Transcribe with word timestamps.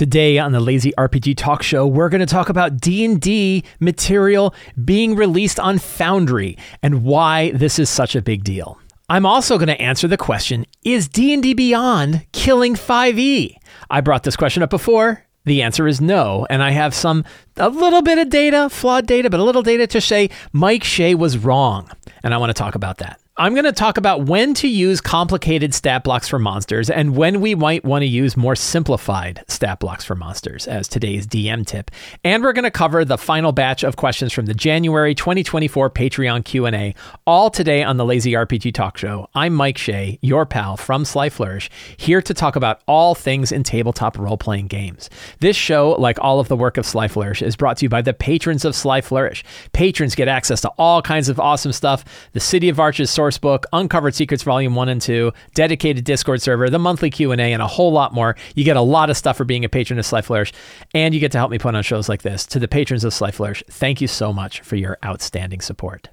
Today 0.00 0.38
on 0.38 0.52
the 0.52 0.60
Lazy 0.60 0.94
RPG 0.96 1.36
Talk 1.36 1.62
Show, 1.62 1.86
we're 1.86 2.08
going 2.08 2.20
to 2.20 2.26
talk 2.26 2.48
about 2.48 2.80
D&D 2.80 3.62
material 3.80 4.54
being 4.82 5.14
released 5.14 5.60
on 5.60 5.76
Foundry 5.76 6.56
and 6.82 7.04
why 7.04 7.50
this 7.50 7.78
is 7.78 7.90
such 7.90 8.16
a 8.16 8.22
big 8.22 8.42
deal. 8.42 8.78
I'm 9.10 9.26
also 9.26 9.58
going 9.58 9.68
to 9.68 9.78
answer 9.78 10.08
the 10.08 10.16
question, 10.16 10.64
is 10.84 11.06
D&D 11.06 11.52
Beyond 11.52 12.24
killing 12.32 12.76
5e? 12.76 13.54
I 13.90 14.00
brought 14.00 14.22
this 14.22 14.36
question 14.36 14.62
up 14.62 14.70
before. 14.70 15.26
The 15.44 15.60
answer 15.60 15.86
is 15.86 16.00
no, 16.00 16.46
and 16.48 16.62
I 16.62 16.70
have 16.70 16.94
some 16.94 17.22
a 17.58 17.68
little 17.68 18.00
bit 18.00 18.16
of 18.16 18.30
data, 18.30 18.70
flawed 18.70 19.06
data, 19.06 19.28
but 19.28 19.38
a 19.38 19.44
little 19.44 19.62
data 19.62 19.86
to 19.88 20.00
say 20.00 20.30
Mike 20.54 20.82
Shea 20.82 21.14
was 21.14 21.36
wrong, 21.36 21.90
and 22.22 22.32
I 22.32 22.38
want 22.38 22.48
to 22.48 22.54
talk 22.54 22.74
about 22.74 22.96
that. 22.98 23.20
I'm 23.40 23.54
going 23.54 23.64
to 23.64 23.72
talk 23.72 23.96
about 23.96 24.26
when 24.26 24.52
to 24.52 24.68
use 24.68 25.00
complicated 25.00 25.72
stat 25.72 26.04
blocks 26.04 26.28
for 26.28 26.38
monsters 26.38 26.90
and 26.90 27.16
when 27.16 27.40
we 27.40 27.54
might 27.54 27.82
want 27.86 28.02
to 28.02 28.06
use 28.06 28.36
more 28.36 28.54
simplified 28.54 29.42
stat 29.48 29.80
blocks 29.80 30.04
for 30.04 30.14
monsters 30.14 30.68
as 30.68 30.86
today's 30.86 31.26
DM 31.26 31.66
tip. 31.66 31.90
And 32.22 32.42
we're 32.42 32.52
going 32.52 32.64
to 32.64 32.70
cover 32.70 33.02
the 33.02 33.16
final 33.16 33.52
batch 33.52 33.82
of 33.82 33.96
questions 33.96 34.34
from 34.34 34.44
the 34.44 34.52
January 34.52 35.14
2024 35.14 35.88
Patreon 35.88 36.44
Q&A 36.44 36.94
all 37.26 37.48
today 37.48 37.82
on 37.82 37.96
the 37.96 38.04
Lazy 38.04 38.32
RPG 38.32 38.74
Talk 38.74 38.98
Show. 38.98 39.26
I'm 39.34 39.54
Mike 39.54 39.78
Shea, 39.78 40.18
your 40.20 40.44
pal 40.44 40.76
from 40.76 41.06
Sly 41.06 41.30
Flourish, 41.30 41.70
here 41.96 42.20
to 42.20 42.34
talk 42.34 42.56
about 42.56 42.82
all 42.86 43.14
things 43.14 43.52
in 43.52 43.62
tabletop 43.62 44.18
role-playing 44.18 44.66
games. 44.66 45.08
This 45.38 45.56
show, 45.56 45.92
like 45.92 46.18
all 46.20 46.40
of 46.40 46.48
the 46.48 46.56
work 46.58 46.76
of 46.76 46.84
Sly 46.84 47.08
Flourish, 47.08 47.40
is 47.40 47.56
brought 47.56 47.78
to 47.78 47.86
you 47.86 47.88
by 47.88 48.02
the 48.02 48.12
patrons 48.12 48.66
of 48.66 48.76
Sly 48.76 49.00
Flourish. 49.00 49.44
Patrons 49.72 50.14
get 50.14 50.28
access 50.28 50.60
to 50.60 50.68
all 50.76 51.00
kinds 51.00 51.30
of 51.30 51.40
awesome 51.40 51.72
stuff, 51.72 52.04
the 52.34 52.40
City 52.40 52.68
of 52.68 52.78
Arches 52.78 53.08
source 53.08 53.29
source 53.30 53.38
book, 53.38 53.66
Uncovered 53.72 54.12
Secrets 54.12 54.42
Volume 54.42 54.74
1 54.74 54.88
and 54.88 55.00
2, 55.00 55.32
dedicated 55.54 56.02
Discord 56.02 56.42
server, 56.42 56.68
the 56.68 56.80
monthly 56.80 57.10
Q&A, 57.10 57.36
and 57.36 57.62
a 57.62 57.66
whole 57.68 57.92
lot 57.92 58.12
more. 58.12 58.34
You 58.56 58.64
get 58.64 58.76
a 58.76 58.80
lot 58.80 59.08
of 59.08 59.16
stuff 59.16 59.36
for 59.36 59.44
being 59.44 59.64
a 59.64 59.68
patron 59.68 60.00
of 60.00 60.06
Sly 60.06 60.20
Flourish, 60.20 60.52
and 60.94 61.14
you 61.14 61.20
get 61.20 61.30
to 61.30 61.38
help 61.38 61.52
me 61.52 61.58
put 61.58 61.76
on 61.76 61.82
shows 61.84 62.08
like 62.08 62.22
this. 62.22 62.44
To 62.46 62.58
the 62.58 62.66
patrons 62.66 63.04
of 63.04 63.14
Sly 63.14 63.30
Flourish, 63.30 63.62
thank 63.70 64.00
you 64.00 64.08
so 64.08 64.32
much 64.32 64.62
for 64.62 64.74
your 64.74 64.98
outstanding 65.04 65.60
support. 65.60 66.08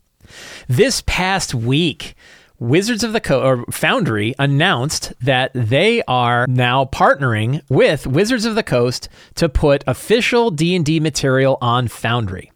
This 0.68 1.02
past 1.08 1.56
week, 1.56 2.14
Wizards 2.60 3.04
of 3.04 3.14
the 3.14 3.20
Co- 3.20 3.42
or 3.42 3.66
Foundry 3.72 4.36
announced 4.38 5.12
that 5.20 5.50
they 5.56 6.04
are 6.04 6.46
now 6.48 6.86
partnering 6.86 7.64
with 7.68 8.06
Wizards 8.06 8.46
of 8.46 8.54
the 8.54 8.62
Coast 8.62 9.10
to 9.36 9.50
put 9.50 9.84
official 9.88 10.52
D&D 10.52 11.00
material 11.00 11.58
on 11.62 11.88
Foundry. 11.88 12.52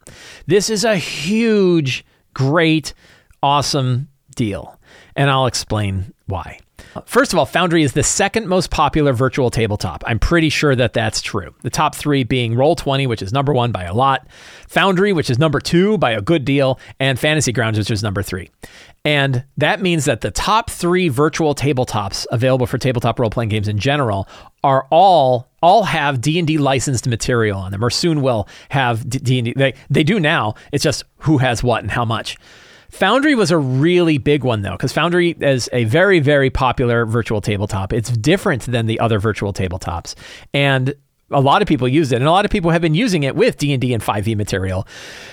This 0.46 0.70
is 0.70 0.84
a 0.84 0.98
huge, 0.98 2.06
great, 2.36 2.94
awesome 3.42 4.08
deal, 4.36 4.80
and 5.16 5.30
I'll 5.30 5.46
explain 5.46 6.14
why. 6.26 6.60
First 7.06 7.32
of 7.32 7.40
all, 7.40 7.46
Foundry 7.46 7.84
is 7.84 7.94
the 7.94 8.04
second 8.04 8.48
most 8.48 8.70
popular 8.70 9.14
virtual 9.14 9.50
tabletop. 9.50 10.04
I'm 10.06 10.20
pretty 10.20 10.50
sure 10.50 10.76
that 10.76 10.94
that's 10.94 11.22
true. 11.22 11.56
The 11.62 11.70
top 11.70 11.96
three 11.96 12.24
being 12.24 12.54
Roll20, 12.54 13.08
which 13.08 13.22
is 13.22 13.32
number 13.32 13.54
one 13.54 13.72
by 13.72 13.84
a 13.84 13.94
lot, 13.94 14.28
Foundry, 14.70 15.14
which 15.14 15.30
is 15.30 15.40
number 15.40 15.60
two 15.60 15.98
by 15.98 16.12
a 16.12 16.22
good 16.22 16.44
deal, 16.44 16.80
and 17.00 17.18
Fantasy 17.20 17.52
Grounds, 17.52 17.78
which 17.78 17.92
is 17.92 18.04
number 18.04 18.22
three. 18.22 18.50
And 19.06 19.46
that 19.58 19.82
means 19.82 20.06
that 20.06 20.22
the 20.22 20.32
top 20.32 20.70
three 20.70 21.08
virtual 21.08 21.56
tabletops 21.56 22.28
available 22.32 22.68
for 22.68 22.78
tabletop 22.78 23.20
role 23.20 23.30
playing 23.30 23.50
games 23.50 23.68
in 23.68 23.78
general 23.80 24.28
are 24.64 24.86
all 24.92 25.50
all 25.64 25.84
have 25.84 26.22
D 26.22 26.40
and 26.40 26.48
D 26.48 26.58
licensed 26.58 27.08
material 27.08 27.60
on 27.60 27.72
them, 27.72 27.84
or 27.84 27.90
soon 27.90 28.22
will 28.22 28.48
have 28.70 29.08
D 29.10 29.40
and 29.40 29.46
D. 29.46 29.54
They 29.56 29.74
they 29.90 30.04
do 30.04 30.20
now. 30.20 30.56
It's 30.72 30.84
just 30.84 31.04
who 31.20 31.38
has 31.38 31.64
what 31.64 31.82
and 31.84 31.92
how 31.92 32.06
much. 32.06 32.38
Foundry 32.92 33.36
was 33.36 33.52
a 33.52 33.58
really 33.58 34.18
big 34.18 34.44
one 34.44 34.62
though, 34.62 34.72
because 34.72 34.94
Foundry 34.94 35.32
is 35.32 35.70
a 35.74 35.86
very, 35.86 36.20
very 36.20 36.50
popular 36.50 37.06
virtual 37.06 37.42
tabletop. 37.42 37.94
It's 37.94 38.12
different 38.12 38.64
than 38.64 38.86
the 38.86 39.00
other 39.00 39.20
virtual 39.20 39.54
tabletops. 39.54 40.16
And 40.54 40.94
a 41.32 41.40
lot 41.40 41.62
of 41.62 41.68
people 41.68 41.88
use 41.88 42.12
it 42.12 42.18
and 42.18 42.26
a 42.26 42.32
lot 42.32 42.46
of 42.46 42.52
people 42.52 42.72
have 42.72 42.82
been 42.82 42.94
using 42.94 43.24
it 43.24 43.36
with 43.36 43.58
d&d 43.58 43.94
and 43.94 44.04
5e 44.04 44.36
material 44.36 44.86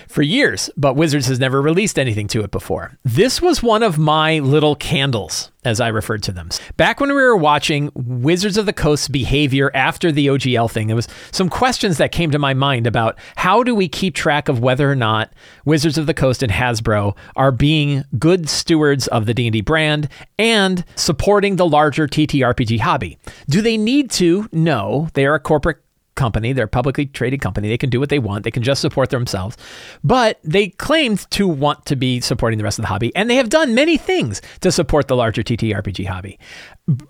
for 0.07 0.23
years 0.23 0.71
but 0.77 0.95
wizards 0.95 1.27
has 1.27 1.41
never 1.41 1.61
released 1.61 1.99
anything 1.99 2.29
to 2.29 2.43
it 2.43 2.51
before 2.51 2.97
this 3.05 3.43
was 3.43 3.63
one 3.63 3.83
of 3.83 3.99
my 3.99 4.39
little 4.39 4.77
candles 4.77 5.51
as 5.69 5.81
i 5.81 5.89
referred 5.89 6.23
to 6.25 6.33
them. 6.33 6.49
Back 6.77 7.01
when 7.01 7.11
we 7.11 7.15
were 7.15 7.37
watching 7.37 7.91
wizards 7.95 8.57
of 8.57 8.67
the 8.67 8.73
coast's 8.73 9.09
behavior 9.09 9.71
after 9.75 10.11
the 10.11 10.27
ogl 10.27 10.71
thing 10.71 10.87
there 10.87 10.97
was 10.97 11.09
some 11.31 11.49
questions 11.49 11.99
that 11.99 12.11
came 12.13 12.31
to 12.31 12.39
my 12.39 12.55
mind 12.55 12.87
about 12.87 13.19
how 13.37 13.63
do 13.63 13.75
we 13.75 13.89
keep 13.89 14.15
track 14.15 14.49
of 14.49 14.61
whether 14.61 14.91
or 14.91 14.97
not 14.97 15.33
wizards 15.65 15.99
of 15.99 16.07
the 16.07 16.15
coast 16.15 16.43
and 16.43 16.53
hasbro 16.53 17.17
are 17.37 17.53
being 17.53 18.05
good 18.19 18.49
stewards 18.49 19.07
of 19.09 19.27
the 19.27 19.35
d&d 19.35 19.61
brand 19.61 20.09
and 20.39 20.85
supporting 20.97 21.57
the 21.57 21.67
larger 21.67 22.09
ttrpg 22.09 22.81
hobby. 22.81 23.19
Do 23.49 23.61
they 23.61 23.77
need 23.77 24.11
to? 24.13 24.49
No. 24.53 25.09
They 25.15 25.27
are 25.27 25.35
a 25.35 25.41
corporate 25.41 25.79
company. 26.19 26.53
They're 26.53 26.67
a 26.67 26.69
publicly 26.69 27.07
traded 27.07 27.41
company. 27.41 27.69
They 27.69 27.79
can 27.79 27.89
do 27.89 27.99
what 27.99 28.11
they 28.11 28.19
want. 28.19 28.45
They 28.45 28.51
can 28.51 28.63
just 28.63 28.83
support 28.83 29.09
themselves. 29.09 29.57
But 30.05 30.39
they 30.45 30.69
claimed 30.69 31.31
to 31.31 31.49
want 31.49 31.87
to 31.87 31.97
be 31.97 32.21
supporting 32.21 32.59
the 32.59 32.65
rest 32.65 32.79
of 32.79 32.83
the 32.83 32.89
hobby, 32.89 33.15
and 33.17 33.31
they 33.31 33.37
have 33.37 33.49
done 33.49 33.75
many 33.75 33.97
things 33.97 34.43
to 34.61 34.71
support 34.71 35.09
the 35.09 35.17
larger 35.17 35.43
TTRPG 35.43 36.07
hobby. 36.07 36.39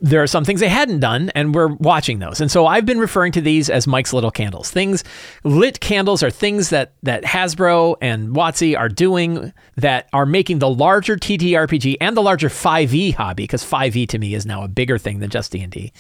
There 0.01 0.21
are 0.23 0.27
some 0.27 0.45
things 0.45 0.59
they 0.59 0.69
hadn't 0.69 0.99
done, 0.99 1.31
and 1.37 1.55
we're 1.55 1.69
watching 1.69 2.19
those. 2.19 2.41
And 2.41 2.51
so 2.51 2.67
I've 2.67 2.85
been 2.85 2.99
referring 2.99 3.31
to 3.33 3.41
these 3.41 3.71
as 3.71 3.87
Mike's 3.87 4.13
little 4.13 4.33
candles. 4.33 4.71
Things, 4.71 5.05
lit 5.45 5.79
candles 5.79 6.23
are 6.25 6.31
things 6.31 6.71
that 6.71 6.95
that 7.05 7.23
Hasbro 7.23 7.97
and 8.01 8.35
WotC 8.35 8.77
are 8.77 8.89
doing 8.89 9.53
that 9.77 10.09
are 10.13 10.27
making 10.27 10.59
the 10.59 10.69
larger 10.69 11.17
TTRPG 11.17 11.97
and 12.01 12.17
the 12.17 12.23
larger 12.23 12.49
5e 12.49 13.15
hobby, 13.15 13.45
because 13.45 13.65
5e 13.65 14.09
to 14.09 14.19
me 14.19 14.35
is 14.35 14.45
now 14.45 14.65
a 14.65 14.69
bigger 14.69 14.99
thing 14.99 15.21
than 15.21 15.31
just 15.31 15.53
D&D, 15.53 15.93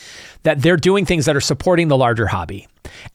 that 0.42 0.60
they're 0.60 0.76
doing 0.76 1.06
things 1.06 1.26
that 1.26 1.36
are 1.36 1.40
supporting 1.40 1.86
the 1.86 1.96
larger 1.96 2.26
hobby. 2.26 2.66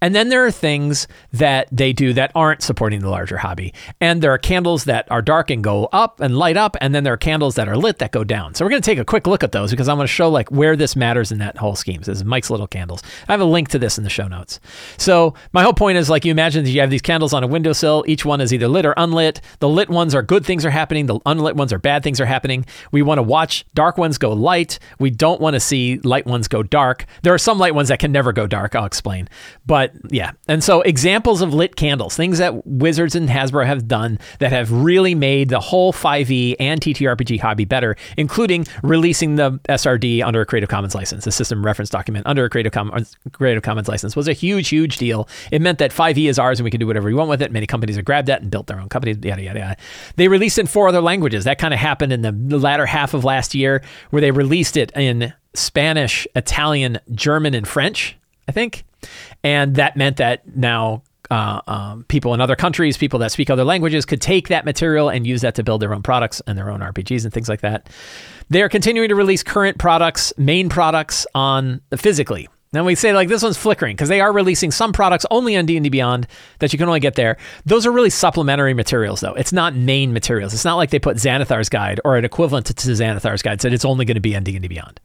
And 0.01 0.13
then 0.13 0.29
there 0.29 0.45
are 0.45 0.51
things 0.51 1.07
that 1.31 1.67
they 1.71 1.93
do 1.93 2.13
that 2.13 2.31
aren't 2.35 2.61
supporting 2.61 3.01
the 3.01 3.09
larger 3.09 3.37
hobby. 3.37 3.73
And 3.99 4.21
there 4.21 4.31
are 4.31 4.37
candles 4.37 4.83
that 4.85 5.09
are 5.11 5.21
dark 5.21 5.49
and 5.49 5.63
go 5.63 5.89
up 5.91 6.19
and 6.19 6.37
light 6.37 6.57
up, 6.57 6.77
and 6.79 6.93
then 6.93 7.03
there 7.03 7.13
are 7.13 7.17
candles 7.17 7.55
that 7.55 7.67
are 7.67 7.75
lit 7.75 7.97
that 7.97 8.11
go 8.11 8.23
down. 8.23 8.53
So 8.53 8.63
we're 8.63 8.69
going 8.69 8.81
to 8.81 8.85
take 8.85 8.99
a 8.99 9.05
quick 9.05 9.25
look 9.25 9.43
at 9.43 9.51
those 9.51 9.71
because 9.71 9.89
I'm 9.89 9.97
going 9.97 10.07
to 10.07 10.13
show 10.13 10.29
like 10.29 10.51
where 10.53 10.75
this 10.75 10.95
matters 10.95 11.31
in 11.31 11.39
that 11.39 11.57
whole 11.57 11.75
scheme. 11.75 12.01
This 12.01 12.19
is 12.19 12.23
Mike's 12.23 12.51
little 12.51 12.67
candles. 12.67 13.01
I 13.27 13.33
have 13.33 13.41
a 13.41 13.45
link 13.45 13.69
to 13.69 13.79
this 13.79 13.97
in 13.97 14.03
the 14.03 14.09
show 14.09 14.27
notes. 14.27 14.59
So 14.97 15.33
my 15.51 15.63
whole 15.63 15.73
point 15.73 15.97
is 15.97 16.11
like 16.11 16.25
you 16.25 16.31
imagine 16.31 16.63
that 16.63 16.69
you 16.69 16.79
have 16.79 16.91
these 16.91 17.01
candles 17.01 17.33
on 17.33 17.43
a 17.43 17.47
windowsill. 17.47 18.03
Each 18.07 18.23
one 18.23 18.39
is 18.39 18.53
either 18.53 18.67
lit 18.67 18.85
or 18.85 18.93
unlit. 18.95 19.41
The 19.59 19.67
lit 19.67 19.89
ones 19.89 20.13
are 20.13 20.21
good 20.21 20.45
things 20.45 20.63
are 20.63 20.69
happening. 20.69 21.07
The 21.07 21.19
unlit 21.25 21.55
ones 21.55 21.73
are 21.73 21.79
bad 21.79 22.03
things 22.03 22.21
are 22.21 22.27
happening. 22.27 22.67
We 22.91 23.01
want 23.01 23.17
to 23.17 23.23
watch 23.23 23.65
dark 23.73 23.97
ones 23.97 24.19
go 24.19 24.31
light. 24.31 24.77
We 24.99 25.09
don't 25.09 25.41
want 25.41 25.55
to 25.55 25.59
see 25.59 25.97
light 26.03 26.27
ones 26.27 26.47
go 26.47 26.61
dark. 26.61 27.05
There 27.23 27.33
are 27.33 27.39
some 27.39 27.57
light 27.57 27.73
ones 27.73 27.87
that 27.89 27.97
can 27.97 28.11
never 28.11 28.31
go 28.31 28.45
dark. 28.45 28.75
I'll 28.75 28.85
explain. 28.85 29.27
But 29.65 29.93
yeah, 30.11 30.33
and 30.47 30.63
so 30.63 30.81
examples 30.81 31.41
of 31.41 31.51
lit 31.51 31.75
candles, 31.75 32.15
things 32.15 32.37
that 32.37 32.65
Wizards 32.67 33.15
and 33.15 33.27
Hasbro 33.27 33.65
have 33.65 33.87
done 33.87 34.19
that 34.37 34.51
have 34.51 34.71
really 34.71 35.15
made 35.15 35.49
the 35.49 35.59
whole 35.59 35.91
5e 35.91 36.57
and 36.59 36.79
TTRPG 36.79 37.39
hobby 37.39 37.65
better, 37.65 37.95
including 38.17 38.67
releasing 38.83 39.35
the 39.35 39.53
SRD 39.69 40.23
under 40.23 40.42
a 40.43 40.45
Creative 40.45 40.69
Commons 40.69 40.95
license, 40.95 41.25
the 41.25 41.31
system 41.31 41.65
reference 41.65 41.89
document 41.89 42.25
under 42.27 42.45
a 42.45 42.49
Creative 42.49 42.71
Commons, 42.71 43.17
Creative 43.31 43.63
Commons 43.63 43.87
license 43.87 44.15
was 44.15 44.27
a 44.27 44.33
huge, 44.33 44.69
huge 44.69 44.97
deal. 44.97 45.27
It 45.51 45.61
meant 45.61 45.79
that 45.79 45.91
5e 45.91 46.29
is 46.29 46.37
ours 46.37 46.59
and 46.59 46.63
we 46.63 46.71
can 46.71 46.79
do 46.79 46.87
whatever 46.87 47.07
we 47.07 47.13
want 47.13 47.29
with 47.29 47.41
it. 47.41 47.51
Many 47.51 47.65
companies 47.65 47.95
have 47.95 48.05
grabbed 48.05 48.27
that 48.27 48.41
and 48.41 48.51
built 48.51 48.67
their 48.67 48.79
own 48.79 48.89
companies, 48.89 49.17
yada, 49.21 49.41
yada, 49.41 49.59
yada. 49.59 49.77
They 50.15 50.27
released 50.27 50.59
in 50.59 50.67
four 50.67 50.87
other 50.87 51.01
languages. 51.01 51.43
That 51.43 51.57
kind 51.57 51.73
of 51.73 51.79
happened 51.79 52.13
in 52.13 52.21
the 52.21 52.59
latter 52.59 52.85
half 52.85 53.13
of 53.13 53.23
last 53.23 53.55
year 53.55 53.81
where 54.11 54.21
they 54.21 54.31
released 54.31 54.77
it 54.77 54.91
in 54.95 55.33
Spanish, 55.53 56.27
Italian, 56.35 56.99
German, 57.13 57.53
and 57.53 57.67
French, 57.67 58.17
I 58.47 58.51
think. 58.51 58.85
And 59.43 59.75
that 59.75 59.97
meant 59.97 60.17
that 60.17 60.55
now 60.55 61.03
uh, 61.33 61.61
um, 61.67 62.03
people 62.09 62.33
in 62.35 62.41
other 62.41 62.55
countries, 62.55 62.95
people 62.95 63.17
that 63.19 63.31
speak 63.31 63.49
other 63.49 63.63
languages, 63.63 64.05
could 64.05 64.21
take 64.21 64.49
that 64.49 64.65
material 64.65 65.09
and 65.09 65.25
use 65.25 65.41
that 65.41 65.55
to 65.55 65.63
build 65.63 65.81
their 65.81 65.93
own 65.93 66.03
products 66.03 66.41
and 66.45 66.57
their 66.57 66.69
own 66.69 66.81
RPGs 66.81 67.23
and 67.23 67.33
things 67.33 67.49
like 67.49 67.61
that. 67.61 67.89
They 68.49 68.61
are 68.61 68.69
continuing 68.69 69.09
to 69.09 69.15
release 69.15 69.41
current 69.41 69.79
products, 69.79 70.31
main 70.37 70.69
products 70.69 71.25
on 71.33 71.81
physically 71.97 72.47
then 72.73 72.85
we 72.85 72.95
say 72.95 73.13
like 73.13 73.29
this 73.29 73.43
one's 73.43 73.57
flickering 73.57 73.95
because 73.95 74.09
they 74.09 74.19
are 74.19 74.33
releasing 74.33 74.71
some 74.71 74.93
products 74.93 75.27
only 75.29 75.55
on 75.55 75.65
D&D 75.67 75.89
Beyond 75.89 76.27
that 76.57 76.73
you 76.73 76.79
can 76.79 76.87
only 76.87 76.99
get 76.99 77.13
there. 77.13 77.37
Those 77.65 77.85
are 77.85 77.91
really 77.91 78.09
supplementary 78.09 78.73
materials 78.73 79.21
though. 79.21 79.35
It's 79.35 79.53
not 79.53 79.75
main 79.75 80.11
materials. 80.11 80.55
It's 80.55 80.65
not 80.65 80.75
like 80.75 80.89
they 80.89 80.97
put 80.97 81.17
Xanathar's 81.17 81.69
guide 81.69 82.01
or 82.03 82.17
an 82.17 82.25
equivalent 82.25 82.65
to, 82.65 82.73
to 82.73 82.87
Xanathar's 82.89 83.43
guide 83.43 83.61
said 83.61 83.73
it's 83.73 83.85
only 83.85 84.05
going 84.05 84.15
to 84.15 84.21
be 84.21 84.35
on 84.35 84.43
D&D 84.43 84.67
Beyond. 84.67 84.99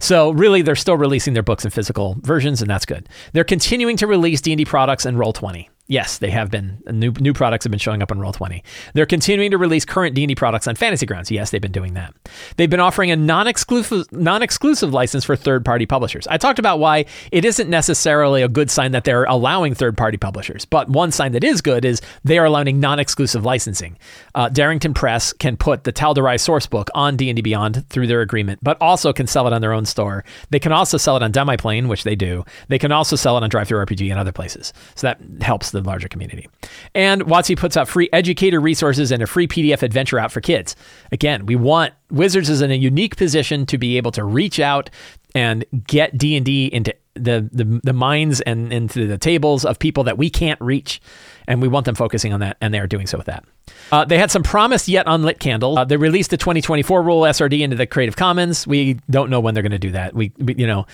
So 0.00 0.32
really 0.32 0.62
they're 0.62 0.74
still 0.74 0.96
releasing 0.96 1.32
their 1.32 1.44
books 1.44 1.64
in 1.64 1.70
physical 1.70 2.16
versions 2.22 2.60
and 2.60 2.68
that's 2.68 2.84
good. 2.84 3.08
They're 3.32 3.44
continuing 3.44 3.96
to 3.98 4.08
release 4.08 4.40
D&D 4.40 4.64
products 4.64 5.06
in 5.06 5.14
Roll20. 5.14 5.68
Yes, 5.88 6.18
they 6.18 6.30
have 6.30 6.48
been. 6.50 6.78
New 6.90 7.10
new 7.18 7.32
products 7.32 7.64
have 7.64 7.70
been 7.70 7.80
showing 7.80 8.02
up 8.02 8.12
on 8.12 8.18
Roll20. 8.18 8.62
They're 8.94 9.04
continuing 9.04 9.50
to 9.50 9.58
release 9.58 9.84
current 9.84 10.14
D&D 10.14 10.36
products 10.36 10.68
on 10.68 10.76
Fantasy 10.76 11.06
Grounds. 11.06 11.28
Yes, 11.28 11.50
they've 11.50 11.60
been 11.60 11.72
doing 11.72 11.94
that. 11.94 12.14
They've 12.56 12.70
been 12.70 12.80
offering 12.80 13.10
a 13.10 13.16
non-exclusive 13.16 14.10
non-exclusive 14.12 14.92
license 14.92 15.24
for 15.24 15.34
third-party 15.34 15.86
publishers. 15.86 16.28
I 16.28 16.36
talked 16.36 16.60
about 16.60 16.78
why 16.78 17.06
it 17.32 17.44
isn't 17.44 17.68
necessarily 17.68 18.42
a 18.42 18.48
good 18.48 18.70
sign 18.70 18.92
that 18.92 19.02
they're 19.02 19.24
allowing 19.24 19.74
third-party 19.74 20.18
publishers, 20.18 20.64
but 20.64 20.88
one 20.88 21.10
sign 21.10 21.32
that 21.32 21.42
is 21.42 21.60
good 21.60 21.84
is 21.84 22.00
they 22.22 22.38
are 22.38 22.46
allowing 22.46 22.78
non-exclusive 22.78 23.44
licensing. 23.44 23.98
Uh, 24.36 24.48
Darrington 24.48 24.94
Press 24.94 25.32
can 25.32 25.56
put 25.56 25.82
the 25.82 25.92
Tal'Dorei 25.92 26.38
source 26.38 26.66
book 26.66 26.90
on 26.94 27.16
D&D 27.16 27.42
Beyond 27.42 27.88
through 27.88 28.06
their 28.06 28.20
agreement, 28.20 28.60
but 28.62 28.80
also 28.80 29.12
can 29.12 29.26
sell 29.26 29.48
it 29.48 29.52
on 29.52 29.60
their 29.60 29.72
own 29.72 29.84
store. 29.84 30.24
They 30.50 30.60
can 30.60 30.70
also 30.70 30.96
sell 30.96 31.16
it 31.16 31.24
on 31.24 31.32
Demiplane, 31.32 31.88
which 31.88 32.04
they 32.04 32.14
do. 32.14 32.44
They 32.68 32.78
can 32.78 32.92
also 32.92 33.16
sell 33.16 33.36
it 33.36 33.42
on 33.42 33.50
DriveThru 33.50 33.84
RPG 33.84 34.10
and 34.10 34.20
other 34.20 34.32
places. 34.32 34.72
So 34.94 35.08
that 35.08 35.20
helps 35.42 35.71
the 35.72 35.82
larger 35.82 36.08
community. 36.08 36.48
And 36.94 37.22
WotC 37.22 37.56
puts 37.56 37.76
out 37.76 37.88
free 37.88 38.08
educator 38.12 38.60
resources 38.60 39.10
and 39.10 39.22
a 39.22 39.26
free 39.26 39.46
PDF 39.46 39.82
adventure 39.82 40.18
out 40.18 40.32
for 40.32 40.40
kids. 40.40 40.76
Again, 41.10 41.46
we 41.46 41.56
want 41.56 41.94
Wizards 42.10 42.50
is 42.50 42.60
in 42.60 42.70
a 42.70 42.74
unique 42.74 43.16
position 43.16 43.66
to 43.66 43.78
be 43.78 43.96
able 43.96 44.12
to 44.12 44.24
reach 44.24 44.60
out 44.60 44.90
and 45.34 45.64
get 45.86 46.16
D&D 46.16 46.66
into 46.66 46.94
the, 47.14 47.48
the 47.52 47.80
the 47.82 47.92
minds 47.92 48.40
and 48.40 48.72
into 48.72 49.06
the 49.06 49.18
tables 49.18 49.64
of 49.64 49.78
people 49.78 50.04
that 50.04 50.16
we 50.16 50.30
can't 50.30 50.60
reach. 50.60 51.00
And 51.48 51.60
we 51.60 51.68
want 51.68 51.86
them 51.86 51.94
focusing 51.94 52.32
on 52.32 52.40
that 52.40 52.56
and 52.60 52.72
they 52.72 52.78
are 52.78 52.86
doing 52.86 53.06
so 53.06 53.18
with 53.18 53.26
that. 53.26 53.44
Uh, 53.90 54.04
they 54.04 54.16
had 54.16 54.30
some 54.30 54.42
promise 54.42 54.88
yet 54.88 55.04
unlit 55.06 55.38
candles 55.38 55.78
uh, 55.78 55.84
they 55.84 55.96
released 55.96 56.30
the 56.30 56.36
2024 56.36 57.02
rule 57.02 57.22
srd 57.22 57.60
into 57.60 57.76
the 57.76 57.86
creative 57.86 58.16
commons. 58.16 58.66
We 58.66 58.94
don't 59.10 59.30
know 59.30 59.40
when 59.40 59.54
they're 59.54 59.62
going 59.62 59.72
to 59.72 59.78
do 59.78 59.90
that. 59.92 60.14
We, 60.14 60.32
we 60.38 60.54
you 60.54 60.66
know 60.66 60.86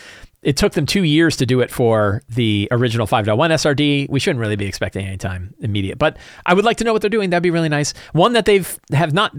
it 0.43 0.57
took 0.57 0.73
them 0.75 0.87
two 0.87 1.03
years 1.03 1.37
to 1.37 1.47
do 1.47 1.61
it 1.61 1.71
for 1.71 2.23
the 2.29 2.69
original 2.71 3.07
5.1 3.07 3.37
SRD. 3.37 4.09
We 4.09 4.21
shouldn't 4.21 4.41
really 4.41 4.57
be 4.57 4.67
expecting 4.67 5.05
any 5.05 5.17
time 5.17 5.53
immediate, 5.61 5.99
but 5.99 6.17
I 6.47 6.55
would 6.55 6.65
like 6.65 6.77
to 6.77 6.85
know 6.85 6.93
what 6.93 7.03
they're 7.03 7.11
doing. 7.11 7.31
That'd 7.31 7.43
be 7.43 7.51
really 7.51 7.69
nice. 7.69 7.93
One 8.13 8.35
that 8.35 8.45
they've 8.45 8.79
have 8.93 9.13
not 9.13 9.39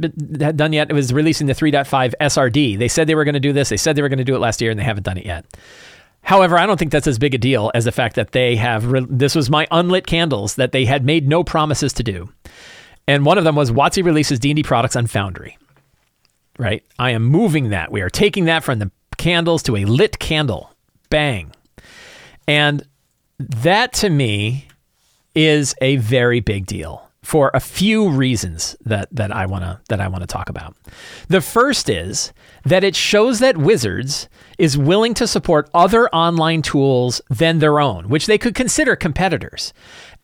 done 0.56 0.74
yet 0.74 0.92
was 0.92 1.14
releasing 1.14 1.48
the 1.48 1.54
3.5 1.54 2.14
SRD. 2.20 2.78
They 2.78 2.90
said 2.90 3.08
they 3.08 3.16
were 3.16 3.24
going 3.24 3.34
to 3.34 3.40
do 3.40 3.54
this. 3.54 3.70
They 3.70 3.78
said 3.78 3.96
they 3.96 4.02
were 4.02 4.10
going 4.10 4.18
to 4.18 4.26
do 4.26 4.36
it 4.36 4.40
last 4.40 4.60
year, 4.60 4.72
and 4.72 4.80
they 4.80 4.84
haven't 4.84 5.04
done 5.04 5.18
it 5.18 5.26
yet. 5.26 5.46
However, 6.22 6.58
I 6.58 6.66
don't 6.66 6.78
think 6.78 6.92
that's 6.92 7.08
as 7.08 7.18
big 7.18 7.34
a 7.34 7.38
deal 7.38 7.72
as 7.74 7.86
the 7.86 7.94
fact 7.94 8.16
that 8.16 8.34
they 8.34 8.58
have. 8.58 8.86
Re- 8.92 9.08
this 9.10 9.36
was 9.36 9.50
my 9.50 9.68
unlit 9.72 10.06
candles 10.06 10.56
that 10.56 10.74
they 10.74 10.84
had 10.84 11.06
made 11.06 11.30
no 11.30 11.46
promises 11.46 11.94
to 11.94 12.04
do, 12.04 12.30
and 13.08 13.26
one 13.26 13.38
of 13.38 13.46
them 13.46 13.56
was 13.56 13.72
WotC 13.72 14.04
releases 14.04 14.38
D&D 14.38 14.64
products 14.64 14.98
on 14.98 15.08
Foundry. 15.08 15.58
Right, 16.58 16.84
I 17.00 17.12
am 17.12 17.24
moving 17.24 17.70
that. 17.70 17.90
We 17.90 18.02
are 18.02 18.10
taking 18.10 18.46
that 18.46 18.66
from 18.66 18.80
the 18.80 18.92
candles 19.18 19.64
to 19.64 19.78
a 19.78 19.86
lit 19.86 20.20
candle 20.20 20.76
bang. 21.10 21.52
And 22.48 22.84
that 23.38 23.94
to 23.94 24.10
me 24.10 24.68
is 25.36 25.76
a 25.82 25.98
very 25.98 26.40
big 26.40 26.66
deal 26.66 27.10
for 27.22 27.52
a 27.54 27.60
few 27.60 28.10
reasons 28.10 28.76
that 28.86 29.08
that 29.12 29.32
I 29.32 29.46
want 29.46 29.64
to 29.64 29.80
that 29.90 30.02
I 30.02 30.08
want 30.08 30.24
to 30.24 30.28
talk 30.28 30.50
about. 30.50 30.76
The 31.28 31.42
first 31.42 31.90
is 31.90 32.34
that 32.66 32.84
it 32.84 32.96
shows 32.96 33.40
that 33.40 33.58
Wizards 33.58 34.28
is 34.58 34.78
willing 34.78 35.14
to 35.14 35.28
support 35.28 35.70
other 35.74 36.10
online 36.10 36.62
tools 36.62 37.22
than 37.30 37.60
their 37.60 37.80
own, 37.80 38.10
which 38.10 38.26
they 38.26 38.38
could 38.38 38.56
consider 38.56 38.96
competitors, 38.96 39.74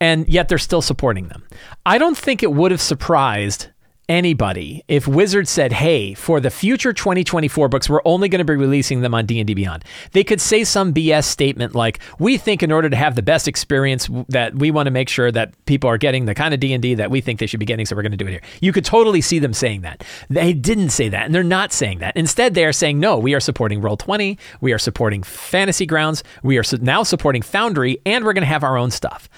and 0.01 0.27
yet 0.27 0.49
they're 0.49 0.57
still 0.57 0.81
supporting 0.81 1.27
them. 1.27 1.43
I 1.85 1.97
don't 1.97 2.17
think 2.17 2.41
it 2.41 2.53
would 2.53 2.71
have 2.71 2.81
surprised 2.81 3.67
anybody 4.09 4.83
if 4.87 5.07
Wizards 5.07 5.49
said, 5.49 5.73
"Hey, 5.73 6.13
for 6.13 6.39
the 6.39 6.49
future 6.49 6.93
2024 6.93 7.69
books, 7.69 7.89
we're 7.89 8.01
only 8.05 8.29
going 8.29 8.39
to 8.39 8.45
be 8.45 8.55
releasing 8.55 9.01
them 9.01 9.13
on 9.13 9.25
D&D 9.25 9.53
Beyond." 9.53 9.83
They 10.11 10.23
could 10.23 10.41
say 10.41 10.63
some 10.63 10.93
BS 10.93 11.25
statement 11.25 11.75
like, 11.75 11.99
"We 12.19 12.37
think 12.37 12.63
in 12.63 12.71
order 12.71 12.89
to 12.89 12.95
have 12.95 13.15
the 13.15 13.21
best 13.21 13.47
experience 13.47 14.09
that 14.29 14.55
we 14.55 14.71
want 14.71 14.87
to 14.87 14.91
make 14.91 15.09
sure 15.09 15.31
that 15.31 15.53
people 15.65 15.89
are 15.89 15.97
getting 15.97 16.25
the 16.25 16.35
kind 16.35 16.53
of 16.53 16.59
D&D 16.59 16.95
that 16.95 17.11
we 17.11 17.21
think 17.21 17.39
they 17.39 17.47
should 17.47 17.59
be 17.59 17.65
getting, 17.65 17.85
so 17.85 17.95
we're 17.95 18.01
going 18.01 18.11
to 18.11 18.17
do 18.17 18.27
it 18.27 18.31
here." 18.31 18.41
You 18.61 18.71
could 18.71 18.85
totally 18.85 19.21
see 19.21 19.39
them 19.39 19.53
saying 19.53 19.81
that. 19.81 20.03
They 20.29 20.53
didn't 20.53 20.89
say 20.89 21.09
that, 21.09 21.25
and 21.25 21.33
they're 21.33 21.43
not 21.43 21.73
saying 21.73 21.99
that. 21.99 22.15
Instead, 22.15 22.53
they 22.53 22.65
are 22.65 22.73
saying, 22.73 22.99
"No, 22.99 23.17
we 23.17 23.33
are 23.33 23.39
supporting 23.39 23.81
Roll20, 23.81 24.37
we 24.61 24.73
are 24.73 24.79
supporting 24.79 25.23
Fantasy 25.23 25.85
Grounds, 25.85 26.23
we 26.43 26.57
are 26.57 26.63
now 26.81 27.03
supporting 27.03 27.41
Foundry, 27.41 27.99
and 28.05 28.23
we're 28.23 28.33
going 28.33 28.41
to 28.41 28.47
have 28.47 28.63
our 28.63 28.77
own 28.77 28.91
stuff." 28.91 29.29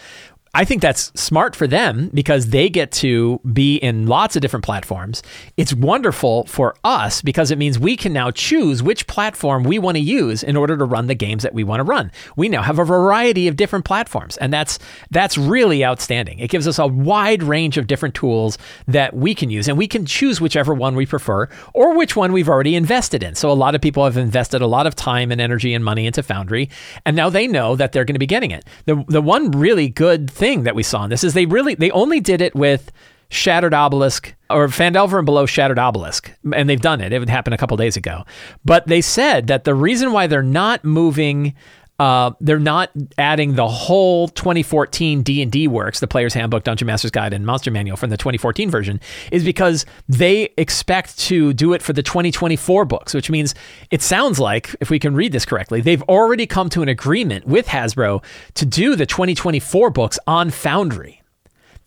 I 0.57 0.65
think 0.65 0.81
that's 0.81 1.11
smart 1.13 1.55
for 1.55 1.67
them 1.67 2.09
because 2.15 2.47
they 2.47 2.67
get 2.67 2.91
to 2.93 3.39
be 3.53 3.75
in 3.75 4.07
lots 4.07 4.35
of 4.35 4.41
different 4.41 4.65
platforms. 4.65 5.21
It's 5.55 5.71
wonderful 5.71 6.45
for 6.45 6.73
us 6.83 7.21
because 7.21 7.51
it 7.51 7.59
means 7.59 7.77
we 7.77 7.95
can 7.95 8.11
now 8.11 8.31
choose 8.31 8.81
which 8.81 9.05
platform 9.05 9.65
we 9.65 9.77
want 9.77 9.97
to 9.97 10.01
use 10.01 10.41
in 10.41 10.57
order 10.57 10.75
to 10.75 10.83
run 10.83 11.05
the 11.05 11.13
games 11.13 11.43
that 11.43 11.53
we 11.53 11.63
want 11.63 11.81
to 11.81 11.83
run. 11.83 12.11
We 12.37 12.49
now 12.49 12.63
have 12.63 12.79
a 12.79 12.83
variety 12.83 13.47
of 13.47 13.55
different 13.55 13.85
platforms, 13.85 14.35
and 14.37 14.51
that's 14.51 14.79
that's 15.11 15.37
really 15.37 15.85
outstanding. 15.85 16.39
It 16.39 16.49
gives 16.49 16.67
us 16.67 16.79
a 16.79 16.87
wide 16.87 17.43
range 17.43 17.77
of 17.77 17.85
different 17.85 18.15
tools 18.15 18.57
that 18.87 19.15
we 19.15 19.35
can 19.35 19.51
use, 19.51 19.67
and 19.67 19.77
we 19.77 19.87
can 19.87 20.07
choose 20.07 20.41
whichever 20.41 20.73
one 20.73 20.95
we 20.95 21.05
prefer 21.05 21.47
or 21.75 21.95
which 21.95 22.15
one 22.15 22.33
we've 22.33 22.49
already 22.49 22.75
invested 22.75 23.21
in. 23.21 23.35
So 23.35 23.51
a 23.51 23.53
lot 23.53 23.75
of 23.75 23.81
people 23.81 24.03
have 24.05 24.17
invested 24.17 24.63
a 24.63 24.67
lot 24.67 24.87
of 24.87 24.95
time 24.95 25.31
and 25.31 25.39
energy 25.39 25.75
and 25.75 25.85
money 25.85 26.07
into 26.07 26.23
Foundry, 26.23 26.67
and 27.05 27.15
now 27.15 27.29
they 27.29 27.45
know 27.45 27.75
that 27.75 27.91
they're 27.91 28.05
going 28.05 28.15
to 28.15 28.19
be 28.19 28.25
getting 28.25 28.49
it. 28.49 28.65
The 28.85 29.05
the 29.07 29.21
one 29.21 29.51
really 29.51 29.87
good 29.87 30.31
thing 30.31 30.46
thing 30.47 30.63
that 30.63 30.75
we 30.75 30.83
saw 30.83 31.03
in 31.03 31.09
this 31.09 31.25
is 31.25 31.33
they 31.33 31.45
really 31.45 31.75
they 31.75 31.91
only 31.91 32.21
did 32.21 32.41
it 32.41 32.55
with 32.55 32.91
Shattered 33.29 33.73
Obelisk 33.73 34.33
or 34.49 34.67
Phandelver 34.69 35.17
and 35.17 35.25
below 35.25 35.45
Shattered 35.45 35.77
Obelisk, 35.77 36.31
and 36.53 36.69
they've 36.69 36.79
done 36.79 37.01
it. 37.01 37.11
It 37.11 37.27
happened 37.27 37.53
a 37.53 37.57
couple 37.57 37.75
days 37.75 37.97
ago, 37.97 38.23
but 38.63 38.87
they 38.87 39.01
said 39.01 39.47
that 39.47 39.65
the 39.65 39.75
reason 39.75 40.13
why 40.13 40.27
they're 40.27 40.41
not 40.41 40.85
moving 40.85 41.53
uh, 41.99 42.31
they're 42.39 42.59
not 42.59 42.91
adding 43.17 43.55
the 43.55 43.67
whole 43.67 44.27
2014 44.27 45.23
D&D 45.23 45.67
works, 45.67 45.99
the 45.99 46.07
Player's 46.07 46.33
Handbook, 46.33 46.63
Dungeon 46.63 46.85
Master's 46.85 47.11
Guide, 47.11 47.33
and 47.33 47.45
Monster 47.45 47.71
Manual 47.71 47.97
from 47.97 48.11
the 48.11 48.17
2014 48.17 48.69
version, 48.69 48.99
is 49.31 49.43
because 49.43 49.85
they 50.07 50.53
expect 50.57 51.17
to 51.19 51.53
do 51.53 51.73
it 51.73 51.81
for 51.81 51.93
the 51.93 52.03
2024 52.03 52.85
books, 52.85 53.13
which 53.13 53.31
means 53.31 53.55
it 53.89 54.01
sounds 54.01 54.39
like, 54.39 54.75
if 54.79 54.89
we 54.89 54.99
can 54.99 55.15
read 55.15 55.31
this 55.31 55.45
correctly, 55.45 55.81
they've 55.81 56.03
already 56.03 56.45
come 56.45 56.69
to 56.69 56.83
an 56.83 56.89
agreement 56.89 57.47
with 57.47 57.67
Hasbro 57.67 58.23
to 58.53 58.65
do 58.65 58.95
the 58.95 59.05
2024 59.07 59.89
books 59.89 60.19
on 60.27 60.51
Foundry. 60.51 61.23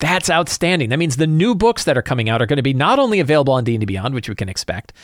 That's 0.01 0.31
outstanding. 0.31 0.89
That 0.89 0.99
means 0.99 1.19
the 1.19 1.27
new 1.27 1.55
books 1.55 1.85
that 1.85 1.97
are 1.97 2.03
coming 2.03 2.29
out 2.29 2.41
are 2.41 2.47
going 2.47 2.57
to 2.57 2.63
be 2.63 2.73
not 2.73 2.99
only 2.99 3.21
available 3.21 3.53
on 3.53 3.65
D&D 3.65 3.85
Beyond, 3.85 4.15
which 4.15 4.31
we 4.31 4.35
can 4.35 4.49
expect, 4.49 4.95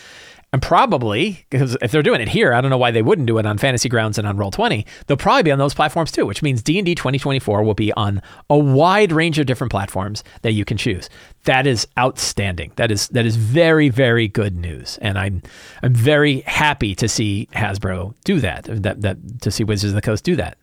and 0.56 0.62
probably, 0.62 1.44
because 1.50 1.76
if 1.82 1.90
they're 1.90 2.02
doing 2.02 2.22
it 2.22 2.28
here, 2.28 2.54
I 2.54 2.62
don't 2.62 2.70
know 2.70 2.78
why 2.78 2.90
they 2.90 3.02
wouldn't 3.02 3.26
do 3.26 3.36
it 3.36 3.44
on 3.44 3.58
Fantasy 3.58 3.90
Grounds 3.90 4.16
and 4.16 4.26
on 4.26 4.38
Roll20. 4.38 4.86
They'll 5.06 5.18
probably 5.18 5.42
be 5.42 5.52
on 5.52 5.58
those 5.58 5.74
platforms 5.74 6.10
too, 6.10 6.24
which 6.24 6.42
means 6.42 6.62
D&D 6.62 6.94
2024 6.94 7.62
will 7.62 7.74
be 7.74 7.92
on 7.92 8.22
a 8.48 8.56
wide 8.56 9.12
range 9.12 9.38
of 9.38 9.44
different 9.44 9.70
platforms 9.70 10.24
that 10.40 10.52
you 10.52 10.64
can 10.64 10.78
choose. 10.78 11.10
That 11.44 11.66
is 11.66 11.86
outstanding. 11.98 12.72
That 12.76 12.90
is 12.90 13.08
that 13.08 13.26
is 13.26 13.36
very 13.36 13.90
very 13.90 14.28
good 14.28 14.56
news, 14.56 14.98
and 15.02 15.18
I'm 15.18 15.42
I'm 15.82 15.92
very 15.92 16.40
happy 16.46 16.94
to 16.94 17.06
see 17.06 17.50
Hasbro 17.52 18.14
do 18.24 18.40
that. 18.40 18.64
That 18.64 19.02
that 19.02 19.42
to 19.42 19.50
see 19.50 19.62
Wizards 19.62 19.90
of 19.90 19.94
the 19.94 20.00
Coast 20.00 20.24
do 20.24 20.36
that. 20.36 20.56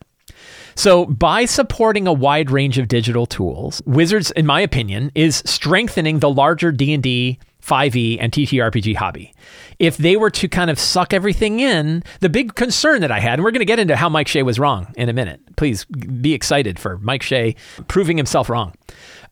So, 0.74 1.06
by 1.06 1.44
supporting 1.44 2.08
a 2.08 2.12
wide 2.12 2.50
range 2.50 2.78
of 2.78 2.88
digital 2.88 3.26
tools, 3.26 3.80
Wizards, 3.86 4.32
in 4.32 4.44
my 4.44 4.60
opinion, 4.60 5.12
is 5.14 5.36
strengthening 5.46 6.18
the 6.18 6.28
larger 6.28 6.72
D&D 6.72 7.38
5e 7.64 8.18
and 8.20 8.32
TTRPG 8.32 8.96
hobby. 8.96 9.32
If 9.78 9.96
they 9.96 10.16
were 10.16 10.30
to 10.30 10.48
kind 10.48 10.70
of 10.70 10.78
suck 10.78 11.12
everything 11.12 11.60
in, 11.60 12.02
the 12.20 12.28
big 12.28 12.54
concern 12.54 13.00
that 13.00 13.10
I 13.10 13.20
had, 13.20 13.34
and 13.34 13.44
we're 13.44 13.50
going 13.50 13.60
to 13.60 13.66
get 13.66 13.78
into 13.78 13.96
how 13.96 14.08
Mike 14.08 14.28
Shea 14.28 14.42
was 14.42 14.58
wrong 14.58 14.92
in 14.96 15.08
a 15.08 15.12
minute. 15.12 15.40
Please 15.56 15.84
be 15.84 16.32
excited 16.32 16.78
for 16.78 16.98
Mike 16.98 17.22
Shea 17.22 17.56
proving 17.88 18.16
himself 18.16 18.48
wrong. 18.48 18.74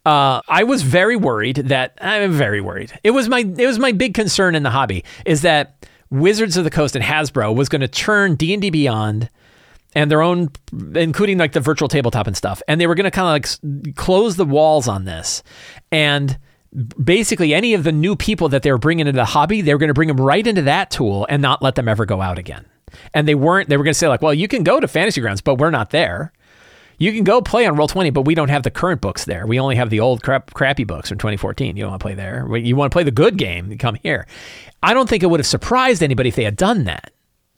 Uh, 0.04 0.40
I 0.48 0.64
was 0.64 0.82
very 0.82 1.16
worried 1.16 1.56
that 1.56 1.96
I'm 2.00 2.32
very 2.32 2.60
worried. 2.60 2.92
It 3.04 3.12
was 3.12 3.28
my 3.28 3.40
it 3.40 3.66
was 3.66 3.78
my 3.78 3.92
big 3.92 4.14
concern 4.14 4.54
in 4.54 4.64
the 4.64 4.70
hobby 4.70 5.04
is 5.24 5.42
that 5.42 5.86
Wizards 6.10 6.56
of 6.56 6.64
the 6.64 6.70
Coast 6.70 6.96
and 6.96 7.04
Hasbro 7.04 7.54
was 7.54 7.68
going 7.68 7.80
to 7.80 7.88
turn 7.88 8.34
D 8.34 8.52
and 8.52 8.60
D 8.60 8.70
Beyond 8.70 9.30
and 9.94 10.10
their 10.10 10.22
own, 10.22 10.50
including 10.94 11.38
like 11.38 11.52
the 11.52 11.60
virtual 11.60 11.88
tabletop 11.88 12.26
and 12.26 12.36
stuff, 12.36 12.62
and 12.66 12.80
they 12.80 12.86
were 12.86 12.94
going 12.94 13.04
to 13.04 13.10
kind 13.10 13.44
of 13.44 13.60
like 13.60 13.94
close 13.96 14.36
the 14.36 14.44
walls 14.44 14.88
on 14.88 15.04
this 15.04 15.42
and 15.90 16.38
basically 17.02 17.54
any 17.54 17.74
of 17.74 17.84
the 17.84 17.92
new 17.92 18.16
people 18.16 18.48
that 18.48 18.62
they 18.62 18.72
were 18.72 18.78
bringing 18.78 19.06
into 19.06 19.16
the 19.16 19.24
hobby, 19.24 19.60
they 19.60 19.74
were 19.74 19.78
going 19.78 19.88
to 19.88 19.94
bring 19.94 20.08
them 20.08 20.20
right 20.20 20.46
into 20.46 20.62
that 20.62 20.90
tool 20.90 21.26
and 21.28 21.42
not 21.42 21.62
let 21.62 21.74
them 21.74 21.88
ever 21.88 22.06
go 22.06 22.20
out 22.20 22.38
again. 22.38 22.64
And 23.14 23.26
they 23.26 23.34
weren't, 23.34 23.68
they 23.68 23.76
were 23.76 23.84
going 23.84 23.92
to 23.92 23.98
say, 23.98 24.08
like, 24.08 24.22
well, 24.22 24.34
you 24.34 24.48
can 24.48 24.62
go 24.62 24.80
to 24.80 24.88
Fantasy 24.88 25.20
Grounds, 25.20 25.40
but 25.40 25.56
we're 25.56 25.70
not 25.70 25.90
there. 25.90 26.32
You 26.98 27.12
can 27.12 27.24
go 27.24 27.40
play 27.40 27.66
on 27.66 27.76
Roll20, 27.76 28.12
but 28.12 28.22
we 28.22 28.34
don't 28.34 28.50
have 28.50 28.62
the 28.62 28.70
current 28.70 29.00
books 29.00 29.24
there. 29.24 29.46
We 29.46 29.58
only 29.58 29.76
have 29.76 29.90
the 29.90 30.00
old 30.00 30.22
crap, 30.22 30.52
crappy 30.54 30.84
books 30.84 31.08
from 31.08 31.18
2014. 31.18 31.76
You 31.76 31.82
don't 31.82 31.90
want 31.90 32.00
to 32.00 32.04
play 32.04 32.14
there. 32.14 32.56
You 32.56 32.76
want 32.76 32.92
to 32.92 32.94
play 32.94 33.02
the 33.02 33.10
good 33.10 33.36
game, 33.38 33.76
come 33.78 33.96
here. 33.96 34.26
I 34.82 34.94
don't 34.94 35.08
think 35.08 35.22
it 35.22 35.26
would 35.26 35.40
have 35.40 35.46
surprised 35.46 36.02
anybody 36.02 36.28
if 36.28 36.36
they 36.36 36.44
had 36.44 36.56
done 36.56 36.84
that 36.84 37.12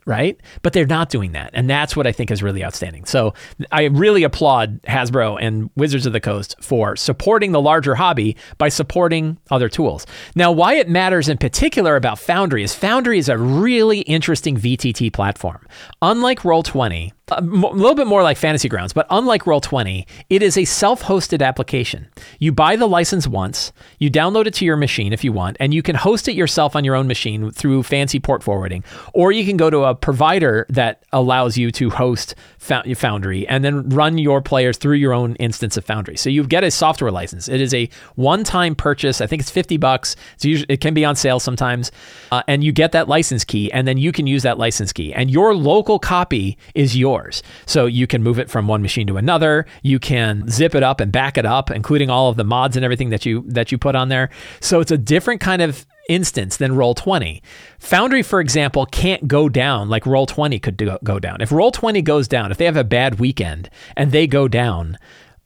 right? 0.07 0.41
But 0.63 0.73
they're 0.73 0.87
not 0.87 1.09
doing 1.09 1.33
that. 1.33 1.51
And 1.55 1.69
that's 1.69 1.97
what 1.97 2.07
I 2.07 2.13
think 2.13 2.31
is 2.31 2.43
really 2.43 2.65
outstanding. 2.65 3.05
So 3.05 3.35
I 3.73 3.85
really 3.85 4.23
applaud 4.23 4.83
Hasbro 4.83 5.39
and 5.41 5.71
Wizards 5.77 6.07
of 6.07 6.13
the 6.13 6.21
Coast 6.21 6.57
for 6.61 6.97
supporting 6.97 7.53
the 7.53 7.61
larger 7.61 7.95
hobby 7.95 8.37
by 8.59 8.69
supporting 8.69 9.39
other 9.51 9.69
tools. 9.69 10.07
Now, 10.35 10.53
why 10.53 10.75
it 10.75 10.89
matters 10.89 11.29
in 11.29 11.39
particular 11.39 11.97
about 11.97 12.19
Foundry 12.19 12.63
is 12.63 12.75
Foundry 12.75 13.19
is 13.19 13.29
a 13.29 13.39
really 13.39 14.01
interesting 14.01 14.57
VTT 14.57 15.13
platform. 15.13 15.67
Unlike 16.03 16.41
Roll20, 16.41 17.13
a 17.31 17.41
little 17.41 17.95
bit 17.95 18.07
more 18.07 18.23
like 18.23 18.37
Fantasy 18.37 18.69
Grounds, 18.69 18.93
but 18.93 19.07
unlike 19.09 19.45
Roll20, 19.45 20.07
it 20.29 20.43
is 20.43 20.59
a 20.59 20.67
self 20.67 21.03
hosted 21.03 21.45
application. 21.45 22.09
You 22.39 22.53
buy 22.53 22.77
the 22.77 22.87
license 22.87 23.27
once, 23.27 23.73
you 23.99 24.11
download 24.11 24.47
it 24.47 24.55
to 24.55 24.65
your 24.67 24.77
machine 24.77 25.13
if 25.13 25.25
you 25.25 25.33
want, 25.33 25.57
and 25.59 25.73
you 25.73 25.83
can 25.83 25.97
host 25.97 26.29
it 26.29 26.35
yourself 26.35 26.77
on 26.77 26.85
your 26.85 26.95
own 26.95 27.07
machine 27.07 27.51
through 27.51 27.85
fancy 27.85 28.21
port 28.21 28.43
forwarding. 28.43 28.85
Or 29.15 29.33
you 29.33 29.47
can 29.47 29.57
go 29.57 29.71
to 29.71 29.85
a 29.85 29.95
provider 29.95 30.67
that 30.69 31.03
allows 31.13 31.57
you 31.57 31.71
to 31.73 31.89
host 31.91 32.35
Foundry 32.59 33.47
and 33.49 33.65
then 33.65 33.89
run 33.89 34.19
your 34.19 34.43
players 34.43 34.77
through 34.77 34.97
your 34.97 35.13
own 35.13 35.37
instance 35.37 35.77
of 35.79 35.85
Foundry. 35.87 36.17
So 36.17 36.29
you 36.29 36.45
get 36.45 36.63
a 36.63 36.71
software 36.71 37.11
license. 37.11 37.49
It 37.49 37.61
is 37.61 37.73
a 37.73 37.89
one 38.17 38.45
time 38.45 38.75
purchase. 38.75 39.21
I 39.21 39.27
think 39.27 39.41
it's 39.41 39.51
50 39.51 39.79
bucks. 39.79 40.17
Usually, 40.43 40.67
it 40.69 40.81
can 40.81 40.93
be 40.93 41.05
on 41.05 41.17
sale 41.17 41.41
sometimes. 41.41 41.91
Uh, 42.31 42.43
and 42.49 42.63
you 42.63 42.73
get 42.73 42.93
that 42.93 43.09
license 43.09 43.45
key, 43.45 43.73
and 43.73 43.89
then 43.89 43.97
you 43.97 44.13
can 44.13 44.27
use 44.27 44.43
that 44.43 44.59
license 44.59 44.93
key. 44.93 45.13
And 45.15 45.31
your 45.31 45.55
local 45.55 45.99
copy 45.99 46.59
is 46.75 46.97
yours 46.97 47.14
yours. 47.15 47.43
So 47.67 47.87
you 47.87 48.07
can 48.07 48.23
move 48.23 48.39
it 48.39 48.51
from 48.51 48.67
one 48.67 48.83
machine 48.83 49.07
to 49.07 49.17
another. 49.17 49.67
You 49.83 49.99
can 49.99 50.49
zip 50.49 50.75
it 50.75 50.83
up 50.83 51.01
and 51.01 51.13
back 51.13 51.39
it 51.39 51.47
up, 51.47 51.71
including 51.71 52.11
all 52.11 52.29
of 52.29 52.37
the 52.37 52.45
mods 52.45 52.77
and 52.77 52.85
everything 52.85 53.11
that 53.11 53.25
you 53.25 53.45
that 53.47 53.71
you 53.71 53.79
put 53.79 53.95
on 53.95 54.09
there. 54.09 54.31
So 54.61 54.81
it's 54.81 54.91
a 54.91 54.99
different 54.99 55.41
kind 55.41 55.63
of 55.63 55.87
instance 56.09 56.59
than 56.59 56.73
Roll20. 56.73 57.41
Foundry, 57.79 58.23
for 58.23 58.41
example, 58.41 58.85
can't 58.87 59.27
go 59.27 59.49
down 59.49 59.89
like 59.89 60.05
Roll20 60.05 60.63
could 60.63 60.77
do, 60.77 60.99
go 61.03 61.19
down. 61.19 61.41
If 61.41 61.51
Roll20 61.51 62.05
goes 62.05 62.29
down, 62.29 62.51
if 62.51 62.59
they 62.59 62.67
have 62.67 62.77
a 62.77 62.85
bad 62.85 63.19
weekend 63.19 63.71
and 63.97 64.13
they 64.13 64.27
go 64.27 64.47
down, 64.47 64.99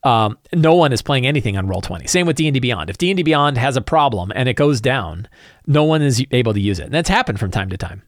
um, 0.03 0.37
no 0.53 0.75
one 0.75 0.93
is 0.93 1.01
playing 1.03 1.27
anything 1.27 1.57
on 1.57 1.69
Roll20. 1.69 2.09
Same 2.09 2.27
with 2.27 2.37
D&D 2.37 2.59
Beyond. 2.59 2.91
If 2.91 2.99
D&D 2.99 3.23
Beyond 3.23 3.57
has 3.59 3.77
a 3.77 3.81
problem 3.81 4.33
and 4.35 4.49
it 4.49 4.55
goes 4.55 4.81
down, 4.81 5.29
no 5.67 5.85
one 5.85 6.03
is 6.03 6.25
able 6.33 6.55
to 6.55 6.61
use 6.61 6.81
it. 6.81 6.87
And 6.87 6.95
that's 6.95 7.09
happened 7.09 7.39
from 7.39 7.53
time 7.53 7.69
to 7.71 7.77
time. 7.77 8.03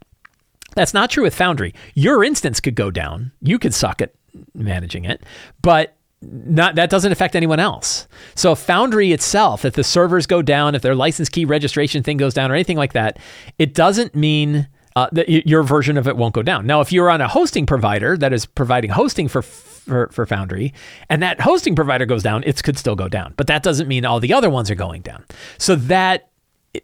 That's 0.74 0.94
not 0.94 1.10
true 1.10 1.24
with 1.24 1.34
Foundry. 1.34 1.74
Your 1.94 2.24
instance 2.24 2.60
could 2.60 2.74
go 2.74 2.90
down. 2.90 3.32
You 3.42 3.58
could 3.58 3.74
suck 3.74 4.00
at 4.00 4.12
managing 4.54 5.04
it, 5.04 5.22
but 5.62 5.96
not 6.22 6.74
that 6.74 6.90
doesn't 6.90 7.12
affect 7.12 7.34
anyone 7.34 7.60
else. 7.60 8.06
So 8.34 8.54
Foundry 8.54 9.12
itself, 9.12 9.64
if 9.64 9.74
the 9.74 9.84
servers 9.84 10.26
go 10.26 10.42
down, 10.42 10.74
if 10.74 10.82
their 10.82 10.94
license 10.94 11.28
key 11.28 11.44
registration 11.44 12.02
thing 12.02 12.18
goes 12.18 12.34
down, 12.34 12.50
or 12.50 12.54
anything 12.54 12.76
like 12.76 12.92
that, 12.92 13.18
it 13.58 13.74
doesn't 13.74 14.14
mean 14.14 14.68
uh, 14.96 15.08
that 15.12 15.28
your 15.28 15.62
version 15.62 15.96
of 15.96 16.06
it 16.06 16.16
won't 16.16 16.34
go 16.34 16.42
down. 16.42 16.66
Now, 16.66 16.80
if 16.80 16.92
you're 16.92 17.10
on 17.10 17.20
a 17.20 17.28
hosting 17.28 17.64
provider 17.64 18.16
that 18.18 18.32
is 18.32 18.44
providing 18.44 18.90
hosting 18.90 19.28
for, 19.28 19.40
for 19.40 20.08
for 20.08 20.26
Foundry, 20.26 20.74
and 21.08 21.22
that 21.22 21.40
hosting 21.40 21.74
provider 21.74 22.04
goes 22.06 22.22
down, 22.22 22.42
it 22.44 22.62
could 22.62 22.76
still 22.76 22.96
go 22.96 23.08
down. 23.08 23.32
But 23.36 23.46
that 23.46 23.62
doesn't 23.62 23.88
mean 23.88 24.04
all 24.04 24.20
the 24.20 24.34
other 24.34 24.50
ones 24.50 24.70
are 24.70 24.74
going 24.74 25.02
down. 25.02 25.24
So 25.58 25.74
that 25.74 26.28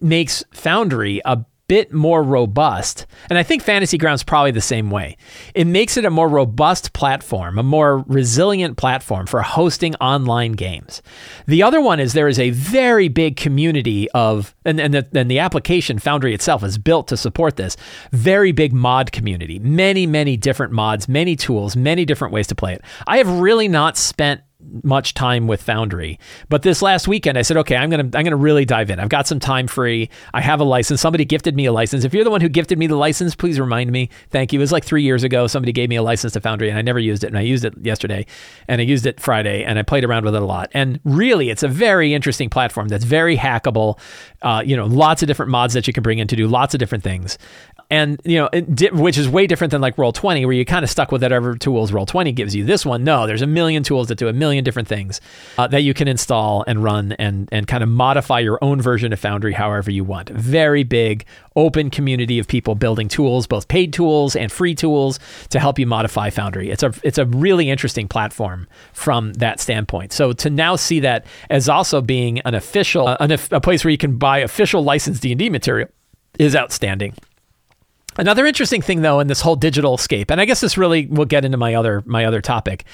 makes 0.00 0.44
Foundry 0.52 1.20
a 1.24 1.44
bit 1.68 1.92
more 1.92 2.23
robust. 2.23 3.06
And 3.28 3.38
I 3.38 3.42
think 3.42 3.62
Fantasy 3.62 3.99
Grounds 3.99 4.23
probably 4.23 4.50
the 4.50 4.61
same 4.61 4.90
way. 4.90 5.16
It 5.54 5.66
makes 5.66 5.96
it 5.96 6.04
a 6.04 6.11
more 6.11 6.28
robust 6.28 6.92
platform, 6.92 7.58
a 7.58 7.62
more 7.62 8.04
resilient 8.06 8.76
platform 8.76 9.26
for 9.26 9.42
hosting 9.42 9.94
online 9.96 10.52
games. 10.52 11.02
The 11.46 11.62
other 11.62 11.80
one 11.80 12.00
is 12.00 12.12
there 12.12 12.28
is 12.28 12.38
a 12.38 12.50
very 12.50 13.08
big 13.08 13.37
community 13.37 14.08
of, 14.12 14.54
and, 14.64 14.80
and, 14.80 14.94
the, 14.94 15.08
and 15.14 15.30
the 15.30 15.38
application 15.38 15.99
Foundry 15.99 16.35
itself 16.35 16.62
is 16.62 16.78
built 16.78 17.08
to 17.08 17.16
support 17.16 17.56
this, 17.56 17.76
very 18.12 18.52
big 18.52 18.73
mod 18.73 19.12
community. 19.12 19.58
Many, 19.58 20.06
many 20.06 20.37
different 20.37 20.73
mods, 20.73 21.08
many 21.08 21.37
tools, 21.37 21.76
many 21.76 22.04
different 22.04 22.32
ways 22.32 22.46
to 22.49 22.54
play 22.54 22.75
it. 22.75 22.82
I 23.06 23.18
have 23.18 23.40
really 23.40 23.68
not 23.68 23.96
spent 23.96 24.40
much 24.82 25.14
time 25.14 25.46
with 25.46 25.62
Foundry. 25.62 26.18
But 26.48 26.62
this 26.62 26.80
last 26.80 27.06
weekend, 27.06 27.36
I 27.36 27.42
said, 27.42 27.56
okay, 27.58 27.76
I'm 27.76 27.90
gonna 27.90 28.04
I'm 28.04 28.25
gonna 28.25 28.36
really 28.36 28.64
dive 28.64 28.90
in. 28.90 28.98
I've 28.98 29.08
got 29.08 29.26
some 29.26 29.38
time 29.38 29.66
free. 29.66 30.08
I 30.32 30.40
have 30.40 30.60
a 30.60 30.64
license. 30.64 31.00
Somebody 31.00 31.25
gifted 31.25 31.54
me 31.54 31.66
a 31.66 31.72
license. 31.72 32.04
If 32.04 32.14
you're 32.14 32.25
the 32.25 32.30
one 32.30 32.40
who 32.40 32.48
gifted 32.48 32.78
me 32.78 32.86
the 32.86 32.96
license, 32.96 33.34
please 33.34 33.60
remind 33.60 33.92
me. 33.92 34.08
Thank 34.30 34.52
you. 34.52 34.58
It 34.58 34.62
was 34.62 34.72
like 34.72 34.84
three 34.84 35.02
years 35.02 35.25
ago. 35.25 35.46
Somebody 35.46 35.72
gave 35.72 35.88
me 35.88 35.96
a 35.96 36.02
license 36.02 36.32
to 36.34 36.40
Foundry, 36.40 36.70
and 36.70 36.78
I 36.78 36.82
never 36.82 36.98
used 36.98 37.22
it. 37.22 37.28
And 37.28 37.38
I 37.38 37.42
used 37.42 37.64
it 37.64 37.75
yesterday, 37.82 38.26
and 38.68 38.80
I 38.80 38.84
used 38.84 39.06
it 39.06 39.20
Friday, 39.20 39.62
and 39.62 39.78
I 39.78 39.82
played 39.82 40.04
around 40.04 40.25
with 40.25 40.34
it 40.34 40.42
a 40.42 40.46
lot. 40.46 40.70
And 40.72 41.00
really, 41.04 41.50
it's 41.50 41.62
a 41.62 41.68
very 41.68 42.14
interesting 42.14 42.48
platform 42.48 42.88
that's 42.88 43.04
very 43.04 43.36
hackable. 43.36 43.98
Uh, 44.42 44.62
you 44.64 44.76
know, 44.76 44.86
lots 44.86 45.22
of 45.22 45.28
different 45.28 45.50
mods 45.50 45.75
that 45.75 45.86
you 45.86 45.92
can 45.92 46.02
bring 46.02 46.18
in 46.18 46.28
to 46.28 46.36
do 46.36 46.48
lots 46.48 46.75
of 46.75 46.80
different 46.80 47.04
things 47.04 47.38
and 47.90 48.20
you 48.24 48.38
know, 48.38 48.48
di- 48.48 48.90
which 48.90 49.18
is 49.18 49.28
way 49.28 49.46
different 49.46 49.70
than 49.70 49.80
like 49.80 49.96
Roll 49.98 50.12
Twenty, 50.12 50.44
where 50.44 50.54
you 50.54 50.64
kind 50.64 50.84
of 50.84 50.90
stuck 50.90 51.12
with 51.12 51.22
whatever 51.22 51.56
tools 51.56 51.92
Roll 51.92 52.06
Twenty 52.06 52.32
gives 52.32 52.54
you. 52.54 52.64
This 52.64 52.84
one, 52.84 53.04
no, 53.04 53.26
there's 53.26 53.42
a 53.42 53.46
million 53.46 53.82
tools 53.82 54.08
that 54.08 54.18
do 54.18 54.28
a 54.28 54.32
million 54.32 54.64
different 54.64 54.88
things 54.88 55.20
uh, 55.58 55.66
that 55.68 55.82
you 55.82 55.94
can 55.94 56.08
install 56.08 56.64
and 56.66 56.82
run 56.82 57.12
and 57.12 57.48
and 57.52 57.66
kind 57.66 57.82
of 57.82 57.88
modify 57.88 58.40
your 58.40 58.58
own 58.62 58.80
version 58.80 59.12
of 59.12 59.20
Foundry 59.20 59.52
however 59.52 59.90
you 59.90 60.04
want. 60.04 60.28
Very 60.30 60.84
big, 60.84 61.24
open 61.54 61.90
community 61.90 62.38
of 62.38 62.48
people 62.48 62.74
building 62.74 63.08
tools, 63.08 63.46
both 63.46 63.68
paid 63.68 63.92
tools 63.92 64.36
and 64.36 64.50
free 64.50 64.74
tools, 64.74 65.18
to 65.50 65.60
help 65.60 65.78
you 65.78 65.86
modify 65.86 66.30
Foundry. 66.30 66.70
It's 66.70 66.82
a 66.82 66.92
it's 67.02 67.18
a 67.18 67.26
really 67.26 67.70
interesting 67.70 68.08
platform 68.08 68.66
from 68.92 69.32
that 69.34 69.60
standpoint. 69.60 70.12
So 70.12 70.32
to 70.32 70.50
now 70.50 70.76
see 70.76 71.00
that 71.00 71.26
as 71.50 71.68
also 71.68 72.00
being 72.00 72.40
an 72.40 72.54
official, 72.54 73.06
uh, 73.08 73.16
an, 73.20 73.32
a 73.50 73.60
place 73.60 73.84
where 73.84 73.90
you 73.90 73.98
can 73.98 74.16
buy 74.16 74.38
official 74.38 74.82
licensed 74.82 75.22
D 75.22 75.32
and 75.32 75.38
D 75.38 75.50
material 75.50 75.88
is 76.38 76.54
outstanding. 76.54 77.14
Another 78.18 78.46
interesting 78.46 78.82
thing, 78.82 79.02
though, 79.02 79.20
in 79.20 79.26
this 79.26 79.40
whole 79.40 79.56
digital 79.56 79.99
scape, 79.99 80.30
and 80.30 80.40
I 80.40 80.44
guess 80.44 80.61
this 80.61 80.78
really 80.78 81.06
will 81.06 81.25
get 81.25 81.44
into 81.44 81.58
my 81.58 81.75
other 81.75 82.02
my 82.06 82.25
other 82.25 82.40
topic, 82.40 82.85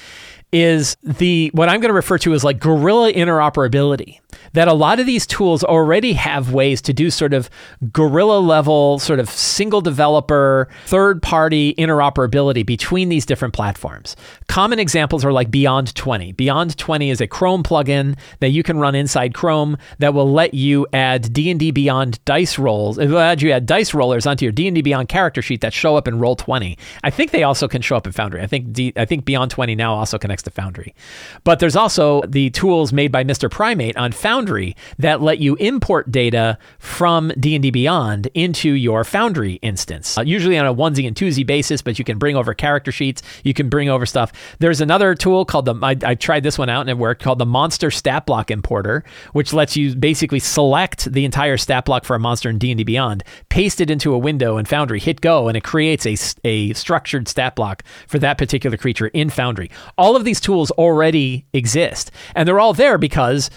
is 0.53 0.95
the 1.01 1.49
what 1.53 1.67
I'm 1.67 1.81
going 1.81 1.89
to 1.89 1.95
refer 1.95 2.17
to 2.19 2.33
as 2.33 2.43
like 2.43 2.59
guerrilla 2.59 3.11
interoperability. 3.11 4.19
That 4.53 4.67
a 4.67 4.73
lot 4.73 4.99
of 4.99 5.05
these 5.05 5.25
tools 5.25 5.63
already 5.63 6.13
have 6.13 6.53
ways 6.53 6.81
to 6.83 6.93
do 6.93 7.09
sort 7.09 7.33
of 7.33 7.49
guerrilla 7.91 8.39
level, 8.39 8.99
sort 8.99 9.19
of 9.19 9.29
single 9.29 9.81
developer, 9.81 10.69
third 10.85 11.21
party 11.21 11.73
interoperability 11.75 12.65
between 12.65 13.09
these 13.09 13.25
different 13.25 13.53
platforms. 13.53 14.15
Common 14.47 14.79
examples 14.79 15.25
are 15.25 15.31
like 15.31 15.49
Beyond 15.49 15.95
20. 15.95 16.33
Beyond 16.33 16.77
20 16.77 17.09
is 17.09 17.21
a 17.21 17.27
Chrome 17.27 17.63
plugin 17.63 18.17
that 18.39 18.49
you 18.49 18.61
can 18.61 18.77
run 18.77 18.95
inside 18.95 19.33
Chrome 19.33 19.77
that 19.99 20.13
will 20.13 20.31
let 20.31 20.53
you 20.53 20.85
add 20.93 21.33
D&D 21.33 21.71
Beyond 21.71 22.23
dice 22.25 22.59
rolls. 22.59 22.99
It 22.99 23.09
will 23.09 23.19
add 23.19 23.41
you 23.41 23.51
add 23.51 23.65
dice 23.65 23.93
rollers 23.93 24.27
onto 24.27 24.45
your 24.45 24.51
D&D 24.51 24.81
Beyond 24.81 25.09
character 25.09 25.41
sheet 25.41 25.61
that 25.61 25.73
show 25.73 25.95
up 25.95 26.07
in 26.07 26.19
Roll 26.19 26.35
20. 26.35 26.77
I 27.03 27.09
think 27.09 27.31
they 27.31 27.43
also 27.43 27.67
can 27.67 27.81
show 27.81 27.95
up 27.95 28.05
in 28.05 28.13
Foundry. 28.13 28.41
I 28.41 28.47
think 28.47 28.71
D, 28.71 28.93
I 28.95 29.05
think 29.05 29.25
Beyond 29.25 29.49
20 29.51 29.75
now 29.75 29.95
also 29.95 30.19
connects 30.19 30.42
to 30.43 30.51
Foundry. 30.51 30.93
But 31.43 31.59
there's 31.59 31.75
also 31.75 32.21
the 32.21 32.49
tools 32.51 32.93
made 32.93 33.11
by 33.11 33.23
Mr. 33.23 33.49
Primate 33.49 33.97
on 33.97 34.11
Foundry 34.11 34.75
that 34.97 35.21
let 35.21 35.39
you 35.39 35.55
import 35.55 36.11
data 36.11 36.57
from 36.79 37.31
D&D 37.39 37.71
Beyond 37.71 38.27
into 38.33 38.71
your 38.71 39.03
Foundry 39.03 39.53
instance. 39.61 40.17
Uh, 40.17 40.21
usually 40.21 40.57
on 40.57 40.65
a 40.65 40.73
onesie 40.73 41.07
and 41.07 41.15
twosie 41.15 41.45
basis, 41.45 41.81
but 41.81 41.97
you 41.97 42.05
can 42.05 42.17
bring 42.17 42.35
over 42.35 42.53
character 42.53 42.91
sheets, 42.91 43.21
you 43.43 43.53
can 43.53 43.69
bring 43.69 43.89
over 43.89 44.05
stuff. 44.05 44.31
There's 44.59 44.81
another 44.81 45.15
tool 45.15 45.45
called 45.45 45.65
the 45.65 45.75
I, 45.81 45.97
I 46.03 46.15
tried 46.15 46.43
this 46.43 46.57
one 46.57 46.69
out 46.69 46.81
and 46.81 46.89
it 46.89 46.97
worked 46.97 47.23
called 47.23 47.39
the 47.39 47.45
Monster 47.45 47.91
Stat 47.91 48.25
Block 48.25 48.51
Importer, 48.51 49.03
which 49.33 49.53
lets 49.53 49.75
you 49.75 49.95
basically 49.95 50.39
select 50.39 51.11
the 51.11 51.25
entire 51.25 51.57
stat 51.57 51.85
block 51.85 52.05
for 52.05 52.15
a 52.15 52.19
monster 52.19 52.49
in 52.49 52.57
D&D 52.57 52.83
Beyond, 52.83 53.23
paste 53.49 53.81
it 53.81 53.89
into 53.89 54.13
a 54.13 54.17
window 54.17 54.57
in 54.57 54.65
Foundry, 54.65 54.99
hit 54.99 55.21
go, 55.21 55.47
and 55.47 55.57
it 55.57 55.63
creates 55.63 56.05
a, 56.05 56.15
a 56.43 56.73
structured 56.73 57.27
stat 57.27 57.55
block 57.55 57.83
for 58.07 58.19
that 58.19 58.37
particular 58.37 58.77
creature 58.77 59.07
in 59.07 59.29
Foundry. 59.29 59.71
All 59.97 60.15
of 60.15 60.25
these 60.25 60.32
these 60.33 60.41
tools 60.41 60.71
already 60.71 61.45
exist, 61.53 62.09
and 62.35 62.47
they're 62.47 62.59
all 62.59 62.73
there 62.73 62.97
because 62.97 63.51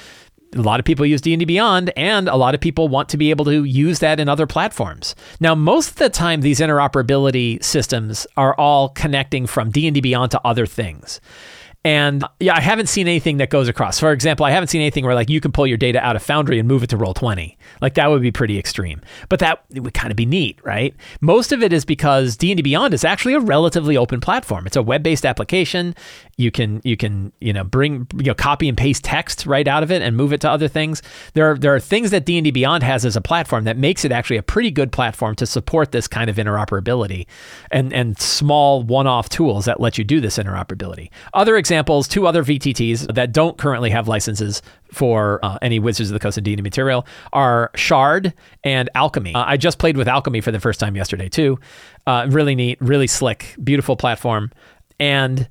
a 0.54 0.60
lot 0.60 0.78
of 0.78 0.84
people 0.84 1.06
use 1.06 1.22
D&D 1.22 1.46
Beyond 1.46 1.90
and 1.96 2.28
a 2.28 2.36
lot 2.36 2.54
of 2.54 2.60
people 2.60 2.86
want 2.88 3.08
to 3.08 3.16
be 3.16 3.30
able 3.30 3.46
to 3.46 3.64
use 3.64 4.00
that 4.00 4.20
in 4.20 4.28
other 4.28 4.46
platforms. 4.46 5.14
Now, 5.40 5.54
most 5.54 5.92
of 5.92 5.96
the 5.96 6.10
time 6.10 6.42
these 6.42 6.60
interoperability 6.60 7.64
systems 7.64 8.26
are 8.36 8.54
all 8.58 8.90
connecting 8.90 9.46
from 9.46 9.70
D&D 9.70 10.02
Beyond 10.02 10.32
to 10.32 10.40
other 10.44 10.66
things. 10.66 11.18
And 11.86 12.24
uh, 12.24 12.28
yeah, 12.40 12.56
I 12.56 12.60
haven't 12.60 12.88
seen 12.88 13.06
anything 13.06 13.36
that 13.36 13.48
goes 13.48 13.68
across. 13.68 14.00
For 14.00 14.10
example, 14.10 14.44
I 14.44 14.50
haven't 14.50 14.66
seen 14.66 14.80
anything 14.80 15.04
where 15.04 15.14
like 15.14 15.30
you 15.30 15.40
can 15.40 15.52
pull 15.52 15.68
your 15.68 15.76
data 15.76 16.04
out 16.04 16.16
of 16.16 16.22
Foundry 16.24 16.58
and 16.58 16.66
move 16.66 16.82
it 16.82 16.90
to 16.90 16.98
Roll20. 16.98 17.56
Like 17.80 17.94
that 17.94 18.10
would 18.10 18.22
be 18.22 18.32
pretty 18.32 18.58
extreme. 18.58 19.00
But 19.28 19.38
that 19.38 19.62
would 19.70 19.94
kind 19.94 20.10
of 20.10 20.16
be 20.16 20.26
neat, 20.26 20.58
right? 20.64 20.96
Most 21.20 21.52
of 21.52 21.62
it 21.62 21.72
is 21.72 21.84
because 21.84 22.36
D&D 22.36 22.60
Beyond 22.62 22.92
is 22.92 23.04
actually 23.04 23.34
a 23.34 23.38
relatively 23.38 23.96
open 23.96 24.20
platform. 24.20 24.66
It's 24.66 24.74
a 24.74 24.82
web-based 24.82 25.24
application. 25.24 25.94
You 26.36 26.50
can 26.50 26.80
you 26.82 26.96
can, 26.96 27.32
you 27.40 27.52
know, 27.52 27.62
bring 27.62 28.08
you 28.16 28.24
know 28.24 28.34
copy 28.34 28.68
and 28.68 28.76
paste 28.76 29.04
text 29.04 29.46
right 29.46 29.68
out 29.68 29.84
of 29.84 29.92
it 29.92 30.02
and 30.02 30.16
move 30.16 30.32
it 30.32 30.40
to 30.40 30.50
other 30.50 30.66
things. 30.66 31.02
There 31.34 31.52
are 31.52 31.56
there 31.56 31.72
are 31.72 31.78
things 31.78 32.10
that 32.10 32.26
D&D 32.26 32.50
Beyond 32.50 32.82
has 32.82 33.04
as 33.04 33.14
a 33.14 33.20
platform 33.20 33.62
that 33.62 33.76
makes 33.76 34.04
it 34.04 34.10
actually 34.10 34.38
a 34.38 34.42
pretty 34.42 34.72
good 34.72 34.90
platform 34.90 35.36
to 35.36 35.46
support 35.46 35.92
this 35.92 36.08
kind 36.08 36.28
of 36.28 36.34
interoperability 36.34 37.26
and 37.70 37.92
and 37.92 38.18
small 38.18 38.82
one-off 38.82 39.28
tools 39.28 39.66
that 39.66 39.78
let 39.78 39.98
you 39.98 40.02
do 40.02 40.20
this 40.20 40.36
interoperability. 40.36 41.10
Other 41.32 41.56
examples 41.56 41.75
examples, 41.76 42.08
two 42.08 42.26
other 42.26 42.42
VTTs 42.42 43.14
that 43.14 43.32
don't 43.32 43.58
currently 43.58 43.90
have 43.90 44.08
licenses 44.08 44.62
for 44.90 45.38
uh, 45.42 45.58
any 45.60 45.78
Wizards 45.78 46.08
of 46.08 46.14
the 46.14 46.20
Coast 46.20 46.38
of 46.38 46.44
D&D 46.44 46.62
material 46.62 47.06
are 47.34 47.70
Shard 47.74 48.32
and 48.64 48.88
Alchemy. 48.94 49.34
Uh, 49.34 49.44
I 49.46 49.58
just 49.58 49.78
played 49.78 49.98
with 49.98 50.08
Alchemy 50.08 50.40
for 50.40 50.50
the 50.50 50.58
first 50.58 50.80
time 50.80 50.96
yesterday 50.96 51.28
too. 51.28 51.58
Uh, 52.06 52.26
really 52.30 52.54
neat, 52.54 52.78
really 52.80 53.06
slick, 53.06 53.54
beautiful 53.62 53.94
platform, 53.94 54.50
and 54.98 55.50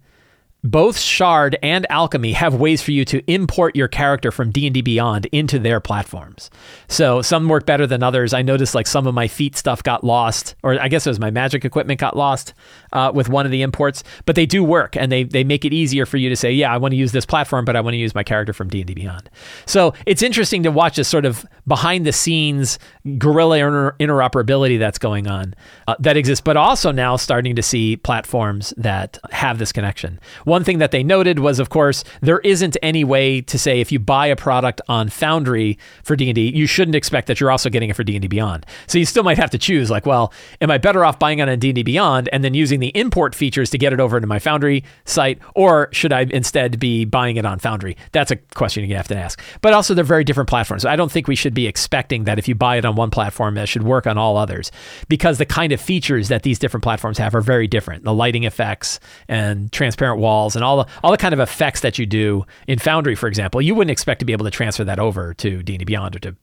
both 0.64 0.98
Shard 0.98 1.60
and 1.62 1.86
Alchemy 1.92 2.32
have 2.32 2.56
ways 2.56 2.82
for 2.82 2.90
you 2.90 3.06
to 3.06 3.24
import 3.32 3.76
your 3.76 3.88
character 3.88 4.32
from 4.32 4.50
D&D 4.50 4.82
Beyond 4.82 5.28
into 5.28 5.60
their 5.60 5.80
platforms. 5.80 6.50
So 6.88 7.22
some 7.22 7.48
work 7.48 7.68
better 7.68 7.86
than 7.86 8.02
others. 8.02 8.34
I 8.34 8.42
noticed 8.42 8.74
like 8.74 8.88
some 8.88 9.06
of 9.06 9.14
my 9.14 9.28
feat 9.28 9.56
stuff 9.56 9.84
got 9.84 10.04
lost, 10.04 10.56
or 10.64 10.82
I 10.82 10.88
guess 10.88 11.06
it 11.06 11.12
was 11.12 11.20
my 11.20 11.30
magic 11.30 11.66
equipment 11.66 12.00
got 12.00 12.18
lost 12.18 12.56
uh, 12.96 13.12
with 13.12 13.30
one 13.30 13.46
of 13.46 13.52
the 13.52 13.62
imports, 13.62 14.04
but 14.26 14.36
they 14.36 14.46
do 14.46 14.64
work 14.64 14.96
and 14.96 15.12
they 15.12 15.24
they 15.24 15.44
make 15.44 15.66
it 15.66 15.74
easier 15.74 16.06
for 16.06 16.18
you 16.18 16.30
to 16.30 16.36
say, 16.36 16.52
yeah, 16.52 16.74
I 16.74 16.78
want 16.78 16.94
to 16.94 16.96
use 16.98 17.12
this 17.12 17.26
platform, 17.26 17.66
but 17.66 17.76
I 17.76 17.82
want 17.82 17.94
to 17.94 17.98
use 17.98 18.16
my 18.16 18.24
character 18.24 18.54
from 18.54 18.70
D 18.70 18.82
and 18.82 18.88
D 18.88 18.94
Beyond. 18.94 19.30
So 19.66 19.94
it's 20.06 20.24
interesting 20.24 20.64
to 20.64 20.72
watch 20.72 20.96
this 20.96 21.08
sort 21.08 21.26
of 21.26 21.46
behind 21.68 22.06
the 22.06 22.12
scenes 22.12 22.80
guerrilla 23.18 23.58
inter- 23.58 23.96
interoperability 24.00 24.80
that's 24.80 24.98
going 24.98 25.28
on 25.28 25.54
uh, 25.88 25.96
that 26.00 26.18
exists, 26.18 26.42
but 26.42 26.58
also 26.58 26.92
now 26.92 27.18
starting 27.18 27.56
to 27.56 27.62
see 27.62 27.98
platforms 27.98 28.74
that 28.78 29.20
have 29.32 29.58
this 29.60 29.72
connection. 29.72 30.20
One 30.46 30.64
thing 30.64 30.80
that 30.80 30.92
they 30.92 31.04
noted 31.04 31.40
was, 31.40 31.60
of 31.60 31.70
course, 31.70 32.04
there 32.22 32.40
isn't 32.40 32.78
any 32.82 33.04
way 33.04 33.42
to 33.42 33.60
say 33.60 33.82
if 33.82 33.92
you 33.92 34.00
buy 34.00 34.28
a 34.28 34.36
product 34.36 34.82
on 34.88 35.10
Foundry 35.10 35.78
for 36.04 36.16
D 36.16 36.30
and 36.30 36.36
D, 36.36 36.52
you 36.56 36.68
shouldn't 36.68 36.96
expect 36.96 37.28
that 37.28 37.40
you're 37.40 37.52
also 37.52 37.70
getting 37.70 37.90
it 37.90 37.96
for 37.96 38.04
D 38.04 38.16
and 38.16 38.22
D 38.22 38.28
Beyond. 38.28 38.66
So 38.88 38.98
you 38.98 39.06
still 39.06 39.24
might 39.24 39.38
have 39.38 39.52
to 39.52 39.58
choose, 39.58 39.92
like, 39.92 40.06
well, 40.06 40.32
am 40.62 40.72
I 40.72 40.78
better 40.78 41.04
off 41.04 41.20
buying 41.20 41.40
it 41.40 41.50
on 41.50 41.60
D 41.60 41.70
and 41.70 41.76
D 41.76 41.84
Beyond 41.84 42.30
and 42.32 42.44
then 42.44 42.54
using 42.54 42.80
the 42.80 42.85
import 42.90 43.36
features 43.36 43.70
to 43.72 43.78
get 43.78 43.94
it 43.94 44.00
over 44.00 44.20
to 44.20 44.28
my 44.28 44.40
Foundry 44.40 44.84
site, 45.06 45.40
or 45.56 45.90
should 45.92 46.14
I 46.14 46.22
instead 46.22 46.80
be 46.80 47.06
buying 47.06 47.38
it 47.38 47.46
on 47.46 47.60
Foundry? 47.60 47.98
That's 48.12 48.32
a 48.32 48.36
question 48.36 48.88
you 48.88 48.96
have 48.96 49.08
to 49.10 49.18
ask. 49.18 49.42
But 49.62 49.74
also, 49.74 49.94
they're 49.94 50.04
very 50.04 50.24
different 50.24 50.50
platforms. 50.50 50.86
I 50.86 50.96
don't 50.96 51.12
think 51.12 51.28
we 51.28 51.36
should 51.36 51.54
be 51.54 51.68
expecting 51.68 52.26
that 52.26 52.40
if 52.40 52.48
you 52.48 52.56
buy 52.56 52.78
it 52.78 52.86
on 52.86 52.96
one 52.96 53.10
platform, 53.10 53.58
it 53.58 53.68
should 53.68 53.84
work 53.84 54.08
on 54.08 54.18
all 54.18 54.38
others, 54.38 54.72
because 55.08 55.38
the 55.38 55.46
kind 55.46 55.72
of 55.72 55.82
features 55.82 56.28
that 56.30 56.44
these 56.44 56.60
different 56.60 56.84
platforms 56.84 57.18
have 57.18 57.36
are 57.36 57.42
very 57.42 57.68
different. 57.68 58.04
The 58.04 58.14
lighting 58.14 58.44
effects 58.44 59.00
and 59.28 59.72
transparent 59.72 60.20
walls 60.20 60.56
and 60.56 60.64
all 60.64 60.78
the 60.78 60.86
all 61.04 61.12
the 61.12 61.18
kind 61.18 61.34
of 61.34 61.40
effects 61.40 61.82
that 61.82 62.00
you 62.00 62.06
do 62.06 62.46
in 62.68 62.80
Foundry, 62.80 63.16
for 63.16 63.28
example, 63.28 63.62
you 63.62 63.76
wouldn't 63.76 63.92
expect 63.92 64.20
to 64.20 64.26
be 64.26 64.34
able 64.34 64.46
to 64.46 64.52
transfer 64.52 64.84
that 64.84 65.00
over 65.00 65.34
to 65.36 65.62
D&D 65.64 65.86
Beyond 65.86 66.16
or 66.16 66.20
to 66.20 66.36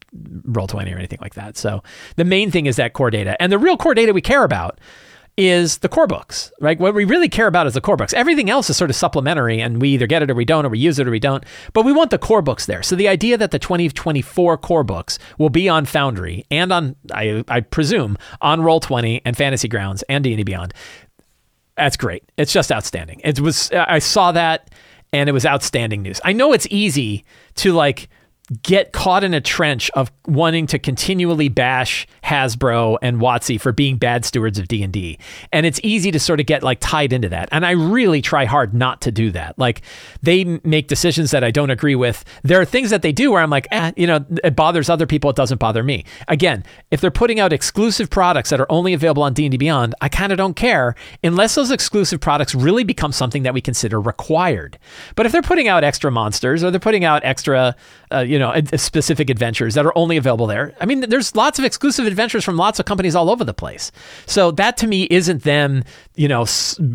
Roll20 0.47 0.93
or 0.93 0.97
anything 0.97 1.19
like 1.21 1.35
that. 1.35 1.57
So 1.57 1.83
the 2.15 2.25
main 2.25 2.51
thing 2.51 2.65
is 2.65 2.77
that 2.77 2.93
core 2.93 3.11
data. 3.11 3.41
And 3.41 3.51
the 3.51 3.59
real 3.59 3.77
core 3.77 3.93
data 3.93 4.13
we 4.13 4.21
care 4.21 4.43
about 4.43 4.79
is 5.35 5.79
the 5.79 5.89
core 5.89 6.05
books, 6.05 6.51
right? 6.59 6.79
What 6.79 6.93
we 6.93 7.05
really 7.05 7.29
care 7.29 7.47
about 7.47 7.65
is 7.65 7.73
the 7.73 7.81
core 7.81 7.97
books. 7.97 8.13
Everything 8.13 8.49
else 8.49 8.69
is 8.69 8.77
sort 8.77 8.89
of 8.89 8.95
supplementary, 8.95 9.59
and 9.59 9.81
we 9.81 9.89
either 9.89 10.05
get 10.05 10.21
it 10.21 10.29
or 10.29 10.35
we 10.35 10.45
don't, 10.45 10.65
or 10.65 10.69
we 10.69 10.77
use 10.77 10.99
it 10.99 11.07
or 11.07 11.11
we 11.11 11.19
don't. 11.19 11.43
But 11.73 11.85
we 11.85 11.91
want 11.91 12.11
the 12.11 12.19
core 12.19 12.41
books 12.41 12.65
there. 12.67 12.83
So 12.83 12.95
the 12.95 13.07
idea 13.07 13.37
that 13.37 13.51
the 13.51 13.59
2024 13.59 14.57
core 14.59 14.83
books 14.83 15.17
will 15.39 15.49
be 15.49 15.67
on 15.67 15.85
Foundry 15.85 16.45
and 16.51 16.71
on, 16.71 16.95
I, 17.11 17.43
I 17.47 17.61
presume, 17.61 18.17
on 18.41 18.61
Roll20 18.61 19.21
and 19.25 19.35
Fantasy 19.35 19.67
Grounds 19.67 20.03
and 20.03 20.23
D&D 20.23 20.43
Beyond, 20.43 20.73
that's 21.75 21.97
great. 21.97 22.23
It's 22.37 22.53
just 22.53 22.71
outstanding. 22.71 23.19
It 23.23 23.39
was. 23.39 23.71
I 23.71 23.97
saw 23.97 24.31
that, 24.33 24.69
and 25.11 25.27
it 25.27 25.31
was 25.33 25.45
outstanding 25.45 26.03
news. 26.03 26.21
I 26.23 26.33
know 26.33 26.53
it's 26.53 26.67
easy 26.69 27.25
to 27.55 27.73
like 27.73 28.07
get 28.61 28.91
caught 28.91 29.23
in 29.23 29.33
a 29.33 29.41
trench 29.41 29.89
of 29.91 30.11
wanting 30.27 30.67
to 30.67 30.79
continually 30.79 31.49
bash 31.49 32.07
Hasbro 32.23 32.97
and 33.01 33.19
WotC 33.19 33.59
for 33.59 33.71
being 33.71 33.97
bad 33.97 34.25
stewards 34.25 34.59
of 34.59 34.67
D&D. 34.67 35.17
And 35.51 35.65
it's 35.65 35.79
easy 35.83 36.11
to 36.11 36.19
sort 36.19 36.39
of 36.39 36.45
get 36.45 36.63
like 36.63 36.79
tied 36.79 37.13
into 37.13 37.29
that. 37.29 37.49
And 37.51 37.65
I 37.65 37.71
really 37.71 38.21
try 38.21 38.45
hard 38.45 38.73
not 38.73 39.01
to 39.01 39.11
do 39.11 39.31
that. 39.31 39.57
Like 39.57 39.81
they 40.21 40.43
make 40.63 40.87
decisions 40.87 41.31
that 41.31 41.43
I 41.43 41.51
don't 41.51 41.69
agree 41.69 41.95
with. 41.95 42.23
There 42.43 42.59
are 42.59 42.65
things 42.65 42.89
that 42.89 43.01
they 43.01 43.11
do 43.11 43.31
where 43.31 43.41
I'm 43.41 43.49
like, 43.49 43.67
eh, 43.71 43.91
you 43.95 44.07
know, 44.07 44.25
it 44.43 44.55
bothers 44.55 44.89
other 44.89 45.05
people, 45.05 45.29
it 45.29 45.35
doesn't 45.35 45.59
bother 45.59 45.83
me. 45.83 46.05
Again, 46.27 46.63
if 46.91 47.01
they're 47.01 47.11
putting 47.11 47.39
out 47.39 47.53
exclusive 47.53 48.09
products 48.09 48.49
that 48.49 48.59
are 48.59 48.71
only 48.71 48.93
available 48.93 49.23
on 49.23 49.33
D&D 49.33 49.57
Beyond, 49.57 49.95
I 50.01 50.09
kind 50.09 50.31
of 50.31 50.37
don't 50.37 50.55
care 50.55 50.95
unless 51.23 51.55
those 51.55 51.71
exclusive 51.71 52.19
products 52.19 52.53
really 52.53 52.83
become 52.83 53.11
something 53.11 53.43
that 53.43 53.53
we 53.53 53.61
consider 53.61 53.99
required. 53.99 54.77
But 55.15 55.25
if 55.25 55.31
they're 55.31 55.41
putting 55.41 55.67
out 55.67 55.83
extra 55.83 56.11
monsters 56.11 56.63
or 56.63 56.71
they're 56.71 56.79
putting 56.79 57.05
out 57.05 57.23
extra 57.23 57.75
uh, 58.13 58.19
you 58.19 58.37
know, 58.37 58.42
specific 58.75 59.29
adventures 59.29 59.75
that 59.75 59.85
are 59.85 59.97
only 59.97 60.17
available 60.17 60.47
there. 60.47 60.73
I 60.81 60.85
mean, 60.85 61.01
there's 61.01 61.35
lots 61.35 61.59
of 61.59 61.65
exclusive 61.65 62.05
adventures 62.05 62.43
from 62.43 62.57
lots 62.57 62.79
of 62.79 62.85
companies 62.85 63.15
all 63.15 63.29
over 63.29 63.43
the 63.43 63.53
place. 63.53 63.91
So 64.25 64.51
that 64.51 64.77
to 64.77 64.87
me 64.87 65.07
isn't 65.09 65.43
them, 65.43 65.83
you 66.15 66.27
know, 66.27 66.45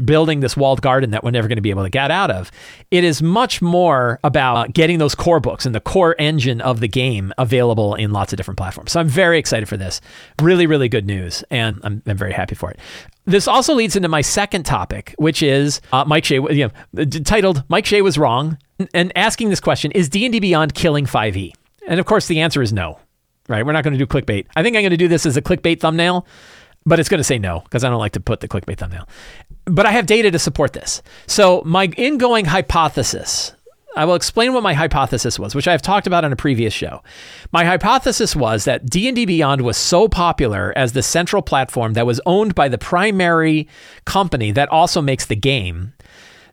building 0.04 0.40
this 0.40 0.56
walled 0.56 0.82
garden 0.82 1.10
that 1.10 1.22
we're 1.24 1.30
never 1.30 1.48
going 1.48 1.56
to 1.56 1.62
be 1.62 1.70
able 1.70 1.84
to 1.84 1.90
get 1.90 2.10
out 2.10 2.30
of. 2.30 2.50
It 2.90 3.04
is 3.04 3.22
much 3.22 3.62
more 3.62 4.18
about 4.24 4.72
getting 4.72 4.98
those 4.98 5.14
core 5.14 5.40
books 5.40 5.66
and 5.66 5.74
the 5.74 5.80
core 5.80 6.16
engine 6.18 6.60
of 6.60 6.80
the 6.80 6.88
game 6.88 7.32
available 7.38 7.94
in 7.94 8.12
lots 8.12 8.32
of 8.32 8.36
different 8.36 8.58
platforms. 8.58 8.92
So 8.92 9.00
I'm 9.00 9.08
very 9.08 9.38
excited 9.38 9.68
for 9.68 9.76
this. 9.76 10.00
Really, 10.40 10.66
really 10.66 10.88
good 10.88 11.06
news, 11.06 11.44
and 11.50 11.80
I'm, 11.82 12.02
I'm 12.06 12.16
very 12.16 12.32
happy 12.32 12.54
for 12.54 12.70
it. 12.70 12.78
This 13.24 13.46
also 13.46 13.74
leads 13.74 13.94
into 13.94 14.08
my 14.08 14.22
second 14.22 14.64
topic, 14.64 15.14
which 15.18 15.42
is 15.42 15.82
uh, 15.92 16.04
Mike 16.06 16.24
Shea, 16.24 16.36
you 16.36 16.70
know, 16.94 17.04
titled 17.04 17.62
"Mike 17.68 17.84
Shea 17.84 18.00
was 18.00 18.16
wrong," 18.16 18.56
and 18.94 19.12
asking 19.16 19.50
this 19.50 19.60
question: 19.60 19.90
Is 19.92 20.08
D 20.08 20.24
and 20.24 20.32
D 20.32 20.40
Beyond 20.40 20.74
killing 20.74 21.06
5e? 21.06 21.52
And 21.86 21.98
of 21.98 22.06
course, 22.06 22.26
the 22.26 22.40
answer 22.40 22.62
is 22.62 22.72
no. 22.72 22.98
Right? 23.48 23.64
We're 23.64 23.72
not 23.72 23.82
going 23.82 23.96
to 23.96 23.98
do 23.98 24.06
clickbait. 24.06 24.46
I 24.56 24.62
think 24.62 24.76
I'm 24.76 24.82
going 24.82 24.90
to 24.90 24.96
do 24.98 25.08
this 25.08 25.24
as 25.24 25.36
a 25.38 25.42
clickbait 25.42 25.80
thumbnail, 25.80 26.26
but 26.84 27.00
it's 27.00 27.08
going 27.08 27.18
to 27.18 27.24
say 27.24 27.38
no 27.38 27.60
because 27.60 27.82
I 27.82 27.88
don't 27.88 27.98
like 27.98 28.12
to 28.12 28.20
put 28.20 28.40
the 28.40 28.48
clickbait 28.48 28.76
thumbnail. 28.76 29.08
But 29.64 29.86
I 29.86 29.92
have 29.92 30.04
data 30.06 30.30
to 30.30 30.38
support 30.38 30.74
this. 30.74 31.02
So 31.26 31.62
my 31.64 31.86
ingoing 31.96 32.44
hypothesis 32.44 33.54
I 33.98 34.04
will 34.04 34.14
explain 34.14 34.52
what 34.52 34.62
my 34.62 34.74
hypothesis 34.74 35.40
was, 35.40 35.56
which 35.56 35.66
I 35.66 35.72
have 35.72 35.82
talked 35.82 36.06
about 36.06 36.24
on 36.24 36.32
a 36.32 36.36
previous 36.36 36.72
show. 36.72 37.02
My 37.50 37.64
hypothesis 37.64 38.36
was 38.36 38.64
that 38.64 38.86
D&D 38.86 39.26
Beyond 39.26 39.62
was 39.62 39.76
so 39.76 40.08
popular 40.08 40.72
as 40.76 40.92
the 40.92 41.02
central 41.02 41.42
platform 41.42 41.94
that 41.94 42.06
was 42.06 42.20
owned 42.24 42.54
by 42.54 42.68
the 42.68 42.78
primary 42.78 43.66
company 44.04 44.52
that 44.52 44.68
also 44.68 45.02
makes 45.02 45.26
the 45.26 45.34
game 45.34 45.94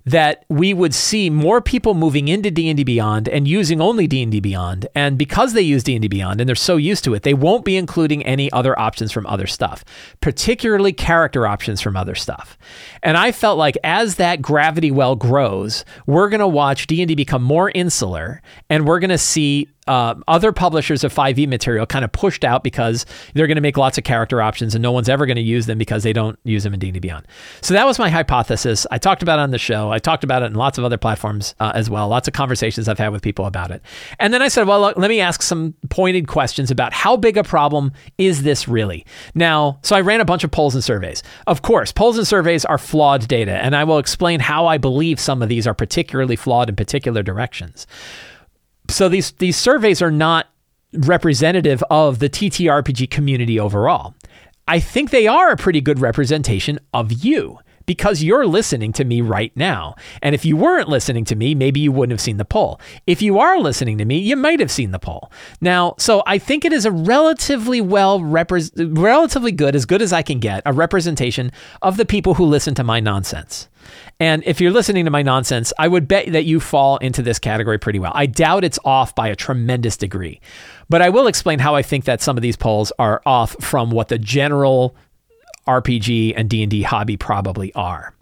that 0.06 0.46
we 0.50 0.74
would 0.74 0.94
see 0.94 1.30
more 1.30 1.62
people 1.62 1.96
moving 1.96 2.28
into 2.28 2.52
D&D 2.52 2.84
Beyond 2.84 3.28
and 3.28 3.48
using 3.48 3.82
only 3.82 4.06
D&D 4.06 4.39
Beyond. 4.39 4.88
And 4.94 5.18
because 5.18 5.54
they 5.54 5.62
use 5.62 5.84
D&D 5.84 6.08
Beyond 6.08 6.39
and 6.39 6.48
they're 6.48 6.56
so 6.56 6.78
used 6.78 7.04
to 7.06 7.13
it 7.13 7.24
they 7.24 7.34
won't 7.34 7.65
be 7.65 7.76
including 7.76 8.24
any 8.26 8.52
other 8.52 8.78
options 8.80 9.12
from 9.12 9.26
other 9.26 9.48
stuff 9.48 9.84
particularly 10.22 10.94
character 10.94 11.48
options 11.48 11.82
from 11.82 11.98
other 11.98 12.15
stuff. 12.15 12.58
And 13.02 13.18
I 13.18 13.32
felt 13.32 13.58
like 13.58 13.78
as 13.84 14.15
that 14.15 14.41
gravity 14.41 14.91
well 14.91 15.15
grows 15.15 15.86
we're 16.06 16.30
going 16.30 16.39
to 16.39 16.48
watch 16.48 16.88
D&D 16.88 17.15
become 17.15 17.41
more 17.41 17.72
insular 17.72 18.41
and 18.70 18.88
we're 18.88 19.00
going 19.00 19.10
to 19.10 19.18
see 19.18 19.68
uh, 19.88 20.15
other 20.28 20.52
publishers 20.52 21.04
of 21.04 21.13
5e 21.13 21.48
material 21.48 21.86
kind 21.86 22.04
of 22.04 22.12
pushed 22.12 22.43
out 22.43 22.63
because 22.63 23.06
they're 23.34 23.48
going 23.48 23.56
to 23.56 23.62
make 23.62 23.78
lots 23.78 23.98
of 23.98 24.04
character 24.04 24.41
options 24.41 24.74
and 24.74 24.82
no 24.82 24.91
one's 24.91 25.10
ever 25.10 25.26
going 25.26 25.36
to 25.36 25.41
use 25.41 25.65
them 25.67 25.78
because 25.78 26.04
they 26.04 26.13
don't 26.13 26.39
use 26.43 26.63
them 26.63 26.74
in 26.74 26.80
D&D 26.80 27.00
Beyond. 27.00 27.28
So 27.62 27.74
that 27.74 27.86
was 27.86 28.00
my 28.00 28.10
hypothesis. 28.10 28.88
I 28.89 28.98
talked 28.98 29.21
about 29.21 29.39
it 29.39 29.43
on 29.43 29.52
the 29.52 29.58
show. 29.58 29.91
I 29.91 30.00
talked 30.00 30.24
about 30.24 30.41
it 30.41 30.48
in 30.48 30.56
lots 30.56 30.78
of 30.78 30.84
other 30.84 30.98
platforms 30.98 31.54
uh, 31.60 31.71
as 31.76 31.89
well. 31.89 32.08
Lots 32.08 32.28
of 32.28 32.34
conversations 32.34 32.88
I've 32.88 32.98
had 32.98 33.10
with 33.10 33.21
people 33.21 33.45
about 33.45 33.71
it. 33.71 33.82
And 34.19 34.34
then 34.34 34.41
I 34.41 34.48
said, 34.48 34.67
well, 34.67 34.82
look, 34.82 34.98
let 34.98 35.10
me 35.10 35.19
ask 35.19 35.41
some 35.41 35.76
pointed 35.89 36.28
questions 36.28 36.71
about 36.71 36.93
how 36.93 37.15
big 37.15 37.38
a 37.38 37.43
problem 37.43 37.91
is 38.17 38.43
this 38.43 38.67
really? 38.67 39.06
Now, 39.36 39.80
so 39.84 39.95
I 39.95 40.02
ran 40.02 40.21
a 40.21 40.26
bunch 40.26 40.43
of 40.43 40.52
polls 40.52 40.74
and 40.74 40.84
surveys. 40.84 41.21
Of 41.45 41.62
course, 41.62 41.91
polls 41.91 42.17
and 42.17 42.28
surveys 42.28 42.65
are 42.65 42.78
flawed 42.78 43.28
data, 43.28 43.54
and 43.54 43.76
I 43.76 43.84
will 43.84 44.00
explain 44.00 44.39
how 44.39 44.65
I 44.65 44.78
believe 44.78 45.19
some 45.19 45.41
of 45.41 45.50
these 45.50 45.67
are 45.67 45.74
particularly 45.74 46.36
flawed 46.36 46.69
in 46.69 46.76
particular 46.76 47.21
directions 47.21 47.86
so 48.89 49.10
these 49.10 49.32
these 49.34 49.58
surveys 49.58 50.02
are 50.02 50.12
not 50.12 50.48
representative 50.93 51.84
of 51.89 52.19
the 52.19 52.30
TTRPG 52.30 53.10
community 53.10 53.60
overall. 53.60 54.15
I 54.67 54.80
think 54.80 55.12
they 55.12 55.28
are 55.28 55.52
a 55.52 55.58
pretty 55.58 55.82
good 55.82 56.00
representation 56.00 56.80
of 56.93 57.12
you 57.12 57.60
because 57.86 58.24
you're 58.24 58.48
listening 58.48 58.91
to 58.93 59.04
me 59.04 59.21
right 59.21 59.56
now. 59.56 59.95
And 60.21 60.34
if 60.34 60.43
you 60.43 60.58
weren't 60.58 60.89
listening 60.89 61.24
to 61.26 61.36
me, 61.36 61.54
maybe 61.54 61.80
you 61.80 61.91
wouldn't 61.91 62.13
have 62.13 62.21
seen 62.21 62.38
the 62.38 62.45
poll. 62.45 62.80
If 63.06 63.21
you 63.21 63.39
are 63.39 63.60
listening 63.60 63.98
to 64.00 64.06
me, 64.06 64.17
you 64.17 64.36
might 64.36 64.60
have 64.60 64.71
seen 64.71 64.91
the 64.91 65.00
poll. 65.00 65.32
Now, 65.62 65.95
so 66.00 66.24
I 66.26 66.38
think 66.38 66.65
it 66.65 66.74
is 66.74 66.86
a 66.86 66.91
relatively 66.91 67.82
well 67.82 68.19
repre- 68.19 68.98
relatively 68.98 69.52
good, 69.52 69.76
as 69.76 69.86
good 69.86 70.02
as 70.02 70.13
I 70.13 70.21
can 70.21 70.39
get, 70.39 70.63
a 70.65 70.74
representation 70.74 71.52
of 71.82 71.98
the 71.98 72.06
people 72.06 72.36
who 72.36 72.45
listen 72.45 72.74
to 72.76 72.84
my 72.84 73.00
nonsense. 73.00 73.69
And 74.19 74.43
if 74.45 74.62
you're 74.62 74.71
listening 74.71 75.06
to 75.06 75.12
my 75.12 75.21
nonsense, 75.21 75.73
I 75.78 75.88
would 75.88 76.08
bet 76.08 76.32
that 76.32 76.45
you 76.45 76.60
fall 76.60 76.97
into 76.97 77.21
this 77.21 77.38
category 77.38 77.78
pretty 77.78 77.99
well. 77.99 78.13
I 78.15 78.28
doubt 78.28 78.63
it's 78.63 78.80
off 78.86 79.13
by 79.13 79.28
a 79.28 79.36
tremendous 79.36 79.97
degree. 79.97 80.39
But 80.89 81.01
I 81.01 81.10
will 81.10 81.28
explain 81.28 81.60
how 81.60 81.75
I 81.75 81.82
think 81.82 82.06
that 82.06 82.21
some 82.21 82.38
of 82.38 82.41
these 82.41 82.56
polls 82.56 82.93
are 82.97 83.21
off 83.25 83.56
from 83.62 83.91
what 83.91 84.08
the 84.08 84.17
general 84.17 84.95
RPG 85.67 86.34
and 86.38 86.49
D&D 86.49 86.84
hobby 86.84 87.17
probably 87.17 87.73
are. 87.73 88.13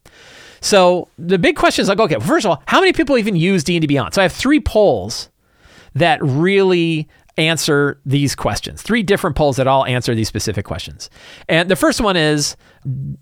So 0.62 1.10
the 1.19 1.38
big 1.38 1.58
question 1.58 1.84
is 1.84 1.89
like, 1.89 1.99
okay, 1.99 2.17
first 2.19 2.45
of 2.45 2.51
all, 2.51 2.63
how 2.65 2.79
many 2.79 2.93
people 2.93 3.17
even 3.17 3.36
use 3.36 3.63
D&D 3.63 3.86
Beyond? 3.86 4.13
So 4.13 4.21
I 4.21 4.23
have 4.23 4.32
three 4.32 4.62
polls 4.62 5.29
that 5.93 6.23
really 6.23 7.08
answer 7.38 8.00
these 8.06 8.36
questions. 8.36 8.82
Three 8.82 9.04
different 9.04 9.36
polls 9.36 9.58
that 9.58 9.67
all 9.67 9.86
answer 9.86 10.13
these 10.13 10.28
specific 10.28 10.65
questions. 10.65 11.10
And 11.50 11.69
the 11.69 11.76
first 11.76 12.00
one 12.00 12.15
is 12.15 12.56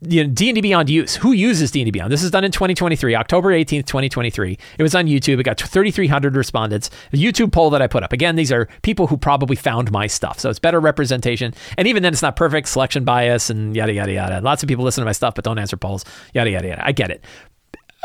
you 0.02 0.24
know, 0.24 0.30
D&D 0.30 0.60
Beyond 0.62 0.90
use. 0.90 1.16
Who 1.16 1.32
uses 1.32 1.72
D&D 1.72 1.92
Beyond? 1.92 2.12
This 2.12 2.24
is 2.24 2.32
done 2.32 2.44
in 2.44 2.52
2023, 2.52 3.16
October 3.16 3.50
18th, 3.50 3.86
2023. 3.86 4.58
It 4.78 4.84
was 4.84 4.96
on 4.96 5.06
YouTube. 5.06 5.40
It 5.40 5.44
got 5.44 5.60
3,300 5.60 6.36
respondents. 6.36 6.90
The 7.12 7.24
YouTube 7.24 7.52
poll 7.52 7.70
that 7.70 7.82
I 7.82 7.88
put 7.88 8.04
up. 8.04 8.12
Again, 8.12 8.36
these 8.36 8.52
are 8.52 8.68
people 8.82 9.08
who 9.08 9.18
probably 9.18 9.56
found 9.56 9.92
my 9.92 10.08
stuff. 10.08 10.40
So 10.40 10.50
it's 10.50 10.60
better 10.60 10.80
representation. 10.80 11.54
And 11.78 11.88
even 11.88 12.04
then, 12.04 12.12
it's 12.12 12.22
not 12.22 12.36
perfect. 12.36 12.68
Selection 12.68 13.04
bias 13.04 13.50
and 13.50 13.76
yada, 13.76 13.94
yada, 13.94 14.12
yada. 14.12 14.42
Lots 14.42 14.64
of 14.64 14.68
people 14.68 14.84
listen 14.84 15.02
to 15.02 15.06
my 15.06 15.12
stuff 15.12 15.36
but 15.36 15.46
don't 15.46 15.60
answer 15.60 15.78
polls. 15.78 16.06
Yada, 16.34 16.50
yada, 16.50 16.68
yada. 16.68 16.86
I 16.86 16.92
get 16.92 17.12
it. 17.12 17.24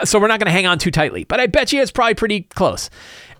So 0.05 0.19
we're 0.19 0.29
not 0.29 0.41
going 0.41 0.47
to 0.47 0.53
hang 0.53 0.67
on 0.67 0.79
too 0.79 0.91
tightly, 0.91 1.25
but 1.25 1.41
I 1.41 1.47
bet 1.47 1.73
you 1.73 1.81
it's 1.81 1.91
probably 1.91 2.15
pretty 2.15 2.43
close. 2.43 2.91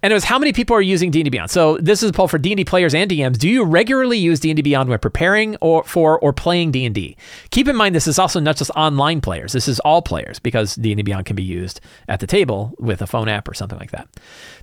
And 0.03 0.13
it 0.13 0.15
was 0.15 0.25
how 0.25 0.39
many 0.39 0.53
people 0.53 0.77
are 0.77 0.83
using 0.83 1.11
D&D 1.11 1.31
Beyond. 1.31 1.51
So 1.51 1.79
this 1.79 2.03
is 2.03 2.11
a 2.11 2.13
poll 2.13 2.29
for 2.29 2.39
D&D 2.39 2.65
players 2.65 2.95
and 2.95 3.11
DMs. 3.11 3.39
Do 3.39 3.49
you 3.49 3.65
regularly 3.65 4.19
use 4.19 4.41
D&D 4.41 4.63
Beyond 4.63 4.89
when 4.89 4.99
preparing 4.99 5.57
or 5.61 5.85
for 5.85 6.19
or 6.21 6.33
playing 6.33 6.71
D&D? 6.71 7.17
Keep 7.51 7.69
in 7.69 7.77
mind 7.77 7.95
this 7.95 8.07
is 8.07 8.19
also 8.19 8.39
not 8.39 8.57
just 8.57 8.71
online 8.77 9.21
players. 9.21 9.53
This 9.53 9.69
is 9.69 9.81
all 9.81 10.03
players 10.03 10.39
because 10.39 10.77
D&D 10.77 11.03
Beyond 11.03 11.27
can 11.27 11.37
be 11.37 11.43
used 11.43 11.81
at 12.09 12.21
the 12.21 12.27
table 12.27 12.75
with 12.79 13.03
a 13.03 13.07
phone 13.07 13.29
app 13.29 13.49
or 13.49 13.55
something 13.55 13.79
like 13.79 13.91
that. 13.91 14.09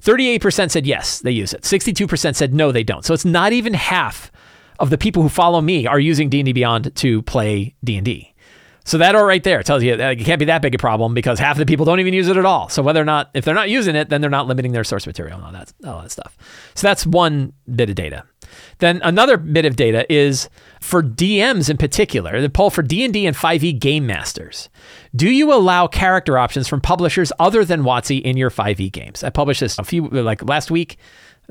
38% 0.01 0.71
said 0.71 0.86
yes, 0.86 1.19
they 1.19 1.32
use 1.32 1.53
it. 1.53 1.62
62% 1.63 2.36
said 2.36 2.53
no, 2.53 2.71
they 2.71 2.84
don't. 2.84 3.03
So 3.03 3.13
it's 3.13 3.25
not 3.25 3.53
even 3.53 3.73
half 3.73 4.32
of 4.79 4.89
the 4.89 4.97
people 4.97 5.23
who 5.23 5.29
follow 5.29 5.62
me 5.62 5.88
are 5.88 5.99
using 5.99 6.29
D&D 6.29 6.53
Beyond 6.53 6.95
to 6.95 7.21
play 7.23 7.75
D&D. 7.84 8.33
So 8.86 8.98
that 8.98 9.15
all 9.15 9.26
right 9.26 9.43
there 9.43 9.63
tells 9.63 9.82
you 9.84 9.96
that 9.96 10.19
it 10.19 10.24
can't 10.24 10.39
be 10.39 10.46
that 10.46 10.62
big 10.62 10.76
a 10.76 10.78
problem 10.78 11.13
because 11.13 11.39
half 11.39 11.56
of 11.56 11.60
the 11.60 11.65
people 11.65 11.86
don't 11.86 12.00
even 12.00 12.13
use 12.13 12.28
it 12.28 12.38
at 12.38 12.46
all. 12.46 12.67
So 12.69 12.84
whether 12.84 13.02
or 13.02 13.06
not 13.06 13.30
if 13.34 13.46
they're 13.46 13.56
not 13.56 13.69
using 13.69 13.96
it, 13.96 14.10
then 14.10 14.22
they're 14.22 14.30
not 14.30 14.48
limiting 14.48 14.74
their 14.74 14.84
source 14.84 15.08
material 15.08 15.38
and 15.38 15.46
all 15.46 15.52
that 15.54 15.74
all 15.86 16.02
that 16.02 16.12
stuff. 16.12 16.38
So 16.76 16.88
that's 16.88 17.06
one 17.06 17.54
bit 17.74 17.89
of 17.89 17.96
data. 17.96 18.26
Then 18.80 19.02
another 19.04 19.38
bit 19.38 19.65
of 19.65 19.76
data 19.76 20.12
is 20.12 20.50
for 20.82 21.02
DMs 21.02 21.69
in 21.69 21.78
particular, 21.78 22.41
the 22.41 22.50
poll 22.50 22.69
for 22.69 22.82
D&D 22.82 23.26
and 23.26 23.36
5e 23.36 23.80
game 23.80 24.06
masters. 24.06 24.69
Do 25.15 25.30
you 25.30 25.54
allow 25.54 25.86
character 25.86 26.39
options 26.39 26.67
from 26.67 26.82
publishers 26.82 27.32
other 27.38 27.63
than 27.63 27.84
WotC 27.84 28.19
in 28.21 28.36
your 28.36 28.49
5e 28.49 28.91
games? 28.91 29.23
I 29.23 29.30
published 29.30 29.60
this 29.60 29.78
a 29.78 29.84
few 29.84 30.08
like 30.08 30.43
last 30.43 30.71
week 30.71 30.97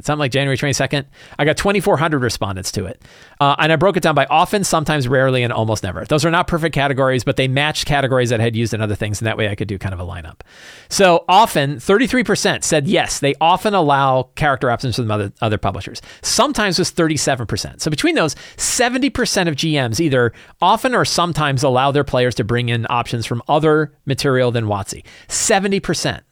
something 0.00 0.18
like 0.18 0.32
January 0.32 0.56
22nd. 0.56 1.04
I 1.38 1.44
got 1.44 1.56
2,400 1.56 2.22
respondents 2.22 2.72
to 2.72 2.86
it. 2.86 3.02
Uh, 3.40 3.54
and 3.58 3.72
I 3.72 3.76
broke 3.76 3.96
it 3.96 4.02
down 4.02 4.14
by 4.14 4.26
often, 4.26 4.64
sometimes, 4.64 5.06
rarely, 5.06 5.42
and 5.42 5.52
almost 5.52 5.82
never. 5.82 6.04
Those 6.04 6.24
are 6.24 6.30
not 6.30 6.46
perfect 6.46 6.74
categories, 6.74 7.24
but 7.24 7.36
they 7.36 7.46
matched 7.46 7.86
categories 7.86 8.30
that 8.30 8.40
I 8.40 8.44
had 8.44 8.56
used 8.56 8.72
in 8.72 8.80
other 8.80 8.94
things. 8.94 9.20
And 9.20 9.26
that 9.26 9.36
way 9.36 9.48
I 9.48 9.54
could 9.54 9.68
do 9.68 9.78
kind 9.78 9.92
of 9.92 10.00
a 10.00 10.04
lineup. 10.04 10.40
So 10.88 11.24
often, 11.28 11.76
33% 11.76 12.64
said 12.64 12.88
yes, 12.88 13.20
they 13.20 13.34
often 13.40 13.74
allow 13.74 14.30
character 14.34 14.70
options 14.70 14.96
from 14.96 15.10
other, 15.10 15.32
other 15.40 15.58
publishers. 15.58 16.00
Sometimes 16.22 16.78
was 16.78 16.90
37%. 16.90 17.80
So 17.80 17.90
between 17.90 18.14
those, 18.14 18.34
70% 18.56 19.48
of 19.48 19.56
GMs 19.56 20.00
either 20.00 20.32
often 20.60 20.94
or 20.94 21.04
sometimes 21.04 21.62
allow 21.62 21.90
their 21.90 22.04
players 22.04 22.34
to 22.36 22.44
bring 22.44 22.70
in 22.70 22.86
options 22.88 23.26
from 23.26 23.42
other 23.54 23.92
material 24.06 24.50
than 24.50 24.66
WotC. 24.66 25.04
70%. 25.28 26.22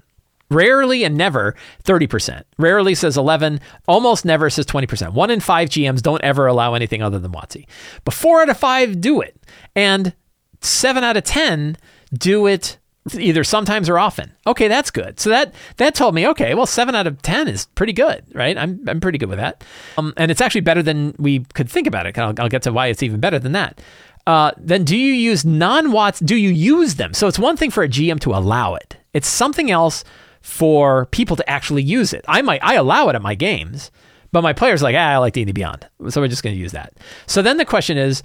Rarely 0.50 1.04
and 1.04 1.16
never 1.16 1.54
30%. 1.84 2.42
Rarely 2.58 2.94
says 2.96 3.16
11, 3.16 3.60
almost 3.86 4.24
never 4.24 4.50
says 4.50 4.66
20%. 4.66 5.12
One 5.12 5.30
in 5.30 5.38
five 5.38 5.68
GMs 5.68 6.02
don't 6.02 6.22
ever 6.22 6.46
allow 6.46 6.74
anything 6.74 7.02
other 7.02 7.20
than 7.20 7.30
WotC. 7.30 7.66
But 8.04 8.14
four 8.14 8.42
out 8.42 8.48
of 8.48 8.58
five 8.58 9.00
do 9.00 9.20
it. 9.20 9.36
And 9.76 10.12
seven 10.60 11.04
out 11.04 11.16
of 11.16 11.22
10 11.22 11.76
do 12.12 12.46
it 12.46 12.78
either 13.14 13.44
sometimes 13.44 13.88
or 13.88 13.98
often. 13.98 14.32
Okay, 14.46 14.68
that's 14.68 14.90
good. 14.90 15.18
So 15.20 15.30
that 15.30 15.54
that 15.78 15.94
told 15.94 16.14
me, 16.14 16.26
okay, 16.28 16.54
well, 16.54 16.66
seven 16.66 16.94
out 16.94 17.06
of 17.06 17.22
10 17.22 17.48
is 17.48 17.66
pretty 17.66 17.92
good, 17.92 18.24
right? 18.34 18.56
I'm, 18.58 18.82
I'm 18.88 19.00
pretty 19.00 19.18
good 19.18 19.28
with 19.28 19.38
that. 19.38 19.64
Um, 19.96 20.12
and 20.16 20.30
it's 20.30 20.40
actually 20.40 20.60
better 20.62 20.82
than 20.82 21.14
we 21.18 21.40
could 21.54 21.70
think 21.70 21.86
about 21.86 22.06
it. 22.06 22.18
I'll, 22.18 22.34
I'll 22.38 22.48
get 22.48 22.62
to 22.62 22.72
why 22.72 22.88
it's 22.88 23.02
even 23.02 23.20
better 23.20 23.38
than 23.38 23.52
that. 23.52 23.80
Uh, 24.30 24.52
then 24.58 24.84
do 24.84 24.96
you 24.96 25.12
use 25.12 25.44
non-Watts? 25.44 26.20
Do 26.20 26.36
you 26.36 26.50
use 26.50 26.94
them? 26.94 27.14
So 27.14 27.26
it's 27.26 27.36
one 27.36 27.56
thing 27.56 27.72
for 27.72 27.82
a 27.82 27.88
GM 27.88 28.20
to 28.20 28.30
allow 28.30 28.76
it. 28.76 28.96
It's 29.12 29.26
something 29.26 29.72
else 29.72 30.04
for 30.40 31.06
people 31.06 31.34
to 31.34 31.50
actually 31.50 31.82
use 31.82 32.12
it. 32.12 32.24
I 32.28 32.40
might 32.40 32.62
I 32.62 32.74
allow 32.74 33.08
it 33.08 33.16
at 33.16 33.22
my 33.22 33.34
games, 33.34 33.90
but 34.30 34.42
my 34.42 34.52
players 34.52 34.82
like, 34.82 34.94
ah, 34.94 35.14
I 35.14 35.16
like 35.16 35.32
D&D 35.32 35.50
Beyond, 35.50 35.88
so 36.10 36.20
we're 36.20 36.28
just 36.28 36.44
going 36.44 36.54
to 36.54 36.62
use 36.62 36.70
that. 36.70 36.92
So 37.26 37.42
then 37.42 37.56
the 37.56 37.64
question 37.64 37.98
is, 37.98 38.22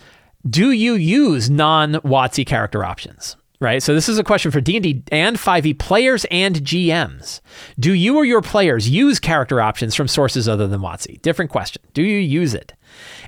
do 0.48 0.70
you 0.70 0.94
use 0.94 1.50
non-WotC 1.50 2.46
character 2.46 2.86
options? 2.86 3.36
Right. 3.60 3.82
So 3.82 3.96
this 3.96 4.08
is 4.08 4.20
a 4.20 4.24
question 4.24 4.52
for 4.52 4.62
D&D 4.62 5.06
and 5.12 5.38
5e 5.38 5.80
players 5.80 6.26
and 6.30 6.58
GMs. 6.58 7.39
Do 7.80 7.94
you 7.94 8.15
or 8.18 8.26
your 8.26 8.44
players 8.44 8.88
use 8.88 9.20
character 9.20 9.60
options 9.60 9.96
from 9.96 10.08
sources 10.08 10.48
other 10.48 10.68
than 10.68 10.82
WotC? 10.82 11.20
Different 11.24 11.50
question. 11.50 11.82
Do 11.94 12.04
you 12.04 12.20
use 12.20 12.54
it? 12.54 12.74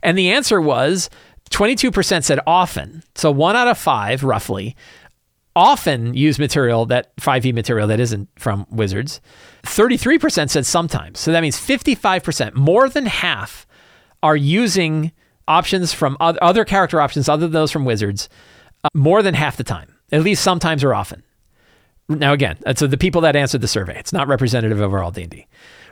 And 0.03 0.15
the 0.15 0.29
answer 0.29 0.61
was 0.61 1.09
22% 1.49 2.23
said 2.23 2.39
often. 2.45 3.03
So 3.15 3.31
one 3.31 3.55
out 3.55 3.67
of 3.67 3.77
five, 3.77 4.23
roughly, 4.23 4.75
often 5.55 6.13
use 6.13 6.37
material 6.37 6.85
that 6.85 7.15
5e 7.17 7.53
material 7.53 7.87
that 7.87 7.99
isn't 7.99 8.29
from 8.37 8.65
Wizards. 8.69 9.19
33% 9.63 10.49
said 10.49 10.65
sometimes. 10.65 11.19
So 11.19 11.31
that 11.31 11.41
means 11.41 11.57
55%, 11.57 12.53
more 12.53 12.87
than 12.89 13.07
half, 13.07 13.65
are 14.21 14.35
using 14.35 15.11
options 15.47 15.93
from 15.93 16.17
other 16.19 16.65
character 16.65 16.99
options 16.99 17.29
other 17.29 17.47
than 17.47 17.53
those 17.53 17.71
from 17.71 17.85
Wizards 17.85 18.29
uh, 18.83 18.89
more 18.93 19.23
than 19.23 19.33
half 19.33 19.57
the 19.57 19.63
time, 19.63 19.95
at 20.11 20.23
least 20.23 20.43
sometimes 20.43 20.83
or 20.83 20.93
often. 20.93 21.23
Now 22.09 22.33
again, 22.33 22.57
so 22.75 22.87
the 22.87 22.97
people 22.97 23.21
that 23.21 23.35
answered 23.35 23.61
the 23.61 23.67
survey, 23.67 23.97
it's 23.97 24.13
not 24.13 24.27
representative 24.27 24.79
of 24.79 24.93
all 24.93 25.11
D&D. 25.11 25.47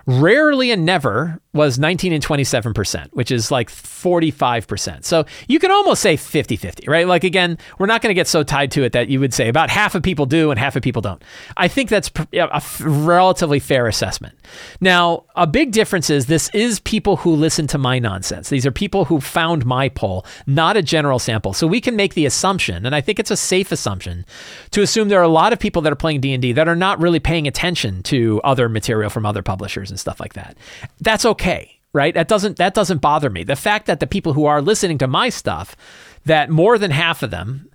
Rarely 0.08 0.70
and 0.70 0.86
never 0.86 1.40
was 1.52 1.80
19 1.80 2.14
and 2.14 2.24
27%, 2.24 3.08
which 3.14 3.32
is 3.32 3.50
like 3.50 3.70
45%. 3.70 5.04
So 5.04 5.26
you 5.48 5.58
can 5.58 5.72
almost 5.72 6.02
say 6.02 6.16
50 6.18 6.58
50, 6.58 6.88
right? 6.88 7.08
Like, 7.08 7.24
again, 7.24 7.58
we're 7.80 7.88
not 7.88 8.02
going 8.02 8.10
to 8.10 8.16
get 8.16 8.28
so 8.28 8.44
tied 8.44 8.72
to 8.72 8.84
it 8.84 8.92
that 8.92 9.08
you 9.08 9.20
would 9.20 9.34
say 9.34 9.48
about 9.48 9.70
half 9.70 9.96
of 9.96 10.04
people 10.04 10.26
do 10.26 10.52
and 10.52 10.60
half 10.60 10.76
of 10.76 10.84
people 10.84 11.02
don't. 11.02 11.24
I 11.58 11.68
think 11.68 11.90
that's 11.90 12.12
a 12.34 12.62
relatively 12.82 13.60
fair 13.60 13.88
assessment. 13.88 14.38
Now, 14.82 15.24
a 15.36 15.48
big 15.48 15.72
difference 15.72 16.10
is 16.10 16.26
this 16.26 16.50
is 16.54 16.80
people 16.82 17.16
who 17.16 17.34
listen 17.34 17.66
to 17.68 17.78
my 17.78 17.98
nonsense. 17.98 18.50
These 18.50 18.66
are 18.66 18.72
people 18.72 19.06
who 19.06 19.20
found 19.22 19.66
my 19.66 19.90
poll, 19.90 20.26
not 20.46 20.78
a 20.78 20.84
general 20.84 21.20
sample. 21.20 21.54
So 21.54 21.66
we 21.66 21.82
can 21.82 21.96
make 21.96 22.14
the 22.14 22.26
assumption, 22.26 22.86
and 22.86 22.94
I 22.94 23.02
think 23.02 23.18
it's 23.18 23.32
a 23.32 23.38
safe 23.38 23.72
assumption, 23.72 24.26
to 24.72 24.82
assume 24.82 25.08
there 25.08 25.20
are 25.20 25.24
a 25.24 25.28
lot 25.30 25.54
of 25.54 25.60
people 25.60 25.82
that 25.84 25.94
are 25.94 25.96
playing 25.96 26.20
D&D 26.20 26.52
that 26.52 26.68
are 26.68 26.76
not 26.76 27.00
really 27.00 27.20
paying 27.20 27.48
attention 27.48 28.04
to 28.04 28.42
other 28.44 28.68
material 28.68 29.10
from 29.10 29.26
other 29.26 29.42
publishers 29.42 29.95
and 29.96 30.00
stuff 30.00 30.20
like 30.20 30.34
that. 30.34 30.58
That's 31.00 31.26
okay, 31.26 31.80
right? 31.94 32.14
That 32.14 32.28
doesn't 32.28 32.58
that 32.58 32.74
doesn't 32.74 33.00
bother 33.00 33.30
me. 33.30 33.46
The 33.46 33.56
fact 33.56 33.86
that 33.86 34.02
the 34.02 34.08
people 34.08 34.34
who 34.34 34.46
are 34.46 34.62
listening 34.62 34.98
to 34.98 35.08
my 35.08 35.30
stuff, 35.30 35.78
that 36.26 36.50
more 36.50 36.78
than 36.78 36.92
half 36.92 37.24
of 37.24 37.32
them, 37.32 37.70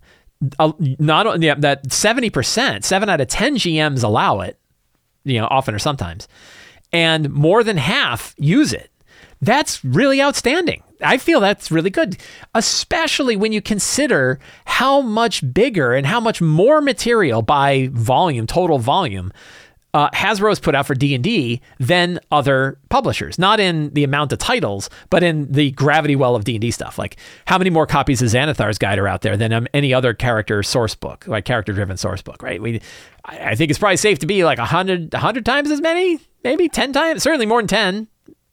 uh, 0.58 0.72
not 0.78 1.40
yeah, 1.40 1.54
that 1.54 1.90
seventy 1.90 2.28
percent, 2.28 2.84
seven 2.84 3.08
out 3.08 3.22
of 3.22 3.28
ten 3.28 3.56
GMs 3.56 4.04
allow 4.04 4.40
it, 4.40 4.58
you 5.24 5.40
know, 5.40 5.48
often 5.50 5.74
or 5.74 5.78
sometimes, 5.78 6.28
and 6.92 7.30
more 7.30 7.64
than 7.64 7.78
half 7.78 8.34
use 8.36 8.74
it. 8.74 8.90
That's 9.40 9.82
really 9.82 10.20
outstanding. 10.20 10.82
I 11.02 11.16
feel 11.16 11.40
that's 11.40 11.70
really 11.70 11.88
good, 11.88 12.18
especially 12.54 13.36
when 13.36 13.52
you 13.52 13.62
consider 13.62 14.38
how 14.66 15.00
much 15.00 15.54
bigger 15.54 15.94
and 15.94 16.06
how 16.06 16.20
much 16.20 16.42
more 16.42 16.82
material 16.82 17.40
by 17.40 17.88
volume, 17.92 18.46
total 18.46 18.78
volume, 18.78 19.32
uh, 19.94 20.10
Hasbro's 20.10 20.60
put 20.60 20.74
out 20.74 20.86
for 20.86 20.94
D 20.94 21.14
and 21.14 21.24
D 21.24 21.60
than 21.78 22.20
other 22.30 22.78
publishers. 22.88 23.38
Not 23.38 23.60
in 23.60 23.90
the 23.90 24.04
amount 24.04 24.32
of 24.32 24.38
titles, 24.38 24.90
but 25.08 25.22
in 25.22 25.50
the 25.50 25.70
gravity 25.72 26.16
well 26.16 26.36
of 26.36 26.44
D 26.44 26.54
and 26.54 26.60
D 26.60 26.70
stuff. 26.70 26.98
Like 26.98 27.16
how 27.46 27.58
many 27.58 27.70
more 27.70 27.86
copies 27.86 28.22
of 28.22 28.28
Xanathar's 28.28 28.78
Guide 28.78 28.98
are 28.98 29.08
out 29.08 29.22
there 29.22 29.36
than 29.36 29.52
um, 29.52 29.66
any 29.74 29.92
other 29.92 30.14
character 30.14 30.62
source 30.62 30.94
book, 30.94 31.26
like 31.26 31.44
character 31.44 31.72
driven 31.72 31.96
source 31.96 32.22
book, 32.22 32.42
right? 32.42 32.60
We, 32.60 32.80
I 33.24 33.54
think 33.54 33.70
it's 33.70 33.78
probably 33.78 33.96
safe 33.96 34.18
to 34.20 34.26
be 34.26 34.44
like 34.44 34.58
a 34.58 34.64
hundred, 34.64 35.12
hundred 35.14 35.44
times 35.44 35.70
as 35.70 35.80
many, 35.80 36.20
maybe 36.44 36.68
ten 36.68 36.92
times, 36.92 37.22
certainly 37.22 37.46
more 37.46 37.60
than 37.60 37.68
ten 37.68 38.08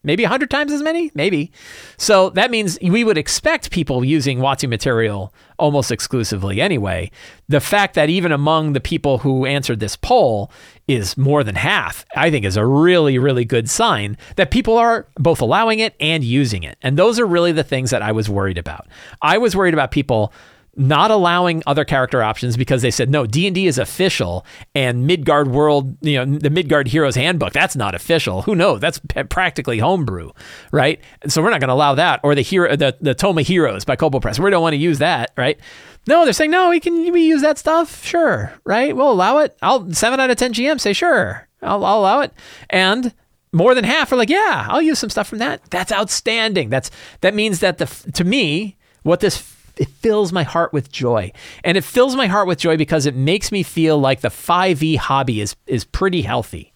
maybe 0.08 0.24
100 0.24 0.50
times 0.50 0.72
as 0.72 0.82
many? 0.82 1.12
Maybe. 1.14 1.52
So 1.98 2.32
that 2.32 2.50
means 2.50 2.80
we 2.82 3.04
would 3.04 3.18
expect 3.18 3.70
people 3.70 4.04
using 4.04 4.40
WotC 4.40 4.68
material 4.68 5.32
almost 5.60 5.92
exclusively 5.92 6.60
anyway. 6.60 7.12
The 7.48 7.60
fact 7.60 7.94
that 7.94 8.10
even 8.10 8.32
among 8.32 8.74
the 8.74 8.80
people 8.80 9.20
who 9.20 9.46
answered 9.46 9.80
this 9.80 9.96
poll 9.96 10.52
is 10.88 11.18
more 11.18 11.44
than 11.44 11.56
half 11.56 12.06
i 12.16 12.32
think 12.32 12.46
is 12.46 12.56
a 12.56 12.66
really 12.66 13.20
really 13.20 13.44
good 13.44 13.70
sign 13.70 14.18
that 14.38 14.52
people 14.52 14.78
are 14.78 15.06
both 15.16 15.42
allowing 15.42 15.80
it 15.80 15.94
and 16.00 16.24
using 16.24 16.64
it. 16.64 16.78
And 16.82 16.98
those 16.98 17.20
are 17.20 17.26
really 17.26 17.52
the 17.52 17.64
things 17.64 17.90
that 17.90 18.02
i 18.02 18.12
was 18.12 18.30
worried 18.30 18.58
about. 18.58 18.88
I 19.22 19.38
was 19.38 19.56
worried 19.56 19.74
about 19.74 19.92
people 19.92 20.32
not 20.78 21.12
allowing 21.12 21.64
other 21.66 21.84
character 21.84 22.22
options 22.24 22.56
because 22.56 22.82
they 22.82 22.92
said 22.92 23.10
no 23.10 23.26
d&d 23.26 23.66
is 23.68 23.78
official 23.78 24.46
and 24.76 25.08
midgard 25.08 25.48
world 25.48 25.98
you 26.02 26.24
know 26.24 26.38
the 26.38 26.50
midgard 26.50 26.88
heroes 26.88 27.16
handbook 27.16 27.54
that's 27.54 27.76
not 27.76 27.96
official. 27.96 28.42
Who 28.44 28.56
knows? 28.56 28.80
That's 28.80 29.00
p- 29.00 29.24
practically 29.24 29.80
homebrew 29.80 30.32
right? 30.72 31.02
So 31.28 31.42
we're 31.42 31.50
not 31.50 31.60
going 31.60 31.70
to 31.70 31.74
allow 31.74 31.96
that. 31.96 32.20
Or 32.24 32.36
the 32.36 32.42
hero 32.42 32.76
the, 32.76 32.96
the 33.02 33.14
tome 33.14 33.38
heroes 33.38 33.86
by 33.86 33.96
kobold 33.96 34.22
press. 34.22 34.40
We 34.40 34.50
don't 34.50 34.62
want 34.62 34.74
to 34.74 34.78
use 34.78 35.00
that 35.00 35.32
right? 35.38 35.60
No 36.08 36.24
they're 36.24 36.34
saying 36.34 36.52
no 36.52 36.70
we 36.70 36.80
can 36.80 37.12
we 37.12 37.26
use 37.28 37.42
that 37.42 37.58
stuff 37.58 38.04
sure 38.04 38.54
right? 38.64 38.96
We'll 38.96 39.12
allow 39.12 39.40
it. 39.40 39.58
I'll 39.62 39.92
7 39.92 40.20
out 40.20 40.30
of 40.30 40.38
10 40.38 40.54
gm 40.54 40.80
say 40.80 40.94
sure 40.94 41.48
I'll, 41.62 41.84
I'll 41.84 42.00
allow 42.00 42.22
it. 42.22 42.34
And 42.70 43.14
more 43.54 43.74
than 43.74 43.86
half 43.86 44.12
are 44.12 44.18
like 44.18 44.30
yeah 44.30 44.68
i'll 44.70 44.82
use 44.82 45.00
some 45.00 45.10
stuff 45.10 45.28
from 45.28 45.40
that. 45.40 45.62
That's 45.70 45.92
outstanding. 45.92 46.70
That's 46.70 46.92
that 47.22 47.34
means 47.34 47.60
that 47.60 47.78
the 47.78 47.86
to 48.14 48.24
me 48.24 48.78
what 49.04 49.20
this 49.20 49.38
it 49.78 49.90
fills 49.90 50.32
my 50.32 50.44
heart 50.44 50.74
with 50.74 50.92
joy. 50.92 51.32
And 51.64 51.78
it 51.78 51.84
fills 51.84 52.16
my 52.16 52.28
heart 52.28 52.48
with 52.48 52.60
joy 52.60 52.78
because 52.78 53.06
it 53.06 53.16
makes 53.16 53.52
me 53.52 53.64
feel 53.64 53.98
like 53.98 54.22
the 54.22 54.30
5e 54.30 54.98
hobby 54.98 55.42
is 55.42 55.56
is 55.66 55.84
pretty 55.84 56.22
healthy. 56.22 56.74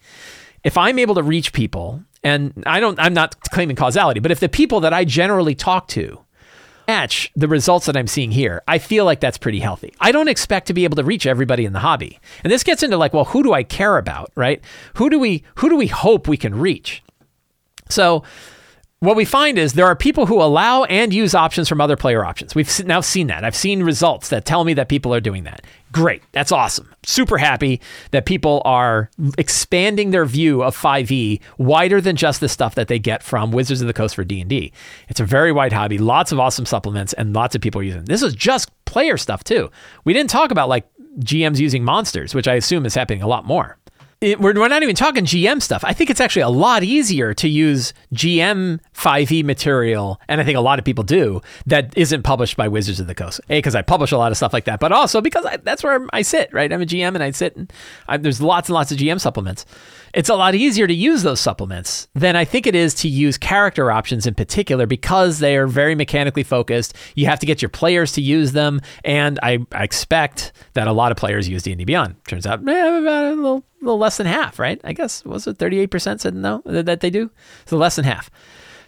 If 0.64 0.78
I'm 0.78 0.98
able 0.98 1.14
to 1.16 1.22
reach 1.22 1.52
people, 1.52 2.02
and 2.22 2.62
I 2.66 2.80
don't 2.80 2.98
I'm 3.00 3.14
not 3.14 3.40
claiming 3.50 3.76
causality, 3.76 4.20
but 4.20 4.30
if 4.30 4.40
the 4.40 4.48
people 4.48 4.80
that 4.80 4.92
I 4.92 5.04
generally 5.04 5.54
talk 5.54 5.88
to 5.88 6.20
match 6.88 7.30
the 7.36 7.48
results 7.48 7.86
that 7.86 7.96
I'm 7.96 8.06
seeing 8.06 8.30
here, 8.30 8.62
I 8.66 8.78
feel 8.78 9.04
like 9.04 9.20
that's 9.20 9.38
pretty 9.38 9.60
healthy. 9.60 9.94
I 10.00 10.12
don't 10.12 10.28
expect 10.28 10.66
to 10.66 10.74
be 10.74 10.84
able 10.84 10.96
to 10.96 11.04
reach 11.04 11.26
everybody 11.26 11.64
in 11.64 11.72
the 11.72 11.78
hobby. 11.78 12.18
And 12.42 12.52
this 12.52 12.64
gets 12.64 12.82
into 12.82 12.96
like, 12.96 13.12
well, 13.12 13.24
who 13.26 13.42
do 13.42 13.52
I 13.52 13.62
care 13.62 13.98
about, 13.98 14.32
right? 14.34 14.62
Who 14.94 15.10
do 15.10 15.18
we 15.18 15.44
who 15.56 15.68
do 15.68 15.76
we 15.76 15.86
hope 15.86 16.28
we 16.28 16.36
can 16.36 16.54
reach? 16.54 17.02
So 17.88 18.22
what 19.02 19.16
we 19.16 19.24
find 19.24 19.58
is 19.58 19.72
there 19.72 19.86
are 19.86 19.96
people 19.96 20.26
who 20.26 20.40
allow 20.40 20.84
and 20.84 21.12
use 21.12 21.34
options 21.34 21.68
from 21.68 21.80
other 21.80 21.96
player 21.96 22.24
options. 22.24 22.54
We've 22.54 22.86
now 22.86 23.00
seen 23.00 23.26
that. 23.26 23.42
I've 23.42 23.56
seen 23.56 23.82
results 23.82 24.28
that 24.28 24.44
tell 24.44 24.62
me 24.62 24.74
that 24.74 24.88
people 24.88 25.12
are 25.12 25.20
doing 25.20 25.42
that. 25.42 25.62
Great. 25.90 26.22
That's 26.30 26.52
awesome. 26.52 26.94
Super 27.04 27.36
happy 27.36 27.80
that 28.12 28.26
people 28.26 28.62
are 28.64 29.10
expanding 29.38 30.12
their 30.12 30.24
view 30.24 30.62
of 30.62 30.76
5e 30.76 31.40
wider 31.58 32.00
than 32.00 32.14
just 32.14 32.38
the 32.38 32.48
stuff 32.48 32.76
that 32.76 32.86
they 32.86 33.00
get 33.00 33.24
from 33.24 33.50
Wizards 33.50 33.80
of 33.80 33.88
the 33.88 33.92
Coast 33.92 34.14
for 34.14 34.22
D&D. 34.22 34.72
It's 35.08 35.18
a 35.18 35.24
very 35.24 35.50
wide 35.50 35.72
hobby, 35.72 35.98
lots 35.98 36.30
of 36.30 36.38
awesome 36.38 36.64
supplements 36.64 37.12
and 37.14 37.34
lots 37.34 37.56
of 37.56 37.60
people 37.60 37.80
are 37.80 37.84
using. 37.84 38.04
This 38.04 38.22
is 38.22 38.36
just 38.36 38.70
player 38.84 39.16
stuff 39.16 39.42
too. 39.42 39.68
We 40.04 40.12
didn't 40.12 40.30
talk 40.30 40.52
about 40.52 40.68
like 40.68 40.86
GMs 41.18 41.58
using 41.58 41.82
monsters, 41.82 42.36
which 42.36 42.46
I 42.46 42.54
assume 42.54 42.86
is 42.86 42.94
happening 42.94 43.22
a 43.22 43.26
lot 43.26 43.44
more 43.46 43.78
it, 44.22 44.40
we're, 44.40 44.54
we're 44.54 44.68
not 44.68 44.82
even 44.82 44.94
talking 44.94 45.24
GM 45.24 45.60
stuff. 45.60 45.84
I 45.84 45.92
think 45.92 46.08
it's 46.08 46.20
actually 46.20 46.42
a 46.42 46.48
lot 46.48 46.82
easier 46.82 47.34
to 47.34 47.48
use 47.48 47.92
GM 48.14 48.80
5e 48.94 49.44
material, 49.44 50.20
and 50.28 50.40
I 50.40 50.44
think 50.44 50.56
a 50.56 50.60
lot 50.60 50.78
of 50.78 50.84
people 50.84 51.04
do, 51.04 51.40
that 51.66 51.92
isn't 51.96 52.22
published 52.22 52.56
by 52.56 52.68
Wizards 52.68 53.00
of 53.00 53.08
the 53.08 53.14
Coast. 53.14 53.40
A, 53.50 53.58
because 53.58 53.74
I 53.74 53.82
publish 53.82 54.12
a 54.12 54.18
lot 54.18 54.30
of 54.30 54.36
stuff 54.36 54.52
like 54.52 54.64
that, 54.64 54.80
but 54.80 54.92
also 54.92 55.20
because 55.20 55.44
I, 55.44 55.56
that's 55.56 55.82
where 55.82 56.06
I 56.12 56.22
sit, 56.22 56.52
right? 56.52 56.72
I'm 56.72 56.82
a 56.82 56.86
GM 56.86 57.14
and 57.14 57.22
I 57.22 57.32
sit 57.32 57.56
and 57.56 57.72
I, 58.08 58.16
there's 58.16 58.40
lots 58.40 58.68
and 58.68 58.74
lots 58.74 58.92
of 58.92 58.98
GM 58.98 59.20
supplements 59.20 59.66
it's 60.14 60.28
a 60.28 60.34
lot 60.34 60.54
easier 60.54 60.86
to 60.86 60.94
use 60.94 61.22
those 61.22 61.40
supplements 61.40 62.08
than 62.14 62.36
I 62.36 62.44
think 62.44 62.66
it 62.66 62.74
is 62.74 62.94
to 62.96 63.08
use 63.08 63.38
character 63.38 63.90
options 63.90 64.26
in 64.26 64.34
particular 64.34 64.86
because 64.86 65.38
they 65.38 65.56
are 65.56 65.66
very 65.66 65.94
mechanically 65.94 66.42
focused. 66.42 66.94
You 67.14 67.26
have 67.26 67.38
to 67.40 67.46
get 67.46 67.62
your 67.62 67.70
players 67.70 68.12
to 68.12 68.20
use 68.20 68.52
them, 68.52 68.80
and 69.04 69.38
I, 69.42 69.58
I 69.72 69.84
expect 69.84 70.52
that 70.74 70.86
a 70.86 70.92
lot 70.92 71.12
of 71.12 71.18
players 71.18 71.48
use 71.48 71.62
D&D 71.62 71.84
Beyond. 71.84 72.16
Turns 72.26 72.46
out, 72.46 72.66
eh, 72.68 72.98
a 72.98 73.34
little, 73.34 73.64
little 73.82 73.98
less 73.98 74.16
than 74.16 74.26
half, 74.26 74.58
right? 74.58 74.80
I 74.84 74.92
guess. 74.92 75.24
Was 75.24 75.46
it 75.46 75.58
38% 75.58 76.20
said 76.20 76.34
no 76.34 76.62
that 76.64 77.00
they 77.00 77.10
do, 77.10 77.30
so 77.66 77.76
less 77.76 77.96
than 77.96 78.04
half. 78.04 78.30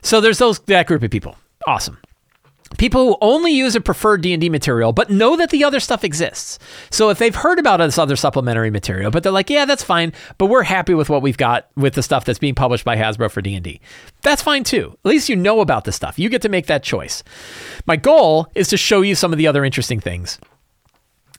So 0.02 0.20
there's 0.20 0.38
those 0.38 0.58
that 0.60 0.86
group 0.86 1.02
of 1.02 1.10
people. 1.10 1.36
Awesome. 1.66 1.98
People 2.78 3.06
who 3.06 3.16
only 3.20 3.52
use 3.52 3.76
a 3.76 3.80
preferred 3.80 4.22
d&d 4.22 4.48
material 4.48 4.92
but 4.92 5.08
know 5.08 5.36
that 5.36 5.50
the 5.50 5.62
other 5.62 5.78
stuff 5.78 6.02
exists. 6.02 6.58
So 6.90 7.08
if 7.08 7.18
they've 7.18 7.34
heard 7.34 7.58
about 7.58 7.76
this 7.76 7.98
other 7.98 8.16
supplementary 8.16 8.70
material 8.70 9.10
but 9.10 9.22
they're 9.22 9.32
like 9.32 9.50
yeah 9.50 9.64
that's 9.64 9.84
fine 9.84 10.12
but 10.38 10.46
we're 10.46 10.64
happy 10.64 10.92
with 10.92 11.08
what 11.08 11.22
we've 11.22 11.36
got 11.36 11.68
with 11.76 11.94
the 11.94 12.02
stuff 12.02 12.24
that's 12.24 12.38
being 12.38 12.54
published 12.54 12.84
by 12.84 12.96
hasbro 12.96 13.30
for 13.30 13.42
d&d 13.42 13.80
that's 14.22 14.42
fine 14.42 14.64
too. 14.64 14.98
At 15.04 15.08
least 15.08 15.28
you 15.28 15.36
know 15.36 15.60
about 15.60 15.84
the 15.84 15.92
stuff. 15.92 16.18
You 16.18 16.28
get 16.28 16.42
to 16.42 16.48
make 16.48 16.66
that 16.66 16.82
choice. 16.82 17.22
My 17.86 17.96
goal 17.96 18.48
is 18.54 18.68
to 18.68 18.76
show 18.76 19.02
you 19.02 19.14
some 19.14 19.32
of 19.32 19.38
the 19.38 19.46
other 19.46 19.64
interesting 19.64 20.00
things. 20.00 20.38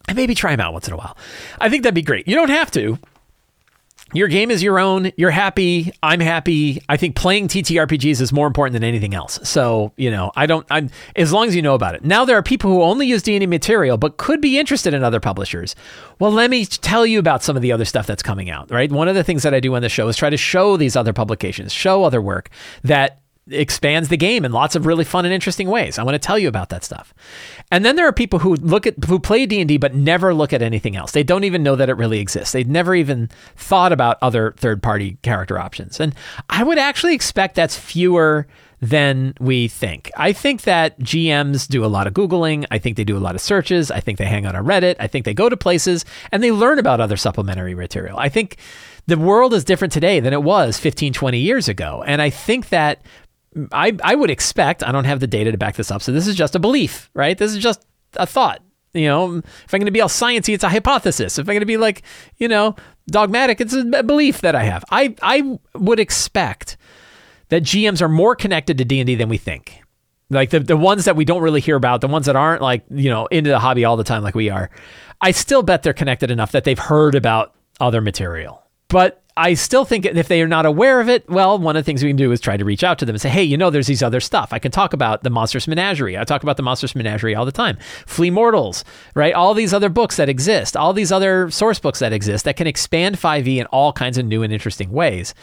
And 0.08 0.16
maybe 0.16 0.36
try 0.36 0.52
them 0.52 0.62
out 0.62 0.74
once 0.74 0.88
in 0.88 0.94
a 0.94 0.98
while. 0.98 1.18
I 1.60 1.68
think 1.68 1.84
that'd 1.84 1.96
be 1.96 2.04
great. 2.04 2.28
You 2.28 2.36
don't 2.36 2.50
have 2.50 2.70
to 2.72 3.00
your 4.18 4.28
game 4.28 4.52
is 4.52 4.64
your 4.64 4.80
own. 4.80 5.12
You're 5.18 5.32
happy. 5.32 5.92
I'm 6.02 6.20
happy. 6.20 6.82
I 6.90 6.98
think 6.98 7.16
playing 7.16 7.48
TTRPGs 7.48 8.22
is 8.22 8.32
more 8.32 8.48
important 8.48 8.74
than 8.74 8.84
anything 8.84 9.14
else. 9.14 9.40
So, 9.44 9.94
you 9.98 10.12
know, 10.12 10.32
I 10.36 10.46
don't, 10.46 10.66
I'm, 10.70 10.90
as 11.16 11.34
long 11.34 11.48
as 11.48 11.56
you 11.56 11.62
know 11.62 11.76
about 11.76 11.96
it. 11.96 12.04
Now, 12.04 12.26
there 12.26 12.38
are 12.38 12.44
people 12.44 12.72
who 12.72 12.82
only 12.82 13.08
use 13.08 13.24
D&D 13.24 13.46
material, 13.48 13.98
but 13.98 14.18
could 14.18 14.42
be 14.42 14.60
interested 14.60 14.94
in 14.94 15.04
other 15.04 15.20
publishers. 15.20 15.76
Well, 16.20 16.32
let 16.32 16.50
me 16.50 16.66
tell 16.66 17.06
you 17.06 17.20
about 17.20 17.44
some 17.44 17.56
of 17.56 17.62
the 17.62 17.72
other 17.72 17.86
stuff 17.86 18.08
that's 18.08 18.24
coming 18.24 18.50
out, 18.50 18.72
right? 18.72 18.92
One 18.92 19.08
of 19.08 19.16
the 19.16 19.24
things 19.24 19.44
that 19.44 19.54
I 19.54 19.60
do 19.60 19.76
on 19.76 19.82
the 19.82 19.90
show 19.90 20.08
is 20.08 20.18
try 20.18 20.30
to 20.30 20.38
show 20.38 20.78
these 20.78 20.96
other 20.96 21.14
publications, 21.14 21.74
show 21.74 22.04
other 22.04 22.22
work 22.22 22.50
that 22.84 23.22
expands 23.48 24.10
the 24.10 24.18
game 24.18 24.44
in 24.44 24.52
lots 24.52 24.76
of 24.76 24.86
really 24.86 25.04
fun 25.04 25.26
and 25.26 25.34
interesting 25.34 25.70
ways. 25.70 26.00
I 26.00 26.04
want 26.04 26.16
to 26.16 26.20
tell 26.20 26.40
you 26.40 26.48
about 26.48 26.70
that 26.70 26.84
stuff. 26.84 27.14
And 27.72 27.86
then 27.86 27.96
there 27.96 28.08
are 28.08 28.14
people 28.14 28.40
who 28.40 28.56
look 28.56 28.88
at 28.88 29.04
who 29.06 29.20
play 29.20 29.46
D&D 29.46 29.78
but 29.78 29.94
never 29.94 30.34
look 30.34 30.54
at 30.54 30.62
anything 30.62 30.96
else. 30.96 31.12
They 31.12 31.24
don't 31.24 31.44
even 31.44 31.62
know 31.64 31.76
that 31.76 31.90
it 31.90 31.98
really 31.98 32.20
exists. 32.20 32.54
They've 32.54 32.68
never 32.68 32.96
even 32.96 33.30
thought 33.56 33.92
about 33.92 34.18
other 34.22 34.54
third-party 34.58 35.18
character 35.22 35.60
options. 35.60 36.00
And 36.00 36.16
I 36.50 36.64
would 36.64 36.80
actually 36.80 37.14
expect 37.14 37.56
that's 37.56 37.78
fewer 37.78 38.48
than 38.82 39.34
we 39.40 39.68
think. 39.68 40.12
I 40.18 40.34
think 40.34 40.64
that 40.64 41.00
GMs 41.00 41.68
do 41.68 41.86
a 41.86 41.88
lot 41.88 42.08
of 42.08 42.14
Googling. 42.14 42.66
I 42.72 42.78
think 42.78 42.98
they 42.98 43.04
do 43.04 43.18
a 43.18 43.20
lot 43.20 43.36
of 43.36 43.42
searches. 43.42 43.90
I 43.90 44.00
think 44.00 44.18
they 44.18 44.26
hang 44.26 44.46
out 44.46 44.56
on 44.56 44.66
Reddit. 44.66 44.96
I 45.00 45.08
think 45.08 45.26
they 45.26 45.34
go 45.34 45.50
to 45.50 45.58
places 45.58 46.06
and 46.32 46.44
they 46.44 46.52
learn 46.52 46.78
about 46.78 47.00
other 47.00 47.18
supplementary 47.18 47.74
material. 47.74 48.18
I 48.20 48.30
think 48.30 48.58
the 49.08 49.18
world 49.18 49.54
is 49.54 49.64
different 49.64 49.94
today 49.94 50.20
than 50.20 50.34
it 50.34 50.44
was 50.44 50.78
15, 50.78 51.14
20 51.14 51.40
years 51.40 51.68
ago. 51.68 52.04
And 52.06 52.22
I 52.22 52.30
think 52.30 52.70
that 52.70 53.02
I, 53.72 53.98
I 54.04 54.16
would 54.16 54.30
expect, 54.30 54.84
I 54.84 54.92
don't 54.92 55.06
have 55.06 55.20
the 55.20 55.28
data 55.28 55.52
to 55.52 55.58
back 55.58 55.76
this 55.76 55.92
up, 55.92 56.02
so 56.02 56.12
this 56.12 56.28
is 56.28 56.36
just 56.36 56.56
a 56.56 56.60
belief, 56.60 57.10
right? 57.14 57.38
This 57.38 57.54
is 57.54 57.60
just 57.60 57.86
a 58.16 58.26
thought. 58.26 58.62
You 58.94 59.08
know, 59.08 59.38
if 59.38 59.74
I'm 59.74 59.80
going 59.80 59.86
to 59.86 59.92
be 59.92 60.02
all 60.02 60.10
sciencey, 60.10 60.54
it's 60.54 60.64
a 60.64 60.70
hypothesis. 60.70 61.38
If 61.38 61.44
I'm 61.44 61.54
going 61.54 61.60
to 61.60 61.66
be 61.66 61.78
like, 61.78 62.04
you 62.38 62.48
know, 62.48 62.76
dogmatic, 63.08 63.60
it's 63.60 63.74
a 63.74 64.04
belief 64.04 64.42
that 64.42 64.56
I 64.56 64.64
have. 64.64 64.86
I, 64.90 65.16
I 65.22 65.60
would 65.74 66.00
expect 66.00 66.78
that 67.50 67.64
GMs 67.64 68.02
are 68.02 68.10
more 68.10 68.36
connected 68.36 68.78
to 68.78 68.86
D&D 68.86 69.16
than 69.16 69.30
we 69.30 69.38
think. 69.38 69.82
Like 70.30 70.50
the, 70.50 70.60
the 70.60 70.78
ones 70.78 71.06
that 71.06 71.16
we 71.16 71.26
don't 71.26 71.42
really 71.42 71.62
hear 71.62 71.76
about, 71.76 72.02
the 72.02 72.08
ones 72.08 72.26
that 72.26 72.36
aren't 72.36 72.62
like, 72.62 72.84
you 72.90 73.10
know, 73.10 73.28
into 73.28 73.50
the 73.50 73.60
hobby 73.60 73.86
all 73.86 73.98
the 73.98 74.04
time 74.04 74.24
like 74.24 74.34
we 74.34 74.50
are. 74.50 74.72
I 75.22 75.32
still 75.32 75.62
bet 75.62 75.84
they're 75.84 75.94
connected 75.94 76.32
enough 76.32 76.52
that 76.54 76.64
they've 76.64 76.80
heard 76.80 77.16
about 77.16 77.54
other 77.80 78.02
material. 78.02 78.64
But 78.88 79.24
I 79.38 79.54
still 79.56 79.84
think 79.84 80.06
if 80.06 80.30
they 80.30 80.42
are 80.42 80.48
not 80.48 80.66
aware 80.66 81.02
of 81.02 81.10
it, 81.10 81.30
well, 81.30 81.60
one 81.60 81.76
of 81.76 81.84
the 81.84 81.86
things 81.86 82.02
we 82.02 82.10
can 82.10 82.16
do 82.16 82.32
is 82.32 82.40
try 82.40 82.56
to 82.56 82.64
reach 82.64 82.86
out 82.86 83.00
to 83.00 83.06
them 83.06 83.16
and 83.16 83.22
say, 83.22 83.28
hey, 83.28 83.44
you 83.44 83.58
know, 83.58 83.70
there's 83.70 83.88
these 83.88 84.02
other 84.02 84.22
stuff. 84.22 84.54
I 84.54 84.60
can 84.60 84.72
talk 84.72 84.94
about 84.94 85.24
the 85.24 85.30
Monstrous 85.30 85.68
Menagerie. 85.68 86.18
I 86.18 86.24
talk 86.24 86.42
about 86.42 86.56
the 86.56 86.64
Monstrous 86.64 86.96
Menagerie 86.96 87.36
all 87.36 87.44
the 87.44 87.52
time. 87.52 87.78
Flee 88.06 88.30
Mortals, 88.30 88.86
right? 89.14 89.34
All 89.34 89.54
these 89.54 89.74
other 89.74 89.90
books 89.90 90.16
that 90.16 90.30
exist, 90.30 90.78
all 90.78 90.94
these 90.94 91.12
other 91.12 91.52
source 91.52 91.80
books 91.80 92.00
that 92.00 92.14
exist 92.14 92.46
that 92.46 92.56
can 92.56 92.66
expand 92.66 93.18
5e 93.18 93.58
in 93.58 93.66
all 93.68 93.92
kinds 93.92 94.18
of 94.18 94.26
new 94.26 94.42
and 94.42 94.54
interesting 94.54 94.90
ways. 94.90 95.34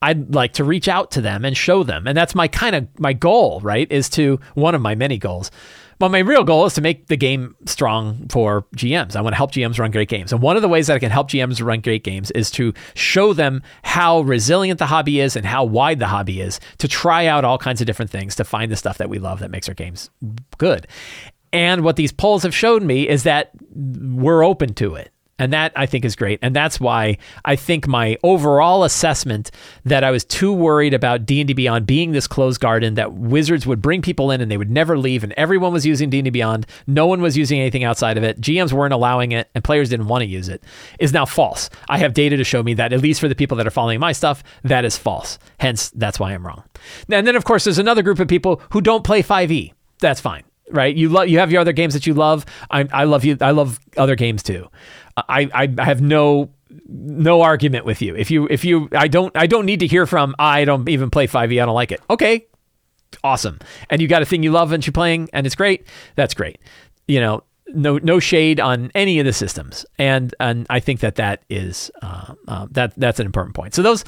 I'd 0.00 0.34
like 0.34 0.54
to 0.54 0.64
reach 0.64 0.88
out 0.88 1.10
to 1.12 1.20
them 1.20 1.44
and 1.44 1.54
show 1.54 1.82
them. 1.82 2.06
And 2.06 2.16
that's 2.16 2.34
my 2.34 2.48
kind 2.48 2.74
of 2.74 2.88
my 2.98 3.12
goal, 3.12 3.60
right? 3.60 3.90
Is 3.92 4.08
to 4.10 4.40
one 4.54 4.74
of 4.74 4.80
my 4.80 4.94
many 4.94 5.18
goals 5.18 5.50
but 5.98 6.10
my 6.10 6.18
real 6.18 6.44
goal 6.44 6.66
is 6.66 6.74
to 6.74 6.80
make 6.80 7.06
the 7.06 7.16
game 7.16 7.54
strong 7.66 8.28
for 8.28 8.66
GMs. 8.76 9.16
I 9.16 9.20
want 9.20 9.32
to 9.32 9.36
help 9.36 9.52
GMs 9.52 9.78
run 9.78 9.90
great 9.90 10.08
games. 10.08 10.32
And 10.32 10.42
one 10.42 10.56
of 10.56 10.62
the 10.62 10.68
ways 10.68 10.86
that 10.86 10.94
I 10.94 10.98
can 10.98 11.10
help 11.10 11.30
GMs 11.30 11.64
run 11.64 11.80
great 11.80 12.04
games 12.04 12.30
is 12.32 12.50
to 12.52 12.72
show 12.94 13.32
them 13.32 13.62
how 13.82 14.20
resilient 14.20 14.78
the 14.78 14.86
hobby 14.86 15.20
is 15.20 15.36
and 15.36 15.46
how 15.46 15.64
wide 15.64 15.98
the 15.98 16.06
hobby 16.06 16.40
is 16.40 16.60
to 16.78 16.88
try 16.88 17.26
out 17.26 17.44
all 17.44 17.58
kinds 17.58 17.80
of 17.80 17.86
different 17.86 18.10
things 18.10 18.34
to 18.36 18.44
find 18.44 18.70
the 18.70 18.76
stuff 18.76 18.98
that 18.98 19.08
we 19.08 19.18
love 19.18 19.40
that 19.40 19.50
makes 19.50 19.68
our 19.68 19.74
games 19.74 20.10
good. 20.58 20.86
And 21.52 21.84
what 21.84 21.96
these 21.96 22.10
polls 22.10 22.42
have 22.42 22.54
shown 22.54 22.84
me 22.84 23.08
is 23.08 23.22
that 23.22 23.52
we're 23.74 24.44
open 24.44 24.74
to 24.74 24.96
it. 24.96 25.12
And 25.38 25.52
that 25.52 25.72
I 25.74 25.86
think 25.86 26.04
is 26.04 26.14
great. 26.14 26.38
And 26.42 26.54
that's 26.54 26.78
why 26.78 27.18
I 27.44 27.56
think 27.56 27.88
my 27.88 28.16
overall 28.22 28.84
assessment 28.84 29.50
that 29.84 30.04
I 30.04 30.10
was 30.12 30.24
too 30.24 30.52
worried 30.52 30.94
about 30.94 31.26
D&D 31.26 31.52
Beyond 31.54 31.86
being 31.86 32.12
this 32.12 32.28
closed 32.28 32.60
garden 32.60 32.94
that 32.94 33.14
Wizards 33.14 33.66
would 33.66 33.82
bring 33.82 34.00
people 34.00 34.30
in 34.30 34.40
and 34.40 34.50
they 34.50 34.56
would 34.56 34.70
never 34.70 34.96
leave 34.96 35.24
and 35.24 35.32
everyone 35.32 35.72
was 35.72 35.84
using 35.84 36.08
D&D 36.08 36.30
Beyond, 36.30 36.66
no 36.86 37.06
one 37.06 37.20
was 37.20 37.36
using 37.36 37.58
anything 37.58 37.82
outside 37.82 38.16
of 38.16 38.22
it, 38.22 38.40
GMs 38.40 38.72
weren't 38.72 38.94
allowing 38.94 39.32
it 39.32 39.50
and 39.54 39.64
players 39.64 39.88
didn't 39.88 40.06
want 40.06 40.22
to 40.22 40.26
use 40.26 40.48
it 40.48 40.62
is 41.00 41.12
now 41.12 41.24
false. 41.24 41.68
I 41.88 41.98
have 41.98 42.14
data 42.14 42.36
to 42.36 42.44
show 42.44 42.62
me 42.62 42.74
that 42.74 42.92
at 42.92 43.00
least 43.00 43.20
for 43.20 43.28
the 43.28 43.34
people 43.34 43.56
that 43.56 43.66
are 43.66 43.70
following 43.70 43.98
my 43.98 44.12
stuff, 44.12 44.44
that 44.62 44.84
is 44.84 44.96
false. 44.96 45.38
Hence, 45.58 45.90
that's 45.90 46.20
why 46.20 46.32
I'm 46.32 46.46
wrong. 46.46 46.62
And 47.10 47.26
then 47.26 47.34
of 47.34 47.44
course 47.44 47.64
there's 47.64 47.78
another 47.78 48.02
group 48.02 48.20
of 48.20 48.28
people 48.28 48.62
who 48.70 48.80
don't 48.80 49.04
play 49.04 49.22
5e. 49.22 49.72
That's 49.98 50.20
fine 50.20 50.44
right? 50.70 50.94
You 50.96 51.08
love 51.08 51.28
you 51.28 51.38
have 51.38 51.52
your 51.52 51.60
other 51.60 51.72
games 51.72 51.94
that 51.94 52.06
you 52.06 52.14
love. 52.14 52.46
I, 52.70 52.88
I 52.92 53.04
love 53.04 53.24
you. 53.24 53.36
I 53.40 53.50
love 53.50 53.78
other 53.96 54.16
games 54.16 54.42
too. 54.42 54.68
I, 55.16 55.48
I 55.78 55.84
have 55.84 56.00
no 56.00 56.50
no 56.86 57.42
argument 57.42 57.84
with 57.84 58.02
you. 58.02 58.16
If 58.16 58.30
you 58.30 58.48
if 58.50 58.64
you 58.64 58.88
I 58.92 59.08
don't 59.08 59.36
I 59.36 59.46
don't 59.46 59.66
need 59.66 59.80
to 59.80 59.86
hear 59.86 60.06
from 60.06 60.34
I 60.38 60.64
don't 60.64 60.88
even 60.88 61.10
play 61.10 61.26
5e. 61.26 61.62
I 61.62 61.66
don't 61.66 61.74
like 61.74 61.92
it. 61.92 62.00
Okay. 62.10 62.46
Awesome. 63.22 63.60
And 63.90 64.02
you 64.02 64.08
got 64.08 64.22
a 64.22 64.24
thing 64.24 64.42
you 64.42 64.50
love 64.50 64.72
and 64.72 64.84
you're 64.84 64.92
playing 64.92 65.30
and 65.32 65.46
it's 65.46 65.54
great. 65.54 65.86
That's 66.16 66.34
great. 66.34 66.58
You 67.06 67.20
know, 67.20 67.44
no 67.68 67.98
no 67.98 68.18
shade 68.18 68.60
on 68.60 68.90
any 68.94 69.18
of 69.18 69.26
the 69.26 69.32
systems. 69.32 69.86
And 69.98 70.34
and 70.40 70.66
I 70.68 70.80
think 70.80 71.00
that 71.00 71.16
that 71.16 71.42
is 71.48 71.90
uh, 72.02 72.34
uh, 72.48 72.66
that 72.72 72.94
that's 72.96 73.20
an 73.20 73.26
important 73.26 73.54
point. 73.54 73.74
So 73.74 73.82
those 73.82 74.04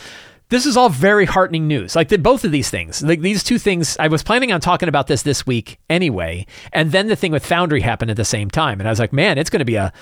this 0.48 0.64
is 0.64 0.76
all 0.76 0.88
very 0.88 1.24
heartening 1.24 1.66
news. 1.66 1.96
Like 1.96 2.08
the, 2.08 2.18
both 2.18 2.44
of 2.44 2.52
these 2.52 2.70
things, 2.70 3.02
like 3.02 3.20
these 3.20 3.42
two 3.42 3.58
things, 3.58 3.96
I 3.98 4.06
was 4.06 4.22
planning 4.22 4.52
on 4.52 4.60
talking 4.60 4.88
about 4.88 5.08
this 5.08 5.22
this 5.22 5.44
week 5.44 5.78
anyway, 5.90 6.46
and 6.72 6.92
then 6.92 7.08
the 7.08 7.16
thing 7.16 7.32
with 7.32 7.44
Foundry 7.46 7.80
happened 7.80 8.12
at 8.12 8.16
the 8.16 8.24
same 8.24 8.48
time, 8.48 8.78
and 8.80 8.88
I 8.88 8.92
was 8.92 9.00
like, 9.00 9.12
man, 9.12 9.38
it's 9.38 9.50
going 9.50 9.58
to 9.60 9.64
be 9.64 9.74
a 9.74 9.92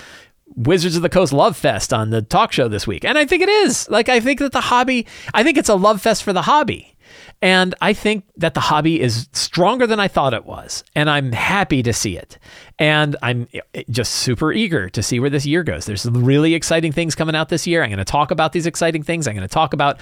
Wizards 0.47 0.95
of 0.95 1.01
the 1.01 1.09
Coast 1.09 1.33
Love 1.33 1.57
Fest 1.57 1.91
on 1.93 2.11
the 2.11 2.21
talk 2.21 2.51
show 2.51 2.67
this 2.67 2.85
week. 2.85 3.03
And 3.03 3.17
I 3.17 3.25
think 3.25 3.41
it 3.41 3.49
is. 3.49 3.89
Like, 3.89 4.09
I 4.09 4.19
think 4.19 4.39
that 4.39 4.51
the 4.51 4.61
hobby, 4.61 5.07
I 5.33 5.43
think 5.43 5.57
it's 5.57 5.69
a 5.69 5.75
love 5.75 6.01
fest 6.01 6.23
for 6.23 6.33
the 6.33 6.43
hobby. 6.43 6.95
And 7.41 7.75
I 7.81 7.93
think 7.93 8.25
that 8.37 8.53
the 8.53 8.59
hobby 8.59 8.99
is 8.99 9.27
stronger 9.33 9.85
than 9.85 9.99
I 9.99 10.07
thought 10.07 10.33
it 10.33 10.45
was. 10.45 10.83
And 10.95 11.09
I'm 11.09 11.31
happy 11.31 11.83
to 11.83 11.93
see 11.93 12.17
it. 12.17 12.39
And 12.79 13.15
I'm 13.21 13.47
just 13.89 14.13
super 14.13 14.51
eager 14.51 14.89
to 14.89 15.03
see 15.03 15.19
where 15.19 15.29
this 15.29 15.45
year 15.45 15.63
goes. 15.63 15.85
There's 15.85 16.05
really 16.05 16.53
exciting 16.53 16.91
things 16.91 17.15
coming 17.15 17.35
out 17.35 17.49
this 17.49 17.67
year. 17.67 17.83
I'm 17.83 17.89
going 17.89 17.97
to 17.97 18.05
talk 18.05 18.31
about 18.31 18.53
these 18.53 18.65
exciting 18.65 19.03
things. 19.03 19.27
I'm 19.27 19.35
going 19.35 19.47
to 19.47 19.53
talk 19.53 19.73
about 19.73 19.99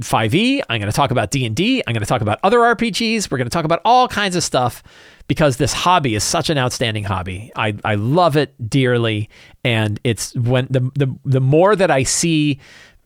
5e, 0.00 0.62
I'm 0.68 0.80
going 0.80 0.90
to 0.90 0.96
talk 0.96 1.10
about 1.10 1.30
D&D, 1.30 1.82
I'm 1.86 1.92
going 1.92 2.02
to 2.02 2.06
talk 2.06 2.22
about 2.22 2.38
other 2.42 2.58
RPGs, 2.58 3.30
we're 3.30 3.38
going 3.38 3.48
to 3.48 3.54
talk 3.54 3.64
about 3.64 3.80
all 3.84 4.08
kinds 4.08 4.36
of 4.36 4.42
stuff 4.42 4.82
because 5.26 5.56
this 5.56 5.72
hobby 5.72 6.14
is 6.14 6.22
such 6.22 6.50
an 6.50 6.58
outstanding 6.58 7.04
hobby. 7.04 7.50
I, 7.56 7.76
I 7.84 7.94
love 7.94 8.36
it 8.36 8.54
dearly 8.68 9.28
and 9.64 9.98
it's 10.04 10.34
when 10.34 10.66
the, 10.70 10.80
the 10.94 11.14
the 11.24 11.40
more 11.40 11.74
that 11.74 11.90
I 11.90 12.02
see 12.02 12.60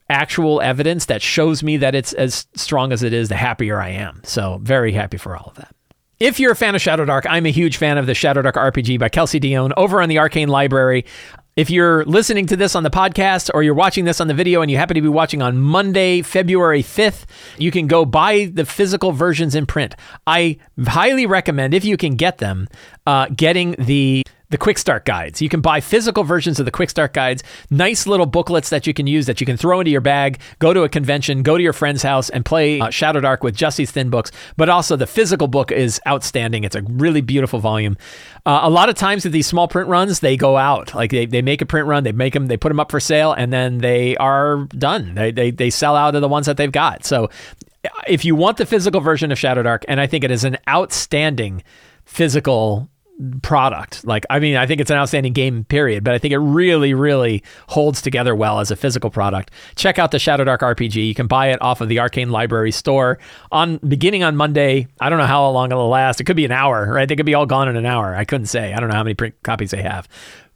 actual 0.09 0.59
evidence 0.61 1.05
that 1.05 1.21
shows 1.21 1.63
me 1.63 1.77
that 1.77 1.95
it's 1.95 2.13
as 2.13 2.47
strong 2.55 2.91
as 2.91 3.03
it 3.03 3.13
is, 3.13 3.29
the 3.29 3.35
happier 3.35 3.79
I 3.79 3.89
am. 3.89 4.21
So, 4.23 4.59
very 4.63 4.91
happy 4.91 5.17
for 5.17 5.37
all 5.37 5.47
of 5.47 5.55
that. 5.55 5.75
If 6.19 6.39
you're 6.39 6.51
a 6.51 6.55
fan 6.55 6.75
of 6.75 6.81
Shadowdark, 6.81 7.25
I'm 7.29 7.45
a 7.45 7.51
huge 7.51 7.77
fan 7.77 7.97
of 7.97 8.05
the 8.05 8.11
Shadowdark 8.11 8.53
RPG 8.53 8.99
by 8.99 9.07
Kelsey 9.07 9.39
Dionne 9.39 9.71
over 9.77 10.01
on 10.01 10.09
the 10.09 10.19
Arcane 10.19 10.49
Library. 10.49 11.05
If 11.59 11.69
you're 11.69 12.05
listening 12.05 12.45
to 12.45 12.55
this 12.55 12.73
on 12.73 12.83
the 12.83 12.89
podcast 12.89 13.49
or 13.53 13.63
you're 13.63 13.73
watching 13.73 14.05
this 14.05 14.21
on 14.21 14.29
the 14.29 14.33
video 14.33 14.61
and 14.61 14.71
you 14.71 14.77
happen 14.77 14.95
to 14.95 15.01
be 15.01 15.09
watching 15.09 15.41
on 15.41 15.57
Monday, 15.57 16.21
February 16.21 16.81
5th, 16.81 17.25
you 17.57 17.69
can 17.69 17.85
go 17.85 18.05
buy 18.05 18.49
the 18.53 18.65
physical 18.65 19.11
versions 19.11 19.55
in 19.55 19.65
print. 19.65 19.93
I 20.25 20.57
highly 20.87 21.25
recommend, 21.25 21.73
if 21.73 21.83
you 21.83 21.97
can 21.97 22.15
get 22.15 22.37
them, 22.37 22.69
uh, 23.05 23.27
getting 23.35 23.71
the 23.77 24.23
the 24.49 24.57
quick 24.57 24.77
start 24.77 25.05
guides. 25.05 25.41
You 25.41 25.49
can 25.49 25.61
buy 25.61 25.79
physical 25.79 26.23
versions 26.23 26.59
of 26.59 26.65
the 26.65 26.71
quick 26.71 26.89
start 26.89 27.13
guides, 27.13 27.43
nice 27.69 28.07
little 28.07 28.25
booklets 28.25 28.69
that 28.69 28.87
you 28.87 28.93
can 28.93 29.05
use 29.05 29.27
that 29.27 29.39
you 29.39 29.45
can 29.45 29.57
throw 29.57 29.79
into 29.79 29.91
your 29.91 30.01
bag, 30.01 30.39
go 30.57 30.73
to 30.73 30.83
a 30.83 30.89
convention, 30.89 31.43
go 31.43 31.55
to 31.57 31.63
your 31.63 31.73
friend's 31.73 32.01
house 32.01 32.29
and 32.29 32.43
play 32.43 32.79
uh, 32.79 32.87
Shadowdark 32.87 33.41
with 33.43 33.55
these 33.75 33.91
thin 33.91 34.09
books. 34.09 34.31
But 34.57 34.69
also 34.69 34.95
the 34.95 35.07
physical 35.07 35.47
book 35.47 35.71
is 35.71 36.01
outstanding. 36.07 36.63
It's 36.63 36.75
a 36.75 36.81
really 36.81 37.21
beautiful 37.21 37.59
volume. 37.59 37.97
Uh, 38.45 38.61
a 38.63 38.69
lot 38.69 38.89
of 38.89 38.95
times 38.95 39.23
with 39.23 39.33
these 39.33 39.47
small 39.47 39.67
print 39.67 39.87
runs, 39.87 40.21
they 40.21 40.35
go 40.35 40.57
out. 40.57 40.95
Like 40.95 41.11
they, 41.11 41.25
they 41.27 41.43
make 41.43 41.61
a 41.61 41.65
print 41.65 41.87
run, 41.87 42.03
they 42.03 42.11
make 42.11 42.33
them, 42.33 42.47
they 42.47 42.57
put 42.57 42.69
them 42.69 42.79
up 42.79 42.89
for 42.89 42.99
sale, 42.99 43.33
and 43.33 43.53
then 43.53 43.79
they 43.79 44.17
are 44.17 44.65
done. 44.77 45.13
They, 45.13 45.31
they, 45.31 45.51
they 45.51 45.69
sell 45.69 45.95
out 45.95 46.15
of 46.15 46.21
the 46.21 46.27
ones 46.27 46.47
that 46.47 46.57
they've 46.57 46.71
got. 46.71 47.05
So 47.05 47.29
if 48.07 48.25
you 48.25 48.35
want 48.35 48.57
the 48.57 48.65
physical 48.65 48.99
version 48.99 49.31
of 49.31 49.37
Shadowdark, 49.37 49.83
and 49.87 50.01
I 50.01 50.07
think 50.07 50.23
it 50.23 50.31
is 50.31 50.43
an 50.43 50.57
outstanding 50.67 51.63
physical 52.05 52.89
product. 53.41 54.05
Like, 54.05 54.25
I 54.29 54.39
mean, 54.39 54.55
I 54.55 54.65
think 54.65 54.79
it's 54.79 54.89
an 54.89 54.97
outstanding 54.97 55.33
game, 55.33 55.65
period, 55.65 56.03
but 56.03 56.13
I 56.13 56.17
think 56.17 56.33
it 56.33 56.37
really, 56.37 56.93
really 56.93 57.43
holds 57.67 58.01
together 58.01 58.33
well 58.35 58.59
as 58.59 58.71
a 58.71 58.75
physical 58.75 59.09
product. 59.09 59.51
Check 59.75 59.99
out 59.99 60.11
the 60.11 60.17
Shadowdark 60.17 60.59
RPG. 60.59 61.07
You 61.07 61.13
can 61.13 61.27
buy 61.27 61.47
it 61.51 61.61
off 61.61 61.81
of 61.81 61.89
the 61.89 61.99
Arcane 61.99 62.29
Library 62.29 62.71
store 62.71 63.19
on 63.51 63.77
beginning 63.77 64.23
on 64.23 64.35
Monday. 64.35 64.87
I 64.99 65.09
don't 65.09 65.19
know 65.19 65.25
how 65.25 65.49
long 65.49 65.71
it'll 65.71 65.89
last. 65.89 66.21
It 66.21 66.23
could 66.25 66.37
be 66.37 66.45
an 66.45 66.51
hour, 66.51 66.91
right? 66.93 67.07
They 67.07 67.15
could 67.15 67.25
be 67.25 67.33
all 67.35 67.45
gone 67.45 67.67
in 67.67 67.75
an 67.75 67.85
hour. 67.85 68.15
I 68.15 68.25
couldn't 68.25 68.47
say. 68.47 68.73
I 68.73 68.79
don't 68.79 68.89
know 68.89 68.95
how 68.95 69.03
many 69.03 69.15
print 69.15 69.35
copies 69.43 69.71
they 69.71 69.81
have. 69.81 70.07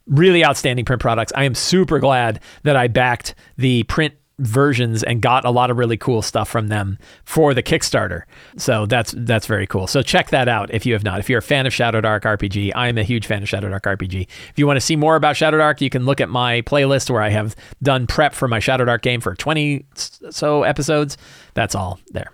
Really 0.06 0.44
outstanding 0.44 0.84
print 0.84 1.00
products. 1.00 1.32
I 1.34 1.44
am 1.44 1.54
super 1.54 1.98
glad 1.98 2.40
that 2.62 2.76
I 2.76 2.88
backed 2.88 3.34
the 3.56 3.82
print 3.84 4.14
versions 4.38 5.02
and 5.02 5.22
got 5.22 5.44
a 5.44 5.50
lot 5.50 5.70
of 5.70 5.78
really 5.78 5.96
cool 5.96 6.20
stuff 6.22 6.48
from 6.48 6.68
them 6.68 6.98
for 7.24 7.54
the 7.54 7.62
Kickstarter. 7.62 8.22
So 8.56 8.86
that's 8.86 9.14
that's 9.16 9.46
very 9.46 9.66
cool. 9.66 9.86
So 9.86 10.02
check 10.02 10.30
that 10.30 10.48
out 10.48 10.72
if 10.72 10.84
you 10.84 10.92
have 10.92 11.04
not. 11.04 11.20
If 11.20 11.30
you're 11.30 11.38
a 11.38 11.42
fan 11.42 11.66
of 11.66 11.72
Shadowdark 11.72 12.22
RPG, 12.22 12.72
I'm 12.74 12.98
a 12.98 13.04
huge 13.04 13.26
fan 13.26 13.42
of 13.42 13.48
Shadowdark 13.48 13.82
RPG. 13.82 14.22
If 14.22 14.58
you 14.58 14.66
want 14.66 14.76
to 14.76 14.80
see 14.80 14.96
more 14.96 15.16
about 15.16 15.36
Shadowdark, 15.36 15.80
you 15.80 15.90
can 15.90 16.04
look 16.04 16.20
at 16.20 16.28
my 16.28 16.62
playlist 16.62 17.10
where 17.10 17.22
I 17.22 17.30
have 17.30 17.54
done 17.82 18.06
prep 18.06 18.34
for 18.34 18.48
my 18.48 18.58
Shadowdark 18.58 19.02
game 19.02 19.20
for 19.20 19.34
20 19.34 19.86
so 19.94 20.62
episodes. 20.64 21.16
That's 21.54 21.74
all 21.74 22.00
there. 22.10 22.32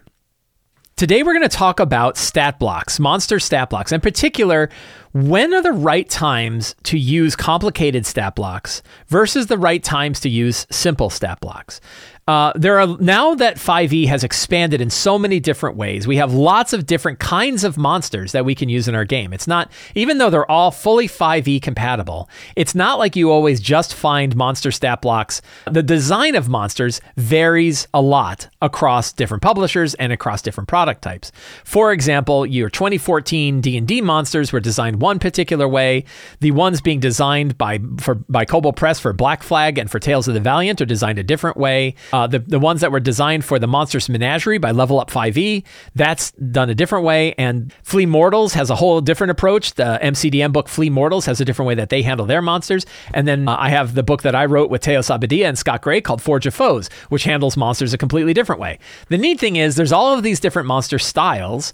Today, 1.01 1.23
we're 1.23 1.33
going 1.33 1.49
to 1.49 1.57
talk 1.57 1.81
about 1.81 2.19
stat 2.19 2.59
blocks, 2.59 3.01
monster 3.01 3.41
stat 3.41 3.71
blocks. 3.71 3.91
In 3.91 4.03
particular, 4.03 4.69
when 5.12 5.53
are 5.53 5.62
the 5.62 5.73
right 5.73 6.09
times 6.09 6.77
to 6.85 6.96
use 6.96 7.35
complicated 7.35 8.07
stat 8.07 8.37
blocks 8.37 8.81
versus 9.09 9.49
the 9.49 9.59
right 9.59 9.83
times 9.83 10.20
to 10.20 10.29
use 10.29 10.66
simple 10.70 11.11
stat 11.11 11.40
blocks? 11.40 11.81
Uh, 12.31 12.53
there 12.55 12.79
are 12.79 12.87
now 13.01 13.35
that 13.35 13.57
5e 13.57 14.07
has 14.07 14.23
expanded 14.23 14.81
in 14.81 14.88
so 14.88 15.19
many 15.19 15.40
different 15.40 15.77
ways. 15.77 16.07
We 16.07 16.14
have 16.19 16.33
lots 16.33 16.73
of 16.73 16.87
different 16.87 17.19
kinds 17.19 17.64
of 17.64 17.77
monsters 17.77 18.31
that 18.31 18.45
we 18.45 18.55
can 18.55 18.69
use 18.69 18.87
in 18.87 18.95
our 18.95 19.05
game. 19.05 19.33
It's 19.33 19.49
not 19.49 19.69
even 19.97 20.19
though 20.19 20.31
they're 20.31 20.49
all 20.49 20.71
fully 20.71 21.09
5e 21.09 21.61
compatible. 21.61 22.31
It's 22.55 22.73
not 22.73 23.01
like 23.01 23.16
you 23.16 23.33
always 23.33 23.59
just 23.59 23.93
find 23.93 24.37
monster 24.37 24.71
stat 24.71 25.03
blocks. 25.03 25.43
The 25.69 25.83
design 25.83 26.37
of 26.37 26.49
monsters 26.49 27.01
varies 27.16 27.88
a 27.93 28.01
lot 28.01 28.49
across 28.62 29.12
different 29.12 29.43
publishers 29.43 29.95
and 29.95 30.12
across 30.12 30.40
different 30.40 30.69
product 30.69 31.03
types. 31.03 31.33
For 31.64 31.93
example, 31.93 32.47
your 32.47 32.71
2014 32.71 33.61
D&D 33.61 34.03
monsters 34.03 34.53
were 34.53 34.61
designed 34.61 35.03
one 35.03 35.19
particular 35.19 35.66
way. 35.66 36.05
The 36.38 36.53
ones 36.53 36.81
being 36.81 37.01
designed 37.01 37.59
by 37.59 37.81
for 37.99 38.14
by 38.29 38.45
Kobold 38.45 38.77
Press 38.77 39.01
for 39.01 39.12
Black 39.12 39.43
Flag 39.43 39.79
and 39.79 39.90
for 39.90 39.99
Tales 39.99 40.29
of 40.29 40.35
the 40.35 40.40
Valiant 40.40 40.81
are 40.81 40.87
designed 40.87 41.19
a 41.19 41.25
different 41.25 41.57
way. 41.57 41.97
Uh, 42.12 42.20
uh, 42.21 42.27
the, 42.27 42.39
the 42.39 42.59
ones 42.59 42.83
that 42.83 42.93
were 42.93 43.01
designed 43.01 43.45
for 43.45 43.59
the 43.59 43.67
Monstrous 43.67 44.09
Menagerie 44.09 44.59
by 44.59 44.71
Level 44.71 45.01
Up 45.01 45.11
5e, 45.11 45.65
that's 45.95 46.33
done 46.33 46.69
a 46.69 46.75
different 46.75 47.05
way. 47.05 47.35
And 47.35 47.73
Flee 47.83 48.07
Mortals 48.07 48.53
has 48.55 48.69
a 48.69 48.75
whole 48.75 49.01
different 49.01 49.31
approach. 49.31 49.75
The 49.75 49.99
MCDM 50.03 50.53
book 50.53 50.69
Flee 50.69 50.91
Mortals 50.91 51.27
has 51.27 51.41
a 51.41 51.45
different 51.45 51.69
way 51.69 51.75
that 51.77 51.89
they 51.89 52.03
handle 52.03 52.27
their 52.27 52.43
monsters. 52.43 52.85
And 53.15 53.27
then 53.27 53.49
uh, 53.49 53.57
I 53.59 53.71
have 53.71 53.95
the 53.95 54.03
book 54.03 54.23
that 54.23 54.35
I 54.35 54.45
wrote 54.45 54.71
with 54.71 54.83
Teos 54.83 55.09
Abadia 55.09 55.49
and 55.49 55.59
Scott 55.59 55.83
Gray 55.83 56.01
called 56.01 56.21
Forge 56.21 56.47
of 56.47 56.55
Foes, 56.55 56.91
which 57.09 57.25
handles 57.25 57.57
monsters 57.57 57.95
a 57.95 57.99
completely 57.99 58.35
different 58.35 58.61
way. 58.61 58.79
The 59.09 59.19
neat 59.19 59.41
thing 59.41 59.57
is 59.57 59.77
there's 59.77 59.93
all 59.93 60.15
of 60.15 60.23
these 60.23 60.41
different 60.41 60.69
monster 60.69 60.99
styles. 60.99 61.73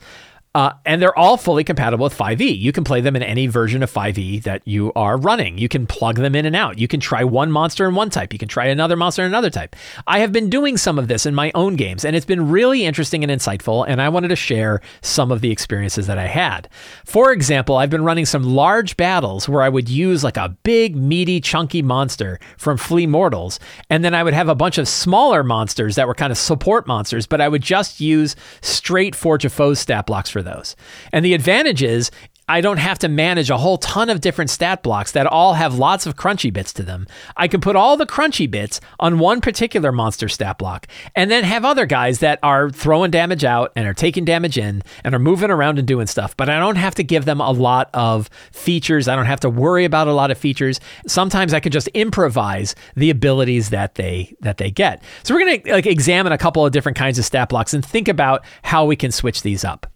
Uh, 0.57 0.73
and 0.87 1.03
they're 1.03 1.19
all 1.19 1.37
fully 1.37 1.63
compatible 1.63 2.05
with 2.05 2.17
5e. 2.17 2.59
You 2.59 2.73
can 2.73 2.83
play 2.83 3.03
them 3.03 3.15
in 3.15 3.23
any 3.23 3.47
version 3.47 3.83
of 3.83 3.93
5e 3.93 4.43
that 4.45 4.63
you 4.65 4.91
are 4.97 5.19
running. 5.19 5.59
You 5.59 5.69
can 5.69 5.87
plug 5.87 6.17
them 6.17 6.35
in 6.35 6.47
and 6.47 6.57
out. 6.57 6.79
You 6.79 6.89
can 6.89 6.99
try 6.99 7.25
one 7.25 7.53
monster 7.53 7.87
in 7.87 7.95
one 7.95 8.09
type. 8.09 8.33
You 8.33 8.39
can 8.39 8.49
try 8.49 8.65
another 8.65 8.97
monster 8.97 9.21
in 9.21 9.27
another 9.27 9.51
type. 9.51 9.77
I 10.07 10.21
have 10.21 10.33
been 10.33 10.49
doing 10.49 10.79
some 10.79 10.99
of 10.99 11.09
this 11.09 11.27
in 11.27 11.35
my 11.35 11.53
own 11.55 11.77
games, 11.77 12.07
and 12.07 12.17
it's 12.17 12.25
been 12.25 12.49
really 12.49 12.87
interesting 12.87 13.23
and 13.23 13.31
insightful. 13.31 13.85
And 13.87 14.01
I 14.01 14.09
wanted 14.09 14.29
to 14.29 14.37
share 14.37 14.81
some 15.03 15.31
of 15.31 15.43
the 15.43 15.51
experiences 15.51 16.07
that 16.07 16.17
I 16.17 16.27
had. 16.27 16.71
For 17.05 17.33
example, 17.33 17.77
I've 17.77 17.91
been 17.91 18.05
running 18.05 18.25
some 18.25 18.43
large 18.43 18.97
battles 18.97 19.51
where 19.51 19.61
I 19.61 19.69
would 19.69 19.91
use 19.91 20.25
like 20.25 20.39
a 20.39 20.57
big, 20.63 20.97
meaty, 20.97 21.39
chunky 21.39 21.83
monster 21.83 22.41
from 22.57 22.79
Flee 22.79 23.07
Mortals, 23.07 23.61
and 23.91 24.03
then 24.03 24.15
I 24.15 24.23
would 24.23 24.33
have 24.33 24.49
a 24.49 24.55
bunch 24.55 24.79
of 24.79 24.89
smaller 24.89 25.45
monsters 25.45 25.97
that 25.97 26.07
were 26.07 26.15
kind 26.15 26.31
of 26.31 26.39
support 26.39 26.87
monsters, 26.87 27.27
but 27.27 27.43
I 27.43 27.49
would 27.49 27.61
just 27.61 28.01
use 28.01 28.37
straight 28.63 29.15
Forge 29.15 29.45
of 29.45 29.53
Foes 29.53 29.81
stat 29.81 30.07
blocks 30.07 30.31
for 30.31 30.46
those. 30.47 30.75
And 31.13 31.25
the 31.25 31.35
advantage 31.35 31.83
is 31.83 32.11
I 32.49 32.61
don't 32.61 32.77
have 32.77 33.01
to 33.01 33.09
manage 33.09 33.51
a 33.51 33.57
whole 33.57 33.77
ton 33.77 34.09
of 34.09 34.21
different 34.21 34.51
stat 34.51 34.85
blocks 34.85 35.11
that 35.13 35.27
all 35.27 35.55
have 35.55 35.79
lots 35.79 36.07
of 36.07 36.15
crunchy 36.15 36.53
bits 36.53 36.73
to 36.75 36.85
them. 36.85 37.09
I 37.37 37.49
can 37.49 37.61
put 37.61 37.75
all 37.75 37.97
the 37.97 38.07
crunchy 38.07 38.49
bits 38.49 38.81
on 39.01 39.19
one 39.19 39.41
particular 39.41 39.91
monster 39.91 40.29
stat 40.29 40.57
block 40.57 40.87
and 41.17 41.29
then 41.29 41.43
have 41.43 41.65
other 41.65 41.87
guys 41.87 42.21
that 42.21 42.39
are 42.45 42.71
throwing 42.71 43.11
damage 43.11 43.45
out 43.45 43.73
and 43.75 43.85
are 43.85 43.95
taking 43.95 44.25
damage 44.25 44.59
in 44.59 44.85
and 45.03 45.13
are 45.13 45.19
moving 45.19 45.51
around 45.51 45.81
and 45.81 45.89
doing 45.89 46.07
stuff. 46.07 46.37
But 46.37 46.49
I 46.49 46.61
don't 46.61 46.77
have 46.77 46.95
to 46.97 47.03
give 47.03 47.25
them 47.25 47.41
a 47.41 47.51
lot 47.51 47.91
of 47.93 48.31
features. 48.53 49.09
I 49.09 49.17
don't 49.17 49.27
have 49.27 49.41
to 49.41 49.51
worry 49.51 49.85
about 49.85 50.07
a 50.07 50.13
lot 50.13 50.31
of 50.31 50.39
features. 50.39 50.79
Sometimes 51.09 51.53
I 51.53 51.59
can 51.59 51.73
just 51.73 51.89
improvise 51.89 52.77
the 52.95 53.11
abilities 53.11 53.71
that 53.71 53.97
they 53.97 54.37
that 54.43 54.59
they 54.59 54.71
get. 54.71 55.03
So 55.25 55.35
we're 55.35 55.41
going 55.41 55.63
to 55.63 55.73
like 55.73 55.87
examine 55.87 56.31
a 56.31 56.39
couple 56.39 56.65
of 56.65 56.71
different 56.71 56.97
kinds 56.97 57.19
of 57.19 57.25
stat 57.25 57.49
blocks 57.49 57.75
and 57.75 57.85
think 57.85 58.07
about 58.07 58.45
how 58.63 58.85
we 58.85 58.95
can 58.95 59.11
switch 59.11 59.43
these 59.43 59.65
up. 59.65 59.91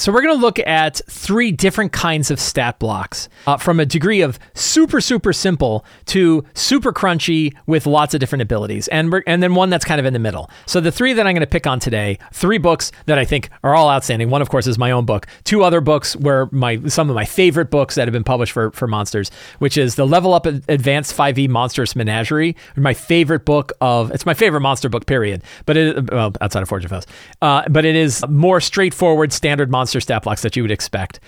So 0.00 0.10
we're 0.12 0.22
going 0.22 0.34
to 0.34 0.40
look 0.40 0.58
at 0.60 1.02
three 1.10 1.52
different 1.52 1.92
kinds 1.92 2.30
of 2.30 2.40
stat 2.40 2.78
blocks 2.78 3.28
uh, 3.46 3.58
from 3.58 3.78
a 3.80 3.84
degree 3.84 4.22
of 4.22 4.38
super, 4.54 4.98
super 4.98 5.34
simple 5.34 5.84
to 6.06 6.42
super 6.54 6.90
crunchy 6.90 7.54
with 7.66 7.84
lots 7.84 8.14
of 8.14 8.20
different 8.20 8.40
abilities. 8.40 8.88
And, 8.88 9.12
and 9.26 9.42
then 9.42 9.54
one 9.54 9.68
that's 9.68 9.84
kind 9.84 10.00
of 10.00 10.06
in 10.06 10.14
the 10.14 10.18
middle. 10.18 10.48
So 10.64 10.80
the 10.80 10.90
three 10.90 11.12
that 11.12 11.26
I'm 11.26 11.34
going 11.34 11.42
to 11.42 11.46
pick 11.46 11.66
on 11.66 11.80
today, 11.80 12.18
three 12.32 12.56
books 12.56 12.92
that 13.04 13.18
I 13.18 13.26
think 13.26 13.50
are 13.62 13.74
all 13.74 13.90
outstanding. 13.90 14.30
One, 14.30 14.40
of 14.40 14.48
course, 14.48 14.66
is 14.66 14.78
my 14.78 14.90
own 14.90 15.04
book. 15.04 15.26
Two 15.44 15.64
other 15.64 15.82
books 15.82 16.16
were 16.16 16.48
my 16.50 16.80
some 16.86 17.10
of 17.10 17.14
my 17.14 17.26
favorite 17.26 17.70
books 17.70 17.94
that 17.96 18.08
have 18.08 18.14
been 18.14 18.24
published 18.24 18.52
for, 18.52 18.70
for 18.70 18.86
monsters, 18.86 19.30
which 19.58 19.76
is 19.76 19.96
the 19.96 20.06
Level 20.06 20.32
Up 20.32 20.46
Advanced 20.46 21.14
5e 21.14 21.46
Monstrous 21.50 21.94
Menagerie. 21.94 22.56
My 22.74 22.94
favorite 22.94 23.44
book 23.44 23.72
of, 23.82 24.12
it's 24.12 24.24
my 24.24 24.32
favorite 24.32 24.62
monster 24.62 24.88
book, 24.88 25.04
period. 25.04 25.42
But 25.66 25.76
it, 25.76 26.10
well, 26.10 26.32
outside 26.40 26.62
of 26.62 26.70
Forge 26.70 26.86
of 26.86 26.90
Foes. 26.90 27.06
Uh, 27.42 27.68
but 27.68 27.84
it 27.84 27.96
is 27.96 28.24
more 28.30 28.62
straightforward, 28.62 29.34
standard 29.34 29.70
monster 29.70 29.89
monster 29.90 30.00
stat 30.00 30.22
blocks 30.22 30.42
that 30.42 30.54
you 30.54 30.62
would 30.62 30.70
expect. 30.70 31.18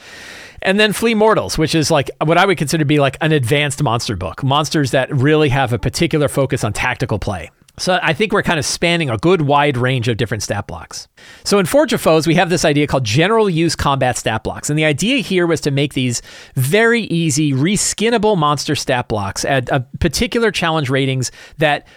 And 0.63 0.79
then 0.79 0.93
Flee 0.93 1.15
Mortals, 1.15 1.59
which 1.59 1.75
is 1.75 1.91
like 1.91 2.09
what 2.25 2.39
I 2.39 2.47
would 2.47 2.59
consider 2.59 2.83
to 2.83 2.87
be 2.87 3.01
like 3.01 3.17
an 3.21 3.33
advanced 3.33 3.83
monster 3.83 4.15
book, 4.15 4.45
monsters 4.45 4.93
that 4.93 5.13
really 5.13 5.49
have 5.49 5.73
a 5.73 5.79
particular 5.81 6.29
focus 6.29 6.63
on 6.63 6.73
tactical 6.73 7.19
play. 7.19 7.51
So 7.79 7.99
I 8.01 8.13
think 8.13 8.33
we're 8.33 8.43
kind 8.45 8.61
of 8.61 8.65
spanning 8.65 9.11
a 9.11 9.17
good 9.17 9.43
wide 9.43 9.77
range 9.77 10.07
of 10.07 10.19
different 10.19 10.43
stat 10.45 10.69
blocks. 10.69 11.09
So 11.43 11.59
in 11.59 11.67
Forge 11.67 11.93
of 11.93 12.01
Foes, 12.01 12.27
we 12.29 12.35
have 12.35 12.51
this 12.51 12.65
idea 12.65 12.87
called 12.87 13.03
general 13.03 13.51
use 13.51 13.75
combat 13.75 14.17
stat 14.17 14.45
blocks. 14.45 14.71
And 14.71 14.79
the 14.79 14.85
idea 14.85 15.19
here 15.19 15.47
was 15.47 15.61
to 15.63 15.71
make 15.73 15.95
these 15.95 16.23
very 16.55 17.05
easy, 17.05 17.53
reskinnable 17.53 18.37
monster 18.37 18.77
stat 18.77 19.09
blocks 19.09 19.45
at 19.45 19.69
a 19.71 19.81
particular 19.99 20.53
challenge 20.53 20.91
ratings 20.91 21.33
that 21.59 21.89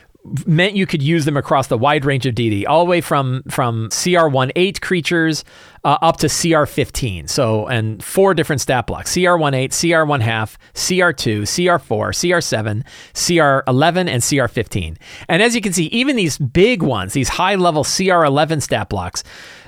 meant 0.46 0.76
you 0.76 0.86
could 0.86 1.04
use 1.04 1.26
them 1.26 1.38
across 1.38 1.68
the 1.68 1.78
wide 1.78 2.06
range 2.06 2.26
of 2.26 2.36
DD, 2.36 2.66
all 2.68 2.86
the 2.86 2.90
way 2.90 3.02
from 3.02 3.44
from 3.50 3.90
CR18 3.90 4.82
creatures 4.82 5.44
uh, 5.84 5.98
up 6.02 6.18
to 6.18 6.28
CR15. 6.28 7.30
So, 7.30 7.68
and 7.68 8.04
four 8.04 8.34
different 8.34 8.62
stat 8.62 8.88
blocks 8.88 9.14
CR18, 9.14 9.70
CR1 9.70 10.22
half, 10.22 10.58
CR2, 10.74 11.44
CR4, 11.44 12.10
CR7, 12.12 12.84
CR11, 13.14 13.98
and 14.10 14.24
CR15. 14.24 14.98
And 15.30 15.42
as 15.44 15.56
you 15.56 15.62
can 15.62 15.74
see, 15.74 15.86
even 15.86 16.16
these 16.16 16.38
big 16.38 16.82
ones, 16.82 17.14
these 17.14 17.30
high 17.30 17.56
level 17.56 17.84
CR11 17.84 18.62
stat 18.62 18.90
blocks, 18.90 19.24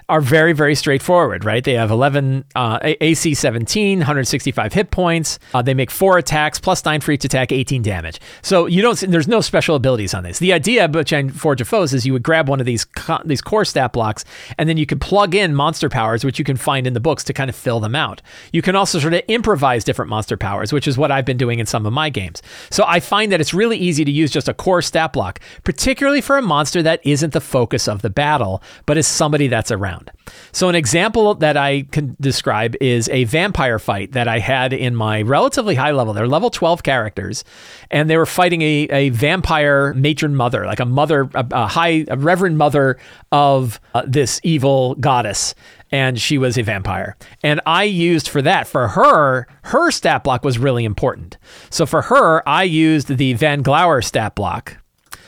are 0.09 0.21
very, 0.21 0.53
very 0.53 0.73
straightforward, 0.73 1.43
right? 1.43 1.63
They 1.63 1.73
have 1.73 1.91
11 1.91 2.45
uh, 2.55 2.79
AC 2.81 3.33
17, 3.33 3.99
165 3.99 4.73
hit 4.73 4.89
points. 4.89 5.37
Uh, 5.53 5.61
they 5.61 5.73
make 5.73 5.91
four 5.91 6.17
attacks 6.17 6.59
plus 6.59 6.83
nine 6.85 7.01
for 7.01 7.11
each 7.11 7.25
attack, 7.25 7.51
18 7.51 7.81
damage. 7.81 8.19
So 8.41 8.67
you 8.67 8.81
don't. 8.81 8.97
There's 8.99 9.27
no 9.27 9.41
special 9.41 9.75
abilities 9.75 10.13
on 10.13 10.23
this. 10.23 10.39
The 10.39 10.53
idea 10.53 10.87
behind 10.87 11.39
Forge 11.39 11.59
of 11.59 11.67
Foes 11.67 11.93
is 11.93 12.05
you 12.05 12.13
would 12.13 12.23
grab 12.23 12.47
one 12.47 12.61
of 12.61 12.65
these 12.65 12.85
these 13.25 13.41
core 13.41 13.65
stat 13.65 13.91
blocks, 13.91 14.23
and 14.57 14.69
then 14.69 14.77
you 14.77 14.85
could 14.85 15.01
plug 15.01 15.35
in 15.35 15.53
monster 15.53 15.89
powers, 15.89 16.23
which 16.23 16.39
you 16.39 16.45
can 16.45 16.57
find 16.57 16.87
in 16.87 16.93
the 16.93 16.99
books 17.01 17.23
to 17.25 17.33
kind 17.33 17.49
of 17.49 17.55
fill 17.55 17.81
them 17.81 17.95
out. 17.95 18.21
You 18.53 18.61
can 18.61 18.75
also 18.75 18.99
sort 18.99 19.13
of 19.13 19.23
improvise 19.27 19.83
different 19.83 20.09
monster 20.09 20.37
powers, 20.37 20.71
which 20.71 20.87
is 20.87 20.97
what 20.97 21.11
I've 21.11 21.25
been 21.25 21.37
doing 21.37 21.59
in 21.59 21.65
some 21.65 21.85
of 21.85 21.91
my 21.91 22.09
games. 22.09 22.41
So 22.69 22.85
I 22.87 23.01
find 23.01 23.31
that 23.31 23.41
it's 23.41 23.53
really 23.53 23.77
easy 23.77 24.05
to 24.05 24.11
use 24.11 24.31
just 24.31 24.47
a 24.47 24.53
core 24.53 24.81
stat 24.81 25.11
block, 25.11 25.41
particularly 25.65 26.21
for 26.21 26.37
a 26.37 26.41
monster 26.41 26.81
that 26.83 27.01
isn't 27.03 27.33
the 27.33 27.41
focus 27.41 27.89
of 27.89 28.01
the 28.01 28.09
battle, 28.09 28.63
but 28.85 28.97
is 28.97 29.07
somebody 29.07 29.47
that's 29.47 29.71
around 29.71 29.96
around. 29.97 30.11
So, 30.51 30.69
an 30.69 30.75
example 30.75 31.35
that 31.35 31.57
I 31.57 31.83
can 31.83 32.15
describe 32.19 32.75
is 32.81 33.09
a 33.09 33.23
vampire 33.25 33.79
fight 33.79 34.13
that 34.13 34.27
I 34.27 34.39
had 34.39 34.73
in 34.73 34.95
my 34.95 35.21
relatively 35.21 35.75
high 35.75 35.91
level. 35.91 36.13
They're 36.13 36.27
level 36.27 36.49
12 36.49 36.83
characters, 36.83 37.43
and 37.91 38.09
they 38.09 38.17
were 38.17 38.25
fighting 38.25 38.61
a, 38.61 38.87
a 38.89 39.09
vampire 39.09 39.93
matron 39.93 40.35
mother, 40.35 40.65
like 40.65 40.79
a 40.79 40.85
mother, 40.85 41.29
a, 41.33 41.45
a 41.51 41.67
high, 41.67 42.05
a 42.07 42.17
reverend 42.17 42.57
mother 42.57 42.97
of 43.31 43.79
uh, 43.93 44.03
this 44.07 44.39
evil 44.43 44.95
goddess 44.95 45.55
and 45.89 46.19
she 46.19 46.37
was 46.37 46.57
a 46.57 46.63
vampire. 46.63 47.15
And 47.43 47.61
I 47.65 47.83
used 47.85 48.27
for 48.27 48.41
that, 48.41 48.67
for 48.67 48.89
her, 48.89 49.47
her 49.63 49.89
stat 49.89 50.21
block 50.21 50.43
was 50.43 50.59
really 50.59 50.83
important. 50.83 51.37
So 51.69 51.85
for 51.85 52.01
her, 52.01 52.47
I 52.47 52.63
used 52.63 53.07
the 53.07 53.33
Von 53.35 53.61
Glauer 53.61 54.01
stat 54.01 54.35
block 54.35 54.77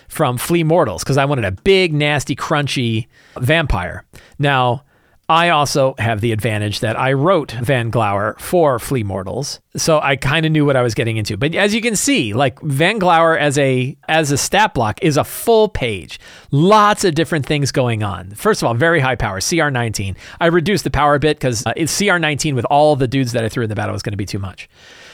from 0.10 0.38
Flee 0.38 0.64
Mortals 0.64 1.04
because 1.04 1.18
I 1.18 1.26
wanted 1.26 1.46
a 1.46 1.52
big, 1.52 1.94
nasty, 1.94 2.36
crunchy 2.36 3.08
vampire. 3.38 4.04
Now, 4.38 4.84
I 5.30 5.50
also 5.50 5.94
have 6.00 6.22
the 6.22 6.32
advantage 6.32 6.80
that 6.80 7.00
I 7.00 7.14
wrote 7.14 7.52
Von 7.52 7.92
Glauer 7.92 8.36
for 8.40 8.80
Flee 8.80 9.04
Mortals, 9.04 9.60
so 9.78 10.00
I 10.02 10.16
kind 10.16 10.44
of 10.44 10.52
knew 10.52 10.66
what 10.66 10.76
I 10.76 10.82
was 10.82 10.96
getting 10.96 11.18
into. 11.18 11.38
But 11.38 11.54
as 11.54 11.76
you 11.76 11.82
can 11.82 11.96
see, 11.96 12.34
like 12.34 12.60
Von 12.62 12.98
Glauer 12.98 13.38
as 13.38 13.56
a 13.60 13.96
as 14.08 14.32
a 14.32 14.40
stat 14.40 14.74
block 14.74 14.98
is 15.04 15.18
a 15.18 15.24
full 15.24 15.70
page, 15.70 16.20
lots 16.50 17.04
of 17.04 17.14
different 17.14 17.46
things 17.46 17.72
going 17.72 18.02
on. 18.02 18.32
First 18.32 18.64
of 18.64 18.68
all, 18.68 18.74
very 18.74 19.00
high 19.00 19.16
power, 19.16 19.40
CR19. 19.40 20.18
I 20.40 20.48
reduced 20.48 20.84
the 20.84 20.90
power 20.90 21.14
a 21.14 21.20
bit 21.20 21.38
because 21.38 21.64
uh, 21.64 21.74
it's 21.76 21.96
CR19 21.96 22.56
with 22.56 22.66
all 22.66 22.96
the 22.96 23.08
dudes 23.08 23.34
that 23.34 23.46
I 23.46 23.50
threw 23.50 23.62
in 23.64 23.70
the 23.70 23.76
battle 23.76 23.94
was 23.94 24.02
going 24.02 24.14
to 24.14 24.18
be 24.18 24.26
too 24.26 24.40
much. 24.40 24.68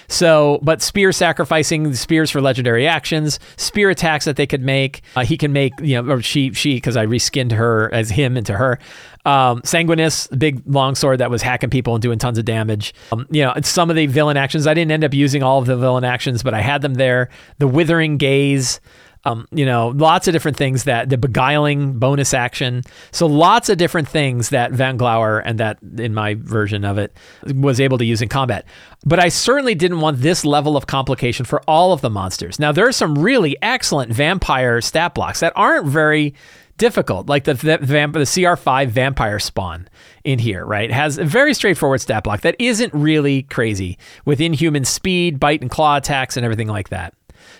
So, 0.07 0.59
but 0.61 0.81
spear 0.81 1.11
sacrificing 1.11 1.93
spears 1.93 2.31
for 2.31 2.41
legendary 2.41 2.87
actions, 2.87 3.39
spear 3.57 3.89
attacks 3.89 4.25
that 4.25 4.35
they 4.35 4.47
could 4.47 4.61
make. 4.61 5.01
Uh, 5.15 5.25
he 5.25 5.37
can 5.37 5.53
make, 5.53 5.73
you 5.81 6.01
know, 6.01 6.13
or 6.13 6.21
she, 6.21 6.53
she, 6.53 6.75
because 6.75 6.97
I 6.97 7.05
reskinned 7.05 7.51
her 7.51 7.93
as 7.93 8.09
him 8.09 8.37
into 8.37 8.53
her. 8.53 8.79
Um, 9.25 9.61
Sanguinus, 9.61 10.37
big 10.37 10.61
long 10.67 10.93
sword 10.93 11.19
that 11.19 11.31
was 11.31 11.41
hacking 11.41 11.71
people 11.71 11.95
and 11.95 12.01
doing 12.01 12.19
tons 12.19 12.37
of 12.37 12.45
damage. 12.45 12.93
Um, 13.11 13.25
you 13.31 13.41
know, 13.41 13.53
some 13.63 13.89
of 13.89 13.95
the 13.95 14.05
villain 14.05 14.37
actions, 14.37 14.67
I 14.67 14.75
didn't 14.75 14.91
end 14.91 15.03
up 15.03 15.13
using 15.13 15.41
all 15.41 15.57
of 15.59 15.65
the 15.65 15.75
villain 15.75 16.03
actions, 16.03 16.43
but 16.43 16.53
I 16.53 16.61
had 16.61 16.83
them 16.83 16.93
there. 16.93 17.29
The 17.57 17.67
Withering 17.67 18.17
Gaze, 18.17 18.79
um, 19.25 19.47
you 19.51 19.65
know, 19.65 19.89
lots 19.89 20.27
of 20.27 20.33
different 20.33 20.55
things 20.55 20.83
that 20.83 21.09
the 21.09 21.17
beguiling 21.17 21.97
bonus 21.97 22.33
action. 22.33 22.83
So 23.11 23.25
lots 23.25 23.69
of 23.69 23.77
different 23.77 24.07
things 24.07 24.49
that 24.49 24.71
Von 24.71 24.97
Glauer 24.97 25.39
and 25.39 25.59
that 25.59 25.79
in 25.97 26.13
my 26.13 26.35
version 26.35 26.85
of 26.85 26.97
it 26.97 27.15
was 27.43 27.79
able 27.81 27.97
to 27.97 28.05
use 28.05 28.21
in 28.21 28.29
combat. 28.29 28.65
But 29.03 29.19
I 29.19 29.29
certainly 29.29 29.75
didn't 29.75 29.99
want 29.99 30.21
this 30.21 30.45
level 30.45 30.77
of 30.77 30.87
complication 30.87 31.45
for 31.45 31.61
all 31.67 31.91
of 31.91 32.01
the 32.01 32.09
monsters. 32.09 32.59
Now 32.59 32.71
there 32.71 32.87
are 32.87 32.91
some 32.91 33.17
really 33.17 33.57
excellent 33.61 34.13
vampire 34.13 34.79
stat 34.79 35.15
blocks 35.15 35.39
that 35.39 35.53
aren't 35.55 35.87
very 35.87 36.35
difficult, 36.77 37.27
like 37.27 37.45
the 37.45 37.53
the, 37.55 37.77
the 37.77 38.25
CR5 38.25 38.87
vampire 38.89 39.39
spawn 39.39 39.87
in 40.23 40.37
here, 40.37 40.65
right? 40.65 40.89
It 40.89 40.93
has 40.93 41.17
a 41.17 41.25
very 41.25 41.53
straightforward 41.53 42.01
stat 42.01 42.23
block 42.23 42.41
that 42.41 42.55
isn't 42.59 42.93
really 42.93 43.43
crazy 43.43 43.97
with 44.25 44.39
inhuman 44.39 44.85
speed, 44.85 45.39
bite 45.39 45.61
and 45.61 45.71
claw 45.71 45.97
attacks, 45.97 46.37
and 46.37 46.43
everything 46.43 46.67
like 46.67 46.89
that. 46.89 47.13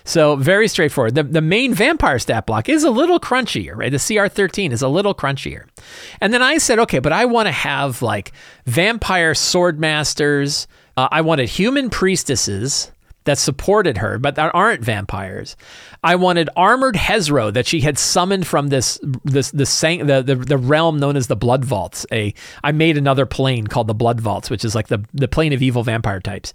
So 0.06 0.36
very 0.36 0.68
straightforward. 0.68 1.16
The, 1.16 1.24
the 1.24 1.40
main 1.40 1.74
vampire 1.74 2.20
stat 2.20 2.46
block 2.46 2.68
is 2.68 2.84
a 2.84 2.90
little 2.90 3.18
crunchier, 3.18 3.76
right? 3.76 3.90
The 3.90 3.98
CR13 3.98 4.70
is 4.70 4.80
a 4.80 4.88
little 4.88 5.14
crunchier. 5.14 5.66
And 6.20 6.32
then 6.32 6.42
I 6.42 6.58
said, 6.58 6.78
okay, 6.78 7.00
but 7.00 7.12
I 7.12 7.24
want 7.24 7.46
to 7.46 7.52
have 7.52 8.02
like 8.02 8.32
vampire 8.66 9.34
sword 9.34 9.80
masters. 9.80 10.68
Uh, 10.96 11.08
I 11.10 11.22
wanted 11.22 11.48
human 11.48 11.90
priestesses 11.90 12.92
that 13.24 13.36
supported 13.36 13.98
her, 13.98 14.18
but 14.18 14.36
that 14.36 14.54
aren't 14.54 14.84
vampires. 14.84 15.56
I 16.04 16.14
wanted 16.14 16.48
armored 16.56 16.94
Hezro 16.94 17.50
that 17.50 17.66
she 17.66 17.80
had 17.80 17.98
summoned 17.98 18.46
from 18.46 18.68
this 18.68 19.00
this 19.24 19.50
the 19.50 19.64
the, 20.04 20.22
the 20.22 20.36
the 20.36 20.56
realm 20.56 20.98
known 21.00 21.16
as 21.16 21.26
the 21.26 21.34
Blood 21.34 21.64
Vaults. 21.64 22.06
A 22.12 22.32
I 22.62 22.70
made 22.70 22.96
another 22.96 23.26
plane 23.26 23.66
called 23.66 23.88
the 23.88 23.94
Blood 23.94 24.20
Vaults, 24.20 24.48
which 24.48 24.64
is 24.64 24.76
like 24.76 24.86
the 24.86 25.04
the 25.12 25.26
plane 25.26 25.52
of 25.52 25.62
evil 25.62 25.82
vampire 25.82 26.20
types 26.20 26.54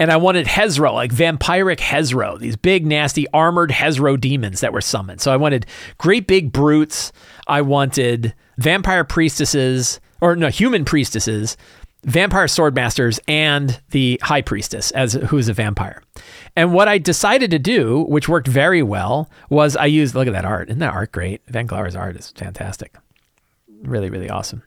and 0.00 0.10
I 0.10 0.16
wanted 0.16 0.46
Hezro, 0.46 0.94
like 0.94 1.12
vampiric 1.12 1.78
Hezro, 1.78 2.38
these 2.38 2.56
big, 2.56 2.86
nasty, 2.86 3.28
armored 3.34 3.70
Hezro 3.70 4.16
demons 4.16 4.60
that 4.60 4.72
were 4.72 4.80
summoned. 4.80 5.20
So 5.20 5.30
I 5.30 5.36
wanted 5.36 5.66
great 5.98 6.26
big 6.26 6.52
brutes. 6.52 7.12
I 7.46 7.60
wanted 7.60 8.34
vampire 8.56 9.04
priestesses, 9.04 10.00
or 10.22 10.34
no, 10.36 10.48
human 10.48 10.86
priestesses, 10.86 11.58
vampire 12.04 12.46
swordmasters, 12.46 13.20
and 13.28 13.78
the 13.90 14.18
high 14.22 14.40
priestess 14.40 14.90
as 14.92 15.12
who 15.12 15.36
is 15.36 15.50
a 15.50 15.52
vampire. 15.52 16.02
And 16.56 16.72
what 16.72 16.88
I 16.88 16.96
decided 16.96 17.50
to 17.50 17.58
do, 17.58 18.06
which 18.08 18.26
worked 18.26 18.48
very 18.48 18.82
well, 18.82 19.30
was 19.50 19.76
I 19.76 19.84
used 19.84 20.14
look 20.14 20.26
at 20.26 20.32
that 20.32 20.46
art. 20.46 20.70
Isn't 20.70 20.80
that 20.80 20.94
art 20.94 21.12
great? 21.12 21.42
Von 21.48 21.66
Glauer's 21.66 21.94
art 21.94 22.16
is 22.16 22.30
fantastic. 22.30 22.96
Really, 23.82 24.08
really 24.08 24.30
awesome. 24.30 24.62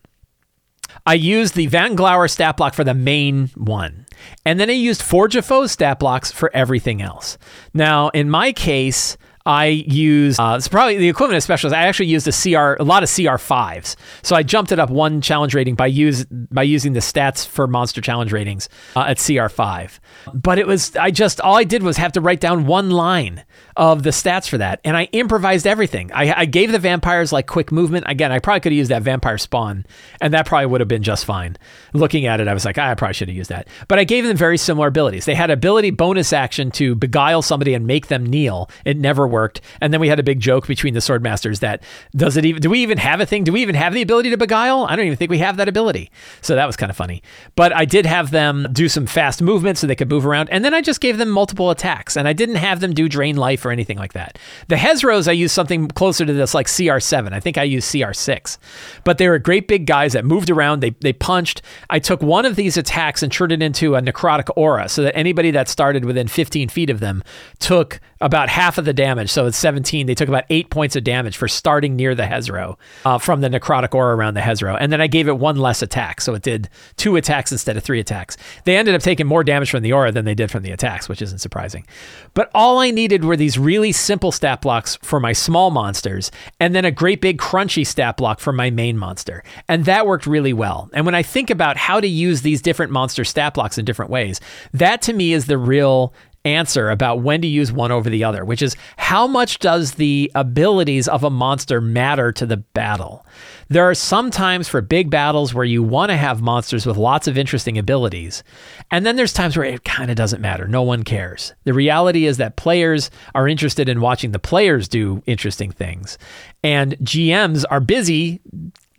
I 1.05 1.15
used 1.15 1.55
the 1.55 1.67
Von 1.67 1.95
Glauer 1.95 2.27
stat 2.27 2.57
block 2.57 2.73
for 2.73 2.83
the 2.83 2.93
main 2.93 3.49
one. 3.55 4.05
And 4.45 4.59
then 4.59 4.69
I 4.69 4.73
used 4.73 5.01
Forge 5.01 5.35
of 5.35 5.45
Foes 5.45 5.71
stat 5.71 5.99
blocks 5.99 6.31
for 6.31 6.49
everything 6.53 7.01
else. 7.01 7.37
Now, 7.73 8.09
in 8.09 8.29
my 8.29 8.51
case, 8.53 9.17
I 9.45 9.65
use 9.65 10.39
uh, 10.39 10.55
it's 10.57 10.69
probably 10.69 10.97
the 10.97 11.09
equivalent 11.09 11.37
of 11.37 11.43
specialist. 11.43 11.75
I 11.75 11.87
actually 11.87 12.05
used 12.05 12.27
a 12.27 12.31
CR 12.31 12.81
a 12.81 12.85
lot 12.85 13.03
of 13.03 13.13
CR 13.13 13.37
fives, 13.37 13.97
so 14.21 14.37
I 14.37 14.43
jumped 14.43 14.71
it 14.71 14.79
up 14.79 14.89
one 14.89 15.19
challenge 15.19 15.53
rating 15.53 15.75
by 15.75 15.87
use 15.87 16.25
by 16.25 16.63
using 16.63 16.93
the 16.93 17.01
stats 17.01 17.45
for 17.45 17.67
monster 17.67 17.99
challenge 17.99 18.31
ratings 18.31 18.69
uh, 18.95 19.01
at 19.01 19.17
CR 19.19 19.49
five. 19.49 19.99
But 20.33 20.59
it 20.59 20.67
was 20.67 20.95
I 20.95 21.11
just 21.11 21.41
all 21.41 21.57
I 21.57 21.65
did 21.65 21.83
was 21.83 21.97
have 21.97 22.13
to 22.13 22.21
write 22.21 22.39
down 22.39 22.67
one 22.67 22.89
line 22.89 23.43
of 23.75 24.03
the 24.03 24.11
stats 24.11 24.47
for 24.47 24.57
that, 24.59 24.79
and 24.85 24.95
I 24.95 25.05
improvised 25.11 25.67
everything. 25.67 26.11
I, 26.13 26.41
I 26.41 26.45
gave 26.45 26.71
the 26.71 26.79
vampires 26.79 27.33
like 27.33 27.47
quick 27.47 27.69
movement. 27.69 28.05
Again, 28.07 28.31
I 28.31 28.39
probably 28.39 28.61
could 28.61 28.71
have 28.71 28.77
used 28.77 28.91
that 28.91 29.01
vampire 29.01 29.37
spawn, 29.37 29.85
and 30.21 30.33
that 30.33 30.45
probably 30.45 30.67
would 30.67 30.79
have 30.79 30.87
been 30.87 31.03
just 31.03 31.25
fine. 31.25 31.57
Looking 31.91 32.27
at 32.27 32.39
it, 32.39 32.47
I 32.47 32.53
was 32.53 32.63
like, 32.63 32.77
ah, 32.77 32.91
I 32.91 32.95
probably 32.95 33.15
should 33.15 33.27
have 33.27 33.35
used 33.35 33.49
that. 33.49 33.67
But 33.89 33.99
I 33.99 34.05
gave 34.05 34.23
them 34.23 34.37
very 34.37 34.57
similar 34.57 34.87
abilities. 34.87 35.25
They 35.25 35.35
had 35.35 35.49
ability 35.49 35.91
bonus 35.91 36.31
action 36.31 36.71
to 36.71 36.95
beguile 36.95 37.41
somebody 37.41 37.73
and 37.73 37.85
make 37.85 38.07
them 38.07 38.25
kneel. 38.25 38.69
It 38.85 38.97
never 38.97 39.27
worked. 39.33 39.59
And 39.81 39.91
then 39.91 39.99
we 39.99 40.07
had 40.07 40.19
a 40.19 40.23
big 40.23 40.39
joke 40.39 40.67
between 40.67 40.93
the 40.93 41.01
sword 41.01 41.21
masters 41.21 41.59
that 41.59 41.83
does 42.15 42.37
it 42.37 42.45
even 42.45 42.61
do 42.61 42.69
we 42.69 42.79
even 42.79 42.97
have 42.99 43.19
a 43.19 43.25
thing? 43.25 43.43
Do 43.43 43.51
we 43.51 43.61
even 43.61 43.75
have 43.75 43.93
the 43.93 44.01
ability 44.01 44.29
to 44.29 44.37
beguile? 44.37 44.85
I 44.87 44.95
don't 44.95 45.05
even 45.05 45.17
think 45.17 45.31
we 45.31 45.39
have 45.39 45.57
that 45.57 45.67
ability. 45.67 46.11
So 46.41 46.55
that 46.55 46.65
was 46.65 46.77
kind 46.77 46.89
of 46.89 46.95
funny. 46.95 47.21
But 47.55 47.75
I 47.75 47.83
did 47.85 48.05
have 48.05 48.31
them 48.31 48.67
do 48.71 48.87
some 48.87 49.05
fast 49.05 49.41
movement 49.41 49.77
so 49.77 49.87
they 49.87 49.95
could 49.95 50.09
move 50.09 50.25
around. 50.25 50.49
And 50.49 50.63
then 50.63 50.73
I 50.73 50.81
just 50.81 51.01
gave 51.01 51.17
them 51.17 51.29
multiple 51.29 51.71
attacks 51.71 52.15
and 52.15 52.27
I 52.27 52.33
didn't 52.33 52.55
have 52.55 52.79
them 52.79 52.93
do 52.93 53.09
drain 53.09 53.35
life 53.35 53.65
or 53.65 53.71
anything 53.71 53.97
like 53.97 54.13
that. 54.13 54.37
The 54.69 54.75
Hezros, 54.75 55.27
I 55.27 55.33
used 55.33 55.53
something 55.53 55.87
closer 55.89 56.25
to 56.25 56.33
this 56.33 56.53
like 56.53 56.67
CR7. 56.67 57.33
I 57.33 57.39
think 57.39 57.57
I 57.57 57.63
used 57.63 57.93
CR6. 57.93 58.57
But 59.03 59.17
they 59.17 59.27
were 59.27 59.39
great 59.39 59.67
big 59.67 59.85
guys 59.85 60.13
that 60.13 60.25
moved 60.25 60.49
around. 60.49 60.79
They 60.79 60.91
they 61.01 61.13
punched. 61.13 61.61
I 61.89 61.99
took 61.99 62.21
one 62.21 62.45
of 62.45 62.55
these 62.55 62.77
attacks 62.77 63.23
and 63.23 63.31
turned 63.31 63.51
it 63.51 63.61
into 63.61 63.95
a 63.95 64.01
necrotic 64.01 64.49
aura 64.55 64.89
so 64.89 65.03
that 65.03 65.15
anybody 65.15 65.51
that 65.51 65.67
started 65.67 66.05
within 66.05 66.27
15 66.27 66.69
feet 66.69 66.89
of 66.89 66.99
them 66.99 67.23
took 67.59 67.99
about 68.23 68.47
half 68.47 68.77
of 68.77 68.85
the 68.85 68.93
damage. 68.93 69.29
So 69.29 69.45
it's 69.45 69.57
17. 69.57 70.07
They 70.07 70.15
took 70.15 70.29
about 70.29 70.45
eight 70.49 70.69
points 70.69 70.95
of 70.95 71.03
damage 71.03 71.35
for 71.35 71.49
starting 71.49 71.97
near 71.97 72.15
the 72.15 72.25
Hezro 72.25 72.77
uh, 73.03 73.17
from 73.17 73.41
the 73.41 73.49
necrotic 73.49 73.93
aura 73.93 74.15
around 74.15 74.35
the 74.35 74.41
Hezro. 74.41 74.77
And 74.77 74.93
then 74.93 75.01
I 75.01 75.07
gave 75.07 75.27
it 75.27 75.37
one 75.37 75.57
less 75.57 75.81
attack. 75.81 76.21
So 76.21 76.33
it 76.33 76.41
did 76.41 76.69
two 76.95 77.17
attacks 77.17 77.51
instead 77.51 77.75
of 77.75 77.83
three 77.83 77.99
attacks. 77.99 78.37
They 78.63 78.77
ended 78.77 78.95
up 78.95 79.01
taking 79.01 79.27
more 79.27 79.43
damage 79.43 79.69
from 79.69 79.83
the 79.83 79.91
aura 79.91 80.13
than 80.13 80.23
they 80.23 80.35
did 80.35 80.49
from 80.49 80.63
the 80.63 80.71
attacks, 80.71 81.09
which 81.09 81.21
isn't 81.21 81.39
surprising. 81.39 81.85
But 82.33 82.49
all 82.55 82.79
I 82.79 82.91
needed 82.91 83.25
were 83.25 83.35
these 83.35 83.59
really 83.59 83.91
simple 83.91 84.31
stat 84.31 84.61
blocks 84.61 84.95
for 85.01 85.19
my 85.19 85.33
small 85.33 85.69
monsters 85.69 86.31
and 86.61 86.73
then 86.73 86.85
a 86.85 86.91
great 86.91 87.19
big 87.19 87.39
crunchy 87.39 87.85
stat 87.85 88.15
block 88.15 88.39
for 88.39 88.53
my 88.53 88.69
main 88.69 88.97
monster. 88.97 89.43
And 89.67 89.83
that 89.83 90.07
worked 90.07 90.25
really 90.25 90.53
well. 90.53 90.89
And 90.93 91.05
when 91.05 91.13
I 91.15 91.23
think 91.23 91.49
about 91.49 91.75
how 91.75 91.99
to 91.99 92.07
use 92.07 92.41
these 92.41 92.61
different 92.61 92.93
monster 92.93 93.25
stat 93.25 93.53
blocks 93.53 93.77
in 93.77 93.83
different 93.83 94.11
ways, 94.11 94.39
that 94.71 95.01
to 95.01 95.13
me 95.13 95.33
is 95.33 95.47
the 95.47 95.57
real 95.57 96.13
answer 96.45 96.89
about 96.89 97.21
when 97.21 97.41
to 97.41 97.47
use 97.47 97.71
one 97.71 97.91
over 97.91 98.09
the 98.09 98.23
other, 98.23 98.43
which 98.43 98.61
is 98.61 98.75
how 98.97 99.27
much 99.27 99.59
does 99.59 99.93
the 99.93 100.31
abilities 100.35 101.07
of 101.07 101.23
a 101.23 101.29
monster 101.29 101.79
matter 101.79 102.31
to 102.33 102.45
the 102.45 102.57
battle? 102.57 103.25
There 103.69 103.89
are 103.89 103.95
some 103.95 104.29
times 104.29 104.67
for 104.67 104.81
big 104.81 105.09
battles 105.09 105.53
where 105.53 105.65
you 105.65 105.81
want 105.81 106.09
to 106.09 106.17
have 106.17 106.41
monsters 106.41 106.85
with 106.85 106.97
lots 106.97 107.27
of 107.27 107.37
interesting 107.37 107.77
abilities. 107.77 108.43
And 108.91 109.05
then 109.05 109.15
there's 109.15 109.33
times 109.33 109.55
where 109.55 109.65
it 109.65 109.83
kind 109.83 110.11
of 110.11 110.17
doesn't 110.17 110.41
matter. 110.41 110.67
No 110.67 110.83
one 110.83 111.03
cares. 111.03 111.53
The 111.63 111.73
reality 111.73 112.25
is 112.25 112.37
that 112.37 112.55
players 112.55 113.09
are 113.33 113.47
interested 113.47 113.89
in 113.89 114.01
watching 114.01 114.31
the 114.31 114.39
players 114.39 114.87
do 114.87 115.23
interesting 115.25 115.71
things. 115.71 116.17
And 116.63 116.97
GMs 116.99 117.65
are 117.69 117.79
busy 117.79 118.41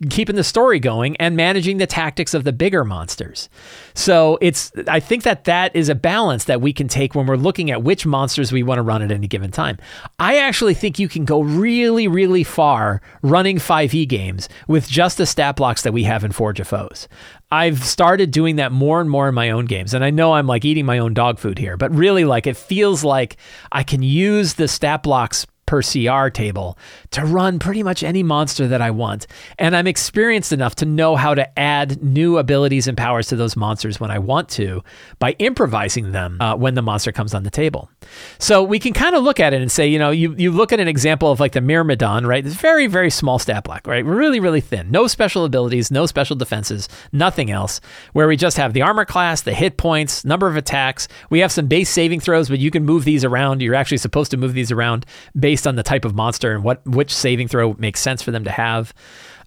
keeping 0.09 0.35
the 0.35 0.43
story 0.43 0.79
going 0.79 1.15
and 1.17 1.37
managing 1.37 1.77
the 1.77 1.87
tactics 1.87 2.33
of 2.33 2.43
the 2.43 2.51
bigger 2.51 2.83
monsters. 2.83 3.49
So 3.93 4.37
it's 4.41 4.71
I 4.87 4.99
think 4.99 5.23
that 5.23 5.45
that 5.45 5.75
is 5.75 5.87
a 5.87 5.95
balance 5.95 6.45
that 6.45 6.61
we 6.61 6.73
can 6.73 6.87
take 6.87 7.15
when 7.15 7.25
we're 7.25 7.37
looking 7.37 7.71
at 7.71 7.83
which 7.83 8.05
monsters 8.05 8.51
we 8.51 8.61
want 8.61 8.79
to 8.79 8.81
run 8.81 9.01
at 9.01 9.11
any 9.11 9.27
given 9.27 9.51
time. 9.51 9.77
I 10.19 10.37
actually 10.37 10.73
think 10.73 10.99
you 10.99 11.07
can 11.07 11.23
go 11.23 11.41
really 11.41 12.07
really 12.07 12.43
far 12.43 13.01
running 13.21 13.57
5e 13.57 14.07
games 14.07 14.49
with 14.67 14.89
just 14.89 15.17
the 15.17 15.25
stat 15.25 15.55
blocks 15.55 15.83
that 15.83 15.93
we 15.93 16.03
have 16.03 16.23
in 16.23 16.31
Forge 16.31 16.59
of 16.59 16.67
Foes. 16.67 17.07
I've 17.51 17.83
started 17.83 18.31
doing 18.31 18.57
that 18.57 18.71
more 18.71 18.99
and 18.99 19.09
more 19.09 19.29
in 19.29 19.35
my 19.35 19.51
own 19.51 19.65
games. 19.65 19.93
And 19.93 20.03
I 20.03 20.09
know 20.09 20.33
I'm 20.33 20.47
like 20.47 20.65
eating 20.65 20.85
my 20.85 20.97
own 20.97 21.13
dog 21.13 21.39
food 21.39 21.57
here, 21.57 21.77
but 21.77 21.93
really 21.93 22.25
like 22.25 22.47
it 22.47 22.57
feels 22.57 23.03
like 23.03 23.37
I 23.71 23.83
can 23.83 24.03
use 24.03 24.55
the 24.55 24.67
stat 24.67 25.03
blocks 25.03 25.45
per 25.65 25.81
CR 25.81 26.29
table 26.29 26.77
to 27.11 27.25
run 27.25 27.59
pretty 27.59 27.83
much 27.83 28.03
any 28.03 28.23
monster 28.23 28.67
that 28.67 28.81
I 28.81 28.91
want. 28.91 29.27
And 29.57 29.75
I'm 29.75 29.87
experienced 29.87 30.53
enough 30.53 30.75
to 30.75 30.85
know 30.85 31.15
how 31.15 31.33
to 31.33 31.59
add 31.59 32.03
new 32.03 32.37
abilities 32.37 32.87
and 32.87 32.97
powers 32.97 33.27
to 33.27 33.35
those 33.35 33.55
monsters 33.55 33.99
when 33.99 34.11
I 34.11 34.19
want 34.19 34.49
to 34.49 34.83
by 35.19 35.31
improvising 35.39 36.11
them 36.11 36.39
uh, 36.39 36.55
when 36.55 36.75
the 36.75 36.81
monster 36.81 37.11
comes 37.11 37.33
on 37.33 37.43
the 37.43 37.49
table. 37.49 37.89
So 38.37 38.63
we 38.63 38.79
can 38.79 38.93
kind 38.93 39.15
of 39.15 39.23
look 39.23 39.39
at 39.39 39.53
it 39.53 39.61
and 39.61 39.71
say, 39.71 39.87
you 39.87 39.97
know, 39.97 40.11
you, 40.11 40.35
you 40.37 40.51
look 40.51 40.71
at 40.71 40.79
an 40.79 40.87
example 40.87 41.31
of 41.31 41.39
like 41.39 41.53
the 41.53 41.61
Myrmidon, 41.61 42.27
right? 42.27 42.45
It's 42.45 42.55
very, 42.55 42.87
very 42.87 43.09
small 43.09 43.39
stat 43.39 43.63
block, 43.63 43.87
right? 43.87 44.05
Really, 44.05 44.39
really 44.39 44.61
thin. 44.61 44.91
No 44.91 45.07
special 45.07 45.45
abilities, 45.45 45.89
no 45.89 46.05
special 46.05 46.35
defenses, 46.35 46.87
nothing 47.11 47.49
else, 47.49 47.81
where 48.13 48.27
we 48.27 48.37
just 48.37 48.57
have 48.57 48.73
the 48.73 48.83
armor 48.83 49.05
class, 49.05 49.41
the 49.41 49.53
hit 49.53 49.77
points, 49.77 50.23
number 50.23 50.47
of 50.47 50.55
attacks. 50.55 51.07
We 51.29 51.39
have 51.39 51.51
some 51.51 51.67
base 51.67 51.89
saving 51.89 52.19
throws, 52.19 52.49
but 52.49 52.59
you 52.59 52.69
can 52.69 52.85
move 52.85 53.03
these 53.03 53.25
around. 53.25 53.61
You're 53.61 53.75
actually 53.75 53.97
supposed 53.97 54.31
to 54.31 54.37
move 54.37 54.53
these 54.53 54.71
around 54.71 55.05
based 55.37 55.54
based 55.55 55.65
on 55.65 55.77
the 55.77 55.83
type 55.83 56.03
of 56.03 56.13
monster 56.13 56.53
and 56.53 56.65
what 56.65 56.85
which 56.85 57.15
saving 57.15 57.47
throw 57.47 57.73
makes 57.79 58.01
sense 58.01 58.21
for 58.21 58.31
them 58.31 58.43
to 58.43 58.51
have. 58.51 58.93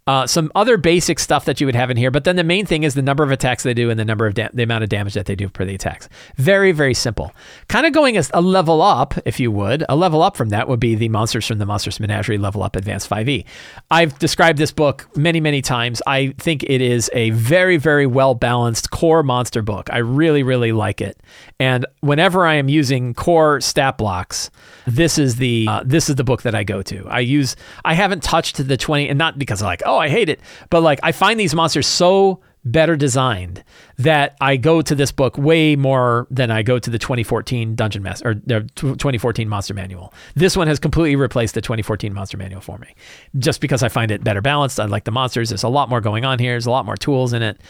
Uh, 0.08 0.26
some 0.26 0.50
other 0.54 0.78
basic 0.78 1.18
stuff 1.18 1.44
that 1.44 1.60
you 1.60 1.66
would 1.66 1.74
have 1.74 1.90
in 1.90 1.96
here, 1.98 2.10
but 2.10 2.24
then 2.24 2.36
the 2.36 2.42
main 2.42 2.64
thing 2.64 2.82
is 2.82 2.94
the 2.94 3.02
number 3.02 3.22
of 3.22 3.30
attacks 3.30 3.62
they 3.62 3.74
do 3.74 3.90
and 3.90 4.00
the 4.00 4.06
number 4.06 4.26
of 4.26 4.32
da- 4.32 4.48
the 4.54 4.62
amount 4.62 4.82
of 4.82 4.88
damage 4.88 5.12
that 5.12 5.26
they 5.26 5.36
do 5.36 5.50
per 5.50 5.66
the 5.66 5.74
attacks. 5.74 6.08
Very 6.36 6.72
very 6.72 6.94
simple. 6.94 7.34
Kind 7.68 7.84
of 7.84 7.92
going 7.92 8.16
as 8.16 8.30
a 8.32 8.40
level 8.40 8.80
up, 8.80 9.12
if 9.26 9.38
you 9.38 9.52
would. 9.52 9.84
A 9.86 9.94
level 9.94 10.22
up 10.22 10.34
from 10.34 10.48
that 10.48 10.66
would 10.66 10.80
be 10.80 10.94
the 10.94 11.10
monsters 11.10 11.46
from 11.46 11.58
the 11.58 11.66
Monstrous 11.66 12.00
Menagerie 12.00 12.38
Level 12.38 12.62
Up 12.62 12.74
Advanced 12.74 13.10
5e. 13.10 13.44
I've 13.90 14.18
described 14.18 14.56
this 14.56 14.72
book 14.72 15.14
many 15.14 15.40
many 15.40 15.60
times. 15.60 16.00
I 16.06 16.28
think 16.38 16.62
it 16.62 16.80
is 16.80 17.10
a 17.12 17.28
very 17.30 17.76
very 17.76 18.06
well 18.06 18.34
balanced 18.34 18.90
core 18.90 19.22
monster 19.22 19.60
book. 19.60 19.90
I 19.92 19.98
really 19.98 20.42
really 20.42 20.72
like 20.72 21.02
it. 21.02 21.20
And 21.60 21.84
whenever 22.00 22.46
I 22.46 22.54
am 22.54 22.70
using 22.70 23.12
core 23.12 23.60
stat 23.60 23.98
blocks, 23.98 24.50
this 24.86 25.18
is 25.18 25.36
the 25.36 25.66
uh, 25.68 25.82
this 25.84 26.08
is 26.08 26.14
the 26.14 26.24
book 26.24 26.42
that 26.42 26.54
I 26.54 26.64
go 26.64 26.80
to. 26.80 27.06
I 27.10 27.20
use 27.20 27.56
I 27.84 27.92
haven't 27.92 28.22
touched 28.22 28.66
the 28.66 28.76
20 28.78 29.10
and 29.10 29.18
not 29.18 29.38
because 29.38 29.60
like, 29.60 29.82
oh, 29.84 29.97
Oh, 29.98 30.00
I 30.00 30.08
hate 30.08 30.28
it, 30.28 30.38
but 30.70 30.80
like 30.80 31.00
I 31.02 31.10
find 31.10 31.40
these 31.40 31.56
monsters 31.56 31.88
so 31.88 32.40
better 32.64 32.96
designed 32.96 33.64
that 33.96 34.36
I 34.40 34.56
go 34.56 34.80
to 34.82 34.94
this 34.94 35.10
book 35.10 35.36
way 35.38 35.74
more 35.74 36.28
than 36.30 36.50
I 36.50 36.62
go 36.62 36.78
to 36.78 36.90
the 36.90 36.98
2014 36.98 37.74
Dungeon 37.74 38.02
Master 38.02 38.28
or 38.28 38.34
the 38.34 38.68
2014 38.76 39.48
Monster 39.48 39.74
Manual. 39.74 40.14
This 40.36 40.56
one 40.56 40.68
has 40.68 40.78
completely 40.78 41.16
replaced 41.16 41.54
the 41.54 41.60
2014 41.60 42.12
Monster 42.12 42.36
Manual 42.36 42.60
for 42.60 42.78
me, 42.78 42.94
just 43.38 43.60
because 43.60 43.82
I 43.82 43.88
find 43.88 44.12
it 44.12 44.22
better 44.22 44.40
balanced. 44.40 44.78
I 44.78 44.84
like 44.84 45.02
the 45.02 45.10
monsters. 45.10 45.48
There's 45.48 45.64
a 45.64 45.68
lot 45.68 45.88
more 45.88 46.00
going 46.00 46.24
on 46.24 46.38
here. 46.38 46.52
There's 46.52 46.66
a 46.66 46.70
lot 46.70 46.86
more 46.86 46.96
tools 46.96 47.32
in 47.32 47.42
it, 47.42 47.60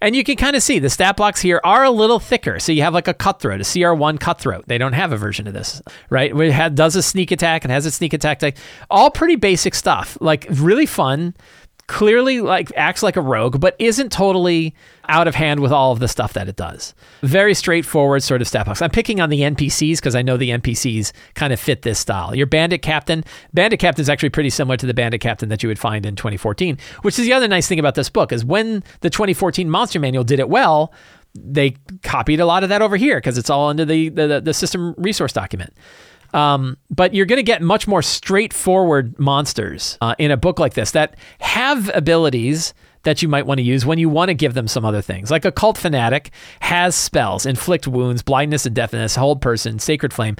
and 0.00 0.16
you 0.16 0.24
can 0.24 0.34
kind 0.34 0.56
of 0.56 0.62
see 0.62 0.80
the 0.80 0.90
stat 0.90 1.16
blocks 1.16 1.40
here 1.40 1.60
are 1.62 1.84
a 1.84 1.90
little 1.90 2.18
thicker. 2.18 2.58
So 2.58 2.72
you 2.72 2.82
have 2.82 2.94
like 2.94 3.06
a 3.06 3.14
cutthroat, 3.14 3.60
a 3.60 3.64
CR1 3.64 4.18
cutthroat. 4.18 4.66
They 4.66 4.78
don't 4.78 4.94
have 4.94 5.12
a 5.12 5.16
version 5.16 5.46
of 5.46 5.54
this, 5.54 5.80
right? 6.10 6.32
It 6.34 6.74
does 6.74 6.96
a 6.96 7.02
sneak 7.02 7.30
attack 7.30 7.64
and 7.64 7.70
has 7.70 7.86
a 7.86 7.92
sneak 7.92 8.12
attack. 8.12 8.42
All 8.90 9.10
pretty 9.10 9.36
basic 9.36 9.74
stuff, 9.74 10.18
like 10.20 10.46
really 10.50 10.86
fun 10.86 11.34
clearly 11.86 12.40
like 12.40 12.72
acts 12.76 13.02
like 13.02 13.16
a 13.16 13.20
rogue, 13.20 13.60
but 13.60 13.76
isn't 13.78 14.10
totally 14.10 14.74
out 15.08 15.28
of 15.28 15.34
hand 15.34 15.60
with 15.60 15.70
all 15.70 15.92
of 15.92 16.00
the 16.00 16.08
stuff 16.08 16.32
that 16.32 16.48
it 16.48 16.56
does. 16.56 16.94
Very 17.22 17.54
straightforward 17.54 18.22
sort 18.22 18.40
of 18.40 18.48
stat 18.48 18.66
box. 18.66 18.82
I'm 18.82 18.90
picking 18.90 19.20
on 19.20 19.30
the 19.30 19.40
NPCs 19.40 19.96
because 19.96 20.16
I 20.16 20.22
know 20.22 20.36
the 20.36 20.50
NPCs 20.50 21.12
kind 21.34 21.52
of 21.52 21.60
fit 21.60 21.82
this 21.82 21.98
style. 21.98 22.34
Your 22.34 22.46
bandit 22.46 22.82
captain, 22.82 23.24
bandit 23.54 23.78
captain 23.78 24.02
is 24.02 24.08
actually 24.08 24.30
pretty 24.30 24.50
similar 24.50 24.76
to 24.76 24.86
the 24.86 24.94
bandit 24.94 25.20
captain 25.20 25.48
that 25.48 25.62
you 25.62 25.68
would 25.68 25.78
find 25.78 26.04
in 26.04 26.16
2014, 26.16 26.76
which 27.02 27.18
is 27.18 27.26
the 27.26 27.32
other 27.32 27.48
nice 27.48 27.68
thing 27.68 27.78
about 27.78 27.94
this 27.94 28.10
book 28.10 28.32
is 28.32 28.44
when 28.44 28.82
the 29.00 29.10
2014 29.10 29.70
monster 29.70 30.00
manual 30.00 30.24
did 30.24 30.40
it 30.40 30.48
well, 30.48 30.92
they 31.34 31.76
copied 32.02 32.40
a 32.40 32.46
lot 32.46 32.62
of 32.62 32.68
that 32.70 32.82
over 32.82 32.96
here 32.96 33.18
because 33.18 33.38
it's 33.38 33.50
all 33.50 33.68
under 33.68 33.84
the, 33.84 34.08
the 34.08 34.40
the 34.40 34.54
system 34.54 34.94
resource 34.96 35.32
document. 35.32 35.72
Um, 36.36 36.76
but 36.90 37.14
you're 37.14 37.24
going 37.24 37.38
to 37.38 37.42
get 37.42 37.62
much 37.62 37.88
more 37.88 38.02
straightforward 38.02 39.18
monsters 39.18 39.96
uh, 40.02 40.14
in 40.18 40.30
a 40.30 40.36
book 40.36 40.58
like 40.58 40.74
this 40.74 40.90
that 40.90 41.16
have 41.38 41.90
abilities 41.96 42.74
that 43.04 43.22
you 43.22 43.28
might 43.28 43.46
want 43.46 43.58
to 43.58 43.64
use 43.64 43.86
when 43.86 43.98
you 43.98 44.10
want 44.10 44.28
to 44.28 44.34
give 44.34 44.52
them 44.52 44.68
some 44.68 44.84
other 44.84 45.00
things. 45.00 45.30
Like 45.30 45.46
a 45.46 45.52
cult 45.52 45.78
fanatic 45.78 46.30
has 46.60 46.94
spells, 46.94 47.46
inflict 47.46 47.88
wounds, 47.88 48.22
blindness 48.22 48.66
and 48.66 48.74
deafness, 48.74 49.16
hold 49.16 49.40
person, 49.40 49.78
sacred 49.78 50.12
flame 50.12 50.36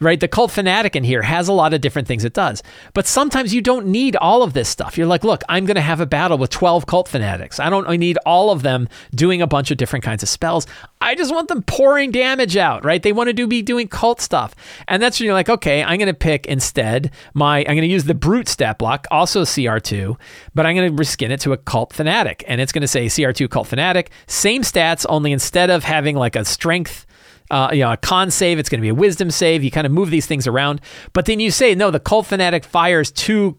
right? 0.00 0.18
The 0.18 0.28
cult 0.28 0.50
fanatic 0.50 0.96
in 0.96 1.04
here 1.04 1.22
has 1.22 1.48
a 1.48 1.52
lot 1.52 1.74
of 1.74 1.80
different 1.80 2.08
things 2.08 2.24
it 2.24 2.32
does. 2.32 2.62
But 2.94 3.06
sometimes 3.06 3.54
you 3.54 3.60
don't 3.60 3.86
need 3.86 4.16
all 4.16 4.42
of 4.42 4.54
this 4.54 4.68
stuff. 4.68 4.96
You're 4.96 5.06
like, 5.06 5.24
look, 5.24 5.42
I'm 5.48 5.66
going 5.66 5.74
to 5.74 5.80
have 5.82 6.00
a 6.00 6.06
battle 6.06 6.38
with 6.38 6.50
12 6.50 6.86
cult 6.86 7.08
fanatics. 7.08 7.60
I 7.60 7.68
don't 7.68 7.86
I 7.88 7.96
need 7.96 8.18
all 8.24 8.50
of 8.50 8.62
them 8.62 8.88
doing 9.14 9.42
a 9.42 9.46
bunch 9.46 9.70
of 9.70 9.76
different 9.76 10.04
kinds 10.04 10.22
of 10.22 10.28
spells. 10.28 10.66
I 11.02 11.14
just 11.14 11.32
want 11.32 11.48
them 11.48 11.62
pouring 11.62 12.10
damage 12.10 12.56
out, 12.56 12.84
right? 12.84 13.02
They 13.02 13.12
want 13.12 13.28
to 13.28 13.32
do 13.32 13.46
be 13.46 13.62
doing 13.62 13.88
cult 13.88 14.20
stuff. 14.20 14.54
And 14.88 15.02
that's 15.02 15.18
when 15.18 15.26
you're 15.26 15.34
like, 15.34 15.48
okay, 15.48 15.82
I'm 15.82 15.98
going 15.98 16.06
to 16.06 16.14
pick 16.14 16.46
instead 16.46 17.10
my, 17.34 17.58
I'm 17.60 17.64
going 17.64 17.82
to 17.82 17.86
use 17.86 18.04
the 18.04 18.14
brute 18.14 18.48
stat 18.48 18.78
block, 18.78 19.06
also 19.10 19.42
CR2, 19.42 20.18
but 20.54 20.66
I'm 20.66 20.76
going 20.76 20.94
to 20.94 21.02
reskin 21.02 21.30
it 21.30 21.40
to 21.40 21.52
a 21.52 21.56
cult 21.56 21.92
fanatic. 21.92 22.44
And 22.46 22.60
it's 22.60 22.72
going 22.72 22.82
to 22.82 22.88
say 22.88 23.06
CR2 23.06 23.50
cult 23.50 23.66
fanatic, 23.66 24.10
same 24.26 24.62
stats, 24.62 25.04
only 25.08 25.32
instead 25.32 25.70
of 25.70 25.84
having 25.84 26.16
like 26.16 26.36
a 26.36 26.44
strength 26.44 27.06
uh, 27.50 27.70
you 27.72 27.80
know, 27.80 27.92
a 27.92 27.96
con 27.96 28.30
save, 28.30 28.58
it's 28.58 28.68
going 28.68 28.80
to 28.80 28.82
be 28.82 28.88
a 28.88 28.94
wisdom 28.94 29.30
save. 29.30 29.64
You 29.64 29.70
kind 29.70 29.86
of 29.86 29.92
move 29.92 30.10
these 30.10 30.26
things 30.26 30.46
around. 30.46 30.80
But 31.12 31.26
then 31.26 31.40
you 31.40 31.50
say, 31.50 31.74
no, 31.74 31.90
the 31.90 32.00
cult 32.00 32.26
fanatic 32.26 32.64
fires 32.64 33.10
two 33.10 33.58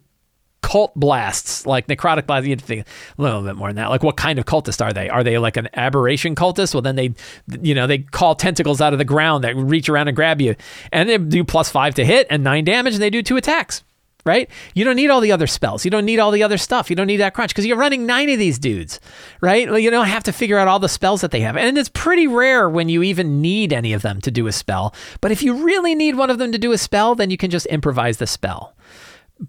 cult 0.62 0.94
blasts, 0.96 1.66
like 1.66 1.88
necrotic 1.88 2.26
blasts. 2.28 2.48
You 2.48 2.52
have 2.52 2.60
to 2.60 2.66
think 2.66 2.88
a 3.18 3.22
little 3.22 3.42
bit 3.44 3.56
more 3.56 3.70
than 3.70 3.78
that. 3.78 3.90
Like, 3.90 4.04
what 4.04 4.18
kind 4.18 4.40
of 4.40 4.46
cultist 4.46 4.84
are 4.84 4.94
they? 4.94 5.10
Are 5.10 5.24
they 5.24 5.38
like 5.38 5.58
an 5.58 5.68
aberration 5.74 6.36
cultist? 6.36 6.74
Well, 6.74 6.82
then 6.82 6.96
they, 6.96 7.14
you 7.62 7.76
know, 7.76 7.88
they 7.88 8.00
call 8.00 8.36
tentacles 8.36 8.80
out 8.80 8.94
of 8.94 9.00
the 9.00 9.06
ground 9.06 9.44
that 9.44 9.56
reach 9.56 9.90
around 9.90 10.08
and 10.08 10.16
grab 10.16 10.40
you, 10.40 10.56
and 10.92 11.10
they 11.10 11.18
do 11.18 11.44
plus 11.44 11.70
five 11.70 11.96
to 11.96 12.06
hit 12.06 12.28
and 12.30 12.44
nine 12.44 12.64
damage, 12.64 12.94
and 12.94 13.02
they 13.02 13.10
do 13.10 13.22
two 13.22 13.38
attacks 13.38 13.84
right? 14.26 14.50
You 14.74 14.84
don't 14.84 14.96
need 14.96 15.10
all 15.10 15.22
the 15.22 15.32
other 15.32 15.48
spells. 15.48 15.86
You 15.86 15.92
don't 15.92 16.06
need 16.06 16.20
all 16.20 16.32
the 16.32 16.44
other 16.44 16.58
stuff. 16.58 16.90
You 16.90 16.96
don't 16.96 17.08
need 17.08 17.18
that 17.18 17.34
crunch 17.34 17.52
because 17.52 17.66
you're 17.66 17.78
running 17.78 18.06
nine 18.06 18.30
of 18.30 18.40
these 18.40 18.60
dudes, 18.60 19.00
right? 19.42 19.70
Well, 19.70 19.80
you 19.80 19.92
don't 19.92 20.08
have 20.08 20.24
to 20.24 20.34
figure 20.34 20.58
out 20.58 20.68
all 20.68 20.80
the 20.80 20.90
spells 20.90 21.22
that 21.22 21.32
they 21.32 21.42
have. 21.42 21.58
And 21.58 21.78
it's 21.78 21.90
pretty 21.90 22.28
rare 22.28 22.70
when 22.70 22.90
you 22.90 23.04
even 23.04 23.42
need 23.42 23.74
any 23.74 23.94
of 23.94 24.02
them 24.02 24.22
to 24.22 24.32
do 24.32 24.48
a 24.48 24.52
spell. 24.52 24.94
But 25.22 25.32
if 25.32 25.44
you 25.44 25.66
really 25.66 25.96
need 25.96 26.16
one 26.16 26.30
of 26.30 26.38
them 26.38 26.52
to 26.52 26.58
do 26.58 26.72
a 26.72 26.78
spell, 26.78 27.16
then 27.16 27.30
you 27.30 27.38
can 27.38 27.52
just 27.52 27.66
improvise 27.68 28.18
the 28.18 28.28
spell. 28.28 28.76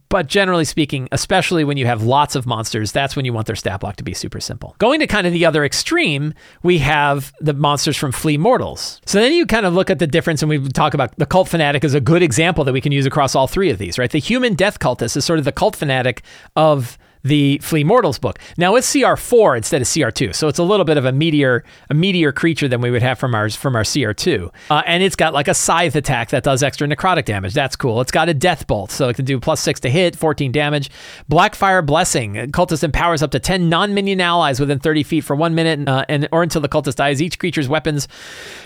But 0.09 0.27
generally 0.27 0.65
speaking, 0.65 1.09
especially 1.13 1.65
when 1.65 1.77
you 1.77 1.87
have 1.87 2.03
lots 2.03 2.35
of 2.35 2.47
monsters, 2.47 2.93
that's 2.93 3.15
when 3.15 3.25
you 3.25 3.33
want 3.33 3.47
their 3.47 3.57
stat 3.57 3.81
block 3.81 3.97
to 3.97 4.05
be 4.05 4.15
super 4.15 4.41
simple. 4.41 4.75
Going 4.79 5.01
to 5.01 5.07
kind 5.07 5.27
of 5.27 5.33
the 5.33 5.45
other 5.45 5.65
extreme, 5.65 6.33
we 6.63 6.79
have 6.79 7.33
the 7.41 7.53
monsters 7.53 7.97
from 7.97 8.13
Flee 8.13 8.39
Mortals. 8.39 9.01
So 9.05 9.21
then 9.21 9.33
you 9.33 9.47
kind 9.47 9.67
of 9.67 9.75
look 9.75 9.91
at 9.91 9.99
the 9.99 10.07
difference, 10.07 10.43
and 10.43 10.49
we 10.49 10.67
talk 10.69 10.95
about 10.95 11.17
the 11.19 11.27
cult 11.27 11.49
fanatic 11.49 11.85
as 11.85 11.95
a 11.95 12.01
good 12.01 12.23
example 12.23 12.65
that 12.65 12.73
we 12.73 12.81
can 12.81 12.93
use 12.93 13.07
across 13.07 13.35
all 13.35 13.47
three 13.47 13.71
of 13.71 13.79
these, 13.79 13.99
right? 13.99 14.11
The 14.11 14.19
human 14.19 14.55
death 14.55 14.79
cultist 14.79 15.17
is 15.17 15.25
sort 15.25 15.39
of 15.39 15.45
the 15.45 15.53
cult 15.53 15.77
fanatic 15.77 16.23
of 16.57 16.97
the 17.23 17.59
Flee 17.59 17.85
Mortals 17.85 18.19
book. 18.19 18.39
Now 18.57 18.75
it's 18.77 18.93
CR4 18.93 19.57
instead 19.57 19.81
of 19.81 19.89
CR2, 19.89 20.35
so 20.35 20.49
it's 20.49 20.59
a 20.59 20.63
little 20.63 20.85
bit 20.85 20.97
of 20.97 21.05
a 21.05 21.13
meteor 21.13 21.65
a 21.91 21.95
meteor 21.95 22.33
creature 22.33 22.69
than 22.69 22.81
we 22.81 22.91
would 22.91 23.03
have 23.03 23.19
from 23.19 23.35
our 23.35 23.49
from 23.51 23.77
our 23.77 23.83
CR2. 23.83 24.51
Uh, 24.71 24.83
and 24.87 25.03
it's 25.03 25.17
got 25.17 25.33
like 25.33 25.49
a 25.49 25.55
scythe 25.55 25.95
attack 25.95 26.31
that 26.31 26.43
does 26.43 26.63
extra 26.63 26.87
necrotic 26.87 27.25
damage. 27.25 27.55
That's 27.55 27.77
cool. 27.77 28.01
It's 28.01 28.13
got 28.13 28.29
a 28.29 28.35
death 28.35 28.67
bolt, 28.67 28.91
so 28.91 29.09
it 29.09 29.17
can 29.17 29.25
do 29.25 29.39
plus 29.39 29.61
six 29.61 29.81
to 29.81 29.91
hit, 29.91 30.17
14 30.17 30.53
damage. 30.53 30.91
Blackfire 31.29 31.83
Blessing. 31.83 32.35
Cultist 32.53 32.85
empowers 32.85 33.23
up 33.23 33.31
to 33.33 33.41
10 33.41 33.69
non-minion 33.69 34.21
allies 34.21 34.61
within 34.61 34.79
30 34.79 35.03
feet 35.03 35.21
for 35.23 35.37
one 35.37 35.55
minute, 35.55 35.89
uh, 35.89 36.05
and 36.09 36.29
or 36.33 36.43
until 36.43 36.61
the 36.61 36.69
cultist 36.69 36.97
dies. 36.97 37.23
Each 37.23 37.39
creature's 37.39 37.69
weapons 37.69 38.09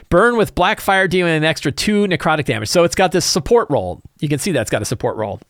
burn 0.09 0.36
with 0.36 0.54
Blackfire, 0.54 1.09
dealing 1.09 1.34
an 1.34 1.44
extra 1.44 1.72
two 1.72 2.07
necrotic 2.07 2.44
damage. 2.44 2.68
So 2.68 2.84
it's 2.84 2.94
got 2.94 3.12
this 3.12 3.24
support 3.24 3.68
role. 3.70 4.00
You 4.20 4.28
can 4.28 4.38
see 4.38 4.52
that 4.52 4.62
it's 4.62 4.70
got 4.70 4.82
a 4.82 4.86
support 4.86 5.16
role. 5.16 5.40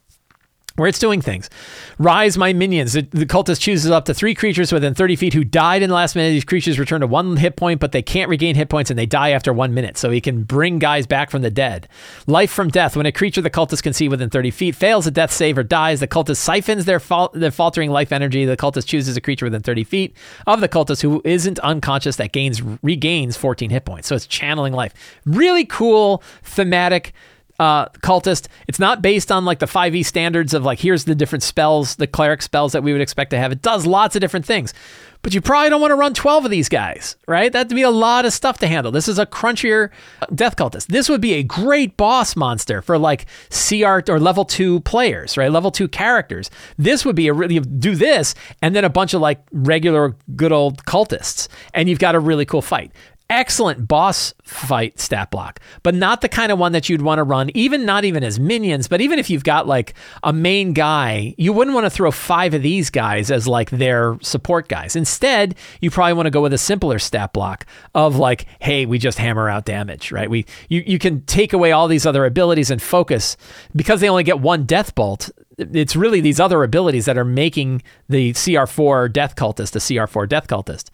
Where 0.77 0.89
it's 0.89 0.99
doing 0.99 1.21
things. 1.21 1.51
Rise 1.99 2.39
my 2.39 2.53
minions. 2.53 2.93
The, 2.93 3.03
the, 3.03 3.27
cultist 3.27 3.61
chooses 3.61 3.91
up 3.91 4.05
to 4.05 4.15
three 4.15 4.35
creatures 4.35 4.73
within 4.73 4.95
30 4.95 5.17
feet 5.17 5.33
who 5.33 5.45
died 5.45 5.83
in 5.83 5.89
the 5.89 5.95
last 5.95 6.15
minute. 6.15 6.31
These 6.31 6.45
creatures 6.45 6.79
return 6.79 7.01
to 7.01 7.07
one 7.07 7.37
hit 7.37 7.57
point, 7.57 7.81
but 7.81 7.93
they 7.93 8.03
can't 8.03 8.29
regain 8.29 8.55
hit 8.55 8.69
points 8.69 8.91
and 8.91 8.99
they 8.99 9.07
die 9.07 9.31
after 9.31 9.53
one 9.53 9.75
minute. 9.75 9.97
So 9.97 10.11
he 10.11 10.21
can 10.21 10.45
bring 10.45 10.79
guys 10.79 11.07
back 11.07 11.31
from 11.31 11.43
the 11.43 11.51
dead. 11.51 11.89
Life 12.27 12.51
from 12.51 12.69
death. 12.69 12.97
When 12.97 13.07
a 13.07 13.13
creature 13.13 13.41
the 13.41 13.51
cultist 13.51 13.83
can 13.83 13.93
see 13.93 14.09
within 14.09 14.31
30 14.31 14.51
feet 14.51 14.75
fails 14.75 15.07
a 15.07 15.11
death 15.11 15.33
save 15.33 15.59
or 15.59 15.63
dies, 15.63 16.01
the 16.01 16.09
cultist 16.09 16.37
siphons 16.37 16.85
their, 16.85 17.01
fal- 17.01 17.31
their 17.33 17.51
faltering 17.51 17.91
life 17.91 18.13
energy. 18.13 18.45
The 18.45 18.57
cultist 18.57 18.87
chooses 18.87 19.17
a 19.17 19.21
creature 19.21 19.47
within 19.47 19.63
30 19.63 19.85
feet 19.85 20.17
of 20.47 20.61
the 20.61 20.69
cultist 20.69 21.03
who 21.03 21.23
isn't 21.25 21.59
unconscious 21.61 22.17
that 22.17 22.33
gains 22.33 22.63
regains 22.83 23.37
14 23.37 23.71
hit 23.71 23.85
points. 23.85 24.09
So 24.09 24.15
it's 24.15 24.27
channeling 24.27 24.73
life. 24.73 24.95
Really 25.25 25.65
cool 25.65 26.23
thematic 26.43 27.13
uh, 27.59 27.89
cultist. 27.89 28.49
It's 28.69 28.79
not 28.79 29.03
based 29.03 29.33
on 29.33 29.45
like 29.45 29.59
the 29.59 29.67
5e 29.67 30.05
standards 30.05 30.55
of 30.55 30.65
like, 30.65 30.81
here's 30.81 31.05
the 31.05 31.15
different 31.15 31.43
spells, 31.43 31.97
the 31.97 32.07
cleric 32.07 32.43
spells 32.43 32.73
that 32.73 32.83
we 32.83 32.93
would 32.93 33.01
expect 33.01 33.31
to 33.31 33.39
have. 33.39 33.53
It 33.53 33.63
does 33.63 33.87
lots 33.87 34.17
of 34.17 34.21
different 34.21 34.47
things. 34.47 34.75
But 35.23 35.35
you 35.35 35.41
probably 35.41 35.71
don't 35.71 35.81
want 35.81 35.91
to 35.91 35.97
run 35.97 36.15
12 36.15 36.45
of 36.45 36.51
these 36.53 36.69
guys, 36.69 37.17
right? 37.27 37.53
That'd 37.53 37.75
be 37.75 37.83
a 37.83 37.91
lot 37.91 38.25
of 38.25 38.33
stuff 38.33 38.59
to 38.59 38.69
handle. 38.69 38.93
This 38.93 39.09
is 39.09 39.19
a 39.19 39.27
crunchier 39.27 39.91
death 40.33 40.55
cultist. 40.55 40.87
This 40.87 41.09
would 41.09 41.21
be 41.21 41.35
a 41.35 41.43
great 41.43 41.97
boss 41.97 42.37
monster 42.37 42.81
for 42.81 42.97
like 42.97 43.27
CR 43.51 44.03
or 44.09 44.21
level 44.21 44.45
two 44.45 44.81
players, 44.81 45.37
right? 45.37 45.51
Level 45.51 45.73
two 45.73 45.89
characters. 45.89 46.49
This 46.79 47.05
would 47.05 47.17
be 47.17 47.27
a 47.27 47.33
really 47.33 47.59
do 47.59 47.97
this 47.97 48.37
and 48.63 48.77
then 48.77 48.85
a 48.85 48.89
bunch 48.89 49.15
of 49.15 49.21
like 49.21 49.43
regular 49.51 50.15
good 50.37 50.53
old 50.53 50.85
cultists. 50.85 51.49
And 51.75 51.89
you've 51.89 51.99
got 51.99 52.15
a 52.15 52.21
really 52.21 52.45
cool 52.45 52.63
fight 52.63 52.93
excellent 53.29 53.89
boss 53.89 54.35
fight 54.43 55.01
stat 55.01 55.31
block, 55.31 55.61
but 55.83 55.95
not 55.95 56.21
the 56.21 56.29
kind 56.29 56.53
of 56.53 56.59
one 56.59 56.73
that 56.73 56.89
you'd 56.89 57.03
want 57.03 57.19
to 57.19 57.23
run, 57.23 57.51
even 57.55 57.85
not 57.85 58.05
even 58.05 58.23
as 58.23 58.39
minions, 58.39 58.89
but 58.89 59.01
even 59.01 59.19
if 59.19 59.29
you've 59.29 59.45
got 59.45 59.67
like 59.67 59.95
a 60.23 60.33
main 60.33 60.73
guy, 60.73 61.35
you 61.37 61.53
wouldn't 61.53 61.75
want 61.75 61.85
to 61.85 61.91
throw 61.91 62.11
five 62.11 62.55
of 62.55 62.63
these 62.63 62.91
guys 62.91 63.31
as 63.31 63.49
like 63.49 63.71
their 63.71 64.19
support 64.23 64.69
guys. 64.69 64.95
Instead, 64.97 65.55
you 65.81 65.91
probably 65.91 66.13
want 66.13 66.27
to 66.27 66.31
go 66.31 66.43
with 66.43 66.53
a 66.53 66.59
simpler 66.59 66.99
stat 66.99 67.33
block 67.33 67.67
of 67.95 68.17
like, 68.17 68.47
hey, 68.61 68.87
we 68.87 68.99
just 68.99 69.19
hammer 69.19 69.49
out 69.49 69.65
damage, 69.65 70.13
right? 70.13 70.31
We 70.31 70.47
you, 70.69 70.83
you 70.87 70.99
can 70.99 71.23
take 71.23 71.53
away 71.53 71.73
all 71.73 71.89
these 71.89 72.07
other 72.07 72.25
abilities 72.25 72.71
and 72.71 72.81
focus 72.81 73.37
because 73.75 74.01
they 74.01 74.09
only 74.09 74.25
get 74.25 74.41
one 74.41 74.65
death 74.65 74.95
bolt 74.95 75.31
it's 75.59 75.97
really 75.97 76.21
these 76.21 76.39
other 76.39 76.63
abilities 76.63 77.07
that 77.07 77.17
are 77.17 77.25
making 77.25 77.83
the 78.09 78.33
CR4 78.33 79.13
death 79.13 79.37
cultist 79.37 79.75
a 79.75 79.79
CR4 79.79 80.29
death 80.29 80.47
cultist. 80.49 80.91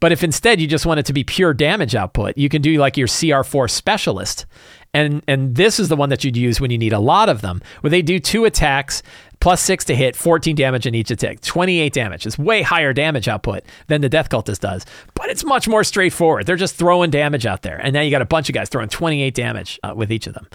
But 0.00 0.12
if 0.12 0.22
instead 0.22 0.60
you 0.60 0.66
just 0.66 0.86
want 0.86 1.00
it 1.00 1.06
to 1.06 1.12
be 1.12 1.24
pure 1.24 1.52
damage 1.52 1.94
output, 1.94 2.36
you 2.38 2.48
can 2.48 2.62
do 2.62 2.78
like 2.78 2.96
your 2.96 3.08
CR4 3.08 3.70
specialist. 3.70 4.46
And 4.94 5.22
and 5.28 5.54
this 5.54 5.78
is 5.78 5.88
the 5.88 5.96
one 5.96 6.08
that 6.08 6.24
you'd 6.24 6.36
use 6.36 6.60
when 6.60 6.70
you 6.70 6.78
need 6.78 6.92
a 6.92 6.98
lot 6.98 7.28
of 7.28 7.40
them, 7.42 7.60
where 7.80 7.90
they 7.90 8.02
do 8.02 8.18
two 8.18 8.44
attacks 8.44 9.02
plus 9.40 9.60
six 9.60 9.84
to 9.84 9.94
hit, 9.94 10.16
14 10.16 10.56
damage 10.56 10.86
in 10.86 10.94
each 10.94 11.10
attack, 11.10 11.40
28 11.40 11.92
damage. 11.92 12.26
It's 12.26 12.38
way 12.38 12.62
higher 12.62 12.92
damage 12.92 13.28
output 13.28 13.62
than 13.86 14.00
the 14.00 14.08
Death 14.08 14.30
Cultist 14.30 14.60
does, 14.60 14.84
but 15.14 15.28
it's 15.28 15.44
much 15.44 15.68
more 15.68 15.84
straightforward. 15.84 16.46
They're 16.46 16.56
just 16.56 16.76
throwing 16.76 17.10
damage 17.10 17.46
out 17.46 17.62
there. 17.62 17.78
And 17.78 17.92
now 17.92 18.00
you 18.00 18.10
got 18.10 18.22
a 18.22 18.26
bunch 18.26 18.48
of 18.48 18.54
guys 18.54 18.68
throwing 18.68 18.88
28 18.88 19.34
damage 19.34 19.78
uh, 19.82 19.92
with 19.94 20.10
each 20.10 20.26
of 20.26 20.34
them. 20.34 20.48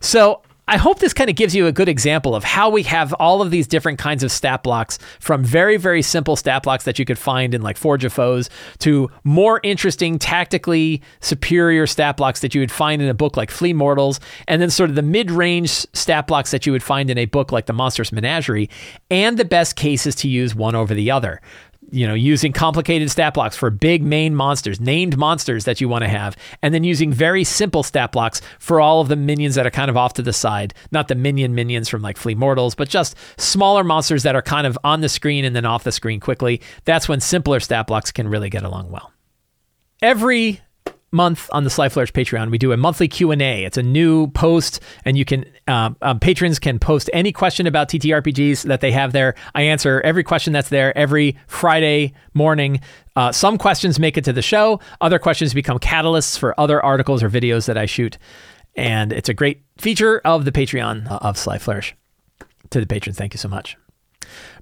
So 0.00 0.42
I 0.70 0.76
hope 0.76 0.98
this 0.98 1.14
kind 1.14 1.30
of 1.30 1.36
gives 1.36 1.54
you 1.54 1.66
a 1.66 1.72
good 1.72 1.88
example 1.88 2.34
of 2.34 2.44
how 2.44 2.68
we 2.68 2.82
have 2.82 3.14
all 3.14 3.40
of 3.40 3.50
these 3.50 3.66
different 3.66 3.98
kinds 3.98 4.22
of 4.22 4.30
stat 4.30 4.62
blocks 4.62 4.98
from 5.18 5.42
very, 5.42 5.78
very 5.78 6.02
simple 6.02 6.36
stat 6.36 6.62
blocks 6.62 6.84
that 6.84 6.98
you 6.98 7.06
could 7.06 7.18
find 7.18 7.54
in 7.54 7.62
like 7.62 7.78
Forge 7.78 8.04
of 8.04 8.12
Foes 8.12 8.50
to 8.80 9.10
more 9.24 9.60
interesting, 9.62 10.18
tactically 10.18 11.00
superior 11.20 11.86
stat 11.86 12.18
blocks 12.18 12.40
that 12.40 12.54
you 12.54 12.60
would 12.60 12.70
find 12.70 13.00
in 13.00 13.08
a 13.08 13.14
book 13.14 13.34
like 13.34 13.50
Flee 13.50 13.72
Mortals, 13.72 14.20
and 14.46 14.60
then 14.60 14.68
sort 14.68 14.90
of 14.90 14.96
the 14.96 15.00
mid 15.00 15.30
range 15.30 15.70
stat 15.94 16.26
blocks 16.26 16.50
that 16.50 16.66
you 16.66 16.72
would 16.72 16.82
find 16.82 17.08
in 17.08 17.16
a 17.16 17.24
book 17.24 17.50
like 17.50 17.64
The 17.64 17.72
Monstrous 17.72 18.12
Menagerie, 18.12 18.68
and 19.10 19.38
the 19.38 19.46
best 19.46 19.74
cases 19.74 20.14
to 20.16 20.28
use 20.28 20.54
one 20.54 20.74
over 20.74 20.92
the 20.92 21.10
other 21.10 21.40
you 21.90 22.06
know, 22.06 22.14
using 22.14 22.52
complicated 22.52 23.10
stat 23.10 23.34
blocks 23.34 23.56
for 23.56 23.70
big 23.70 24.02
main 24.02 24.34
monsters, 24.34 24.80
named 24.80 25.16
monsters 25.16 25.64
that 25.64 25.80
you 25.80 25.88
want 25.88 26.02
to 26.02 26.08
have, 26.08 26.36
and 26.62 26.74
then 26.74 26.84
using 26.84 27.12
very 27.12 27.44
simple 27.44 27.82
stat 27.82 28.12
blocks 28.12 28.40
for 28.58 28.80
all 28.80 29.00
of 29.00 29.08
the 29.08 29.16
minions 29.16 29.54
that 29.54 29.66
are 29.66 29.70
kind 29.70 29.90
of 29.90 29.96
off 29.96 30.14
to 30.14 30.22
the 30.22 30.32
side. 30.32 30.74
Not 30.90 31.08
the 31.08 31.14
minion 31.14 31.54
minions 31.54 31.88
from 31.88 32.02
like 32.02 32.16
Flee 32.16 32.34
Mortals, 32.34 32.74
but 32.74 32.88
just 32.88 33.16
smaller 33.38 33.84
monsters 33.84 34.22
that 34.22 34.36
are 34.36 34.42
kind 34.42 34.66
of 34.66 34.78
on 34.84 35.00
the 35.00 35.08
screen 35.08 35.44
and 35.44 35.54
then 35.56 35.64
off 35.64 35.84
the 35.84 35.92
screen 35.92 36.20
quickly. 36.20 36.60
That's 36.84 37.08
when 37.08 37.20
simpler 37.20 37.60
stat 37.60 37.86
blocks 37.86 38.12
can 38.12 38.28
really 38.28 38.50
get 38.50 38.62
along 38.62 38.90
well. 38.90 39.12
Every 40.00 40.60
month 41.10 41.48
on 41.52 41.64
the 41.64 41.70
Sly 41.70 41.88
Flourish 41.88 42.12
Patreon, 42.12 42.50
we 42.50 42.58
do 42.58 42.72
a 42.72 42.76
monthly 42.76 43.08
Q 43.08 43.30
and 43.30 43.40
A. 43.40 43.64
It's 43.64 43.78
a 43.78 43.82
new 43.82 44.28
post, 44.28 44.80
and 45.04 45.16
you 45.16 45.24
can 45.24 45.44
um, 45.66 45.96
um, 46.02 46.20
patrons 46.20 46.58
can 46.58 46.78
post 46.78 47.08
any 47.12 47.32
question 47.32 47.66
about 47.66 47.88
TTRPGs 47.88 48.64
that 48.64 48.80
they 48.80 48.92
have 48.92 49.12
there. 49.12 49.34
I 49.54 49.62
answer 49.62 50.00
every 50.02 50.24
question 50.24 50.52
that's 50.52 50.68
there 50.68 50.96
every 50.96 51.36
Friday 51.46 52.14
morning. 52.34 52.80
Uh, 53.16 53.32
some 53.32 53.58
questions 53.58 53.98
make 53.98 54.16
it 54.16 54.24
to 54.24 54.32
the 54.32 54.42
show. 54.42 54.80
Other 55.00 55.18
questions 55.18 55.54
become 55.54 55.78
catalysts 55.78 56.38
for 56.38 56.58
other 56.58 56.82
articles 56.84 57.22
or 57.22 57.30
videos 57.30 57.66
that 57.66 57.78
I 57.78 57.86
shoot, 57.86 58.18
and 58.76 59.12
it's 59.12 59.28
a 59.28 59.34
great 59.34 59.62
feature 59.78 60.20
of 60.24 60.44
the 60.44 60.52
Patreon 60.52 61.10
uh, 61.10 61.18
of 61.22 61.38
Sly 61.38 61.58
Flourish. 61.58 61.94
To 62.70 62.80
the 62.80 62.86
patrons, 62.86 63.16
thank 63.16 63.32
you 63.32 63.38
so 63.38 63.48
much. 63.48 63.76